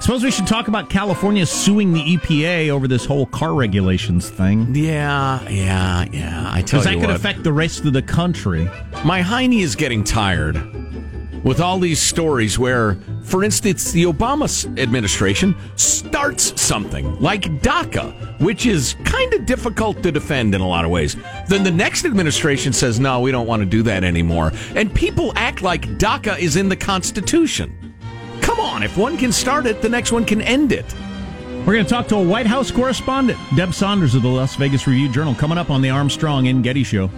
Suppose 0.00 0.22
we 0.22 0.30
should 0.30 0.46
talk 0.46 0.68
about 0.68 0.90
California 0.90 1.46
suing 1.46 1.92
the 1.92 2.00
EPA 2.16 2.68
over 2.70 2.86
this 2.88 3.04
whole 3.04 3.26
car 3.26 3.54
regulations 3.54 4.28
thing. 4.28 4.74
Yeah, 4.74 5.46
yeah, 5.48 6.04
yeah. 6.12 6.50
I 6.52 6.62
tell 6.62 6.80
Because 6.80 6.86
you 6.86 6.92
that 6.92 7.00
could 7.00 7.06
what, 7.08 7.16
affect 7.16 7.42
the 7.42 7.52
rest 7.52 7.84
of 7.84 7.92
the 7.92 8.02
country. 8.02 8.64
my 9.04 9.22
hiney 9.22 9.60
is 9.62 9.74
getting 9.76 10.04
tired 10.04 10.56
with 11.44 11.60
all 11.60 11.78
these 11.78 12.00
stories 12.00 12.58
where, 12.58 12.96
for 13.22 13.44
instance, 13.44 13.92
the 13.92 14.04
Obama 14.04 14.44
s- 14.44 14.64
administration 14.78 15.54
starts 15.76 16.58
something 16.60 17.18
like 17.20 17.42
DACA, 17.60 18.40
which 18.40 18.64
is 18.64 18.96
kind 19.04 19.32
of 19.34 19.44
difficult 19.44 20.02
to 20.02 20.10
defend 20.10 20.54
in 20.54 20.62
a 20.62 20.66
lot 20.66 20.86
of 20.86 20.90
ways. 20.90 21.16
Then 21.48 21.62
the 21.62 21.70
next 21.70 22.06
administration 22.06 22.72
says, 22.72 22.98
no, 22.98 23.20
we 23.20 23.30
don't 23.30 23.46
want 23.46 23.60
to 23.60 23.66
do 23.66 23.82
that 23.82 24.04
anymore. 24.04 24.52
And 24.74 24.94
people 24.94 25.32
act 25.36 25.60
like 25.60 25.82
DACA 25.98 26.38
is 26.38 26.56
in 26.56 26.70
the 26.70 26.76
Constitution. 26.76 27.93
Come 28.44 28.60
on, 28.60 28.82
if 28.82 28.96
one 28.98 29.16
can 29.16 29.32
start 29.32 29.64
it, 29.64 29.80
the 29.80 29.88
next 29.88 30.12
one 30.12 30.26
can 30.26 30.42
end 30.42 30.70
it. 30.70 30.84
We're 31.66 31.72
going 31.72 31.84
to 31.86 31.90
talk 31.90 32.06
to 32.08 32.16
a 32.16 32.22
White 32.22 32.46
House 32.46 32.70
correspondent, 32.70 33.38
Deb 33.56 33.72
Saunders 33.72 34.14
of 34.14 34.20
the 34.20 34.28
Las 34.28 34.54
Vegas 34.56 34.86
Review 34.86 35.08
Journal, 35.08 35.34
coming 35.34 35.56
up 35.56 35.70
on 35.70 35.80
the 35.80 35.88
Armstrong 35.88 36.48
and 36.48 36.62
Getty 36.62 36.84
Show. 36.84 37.10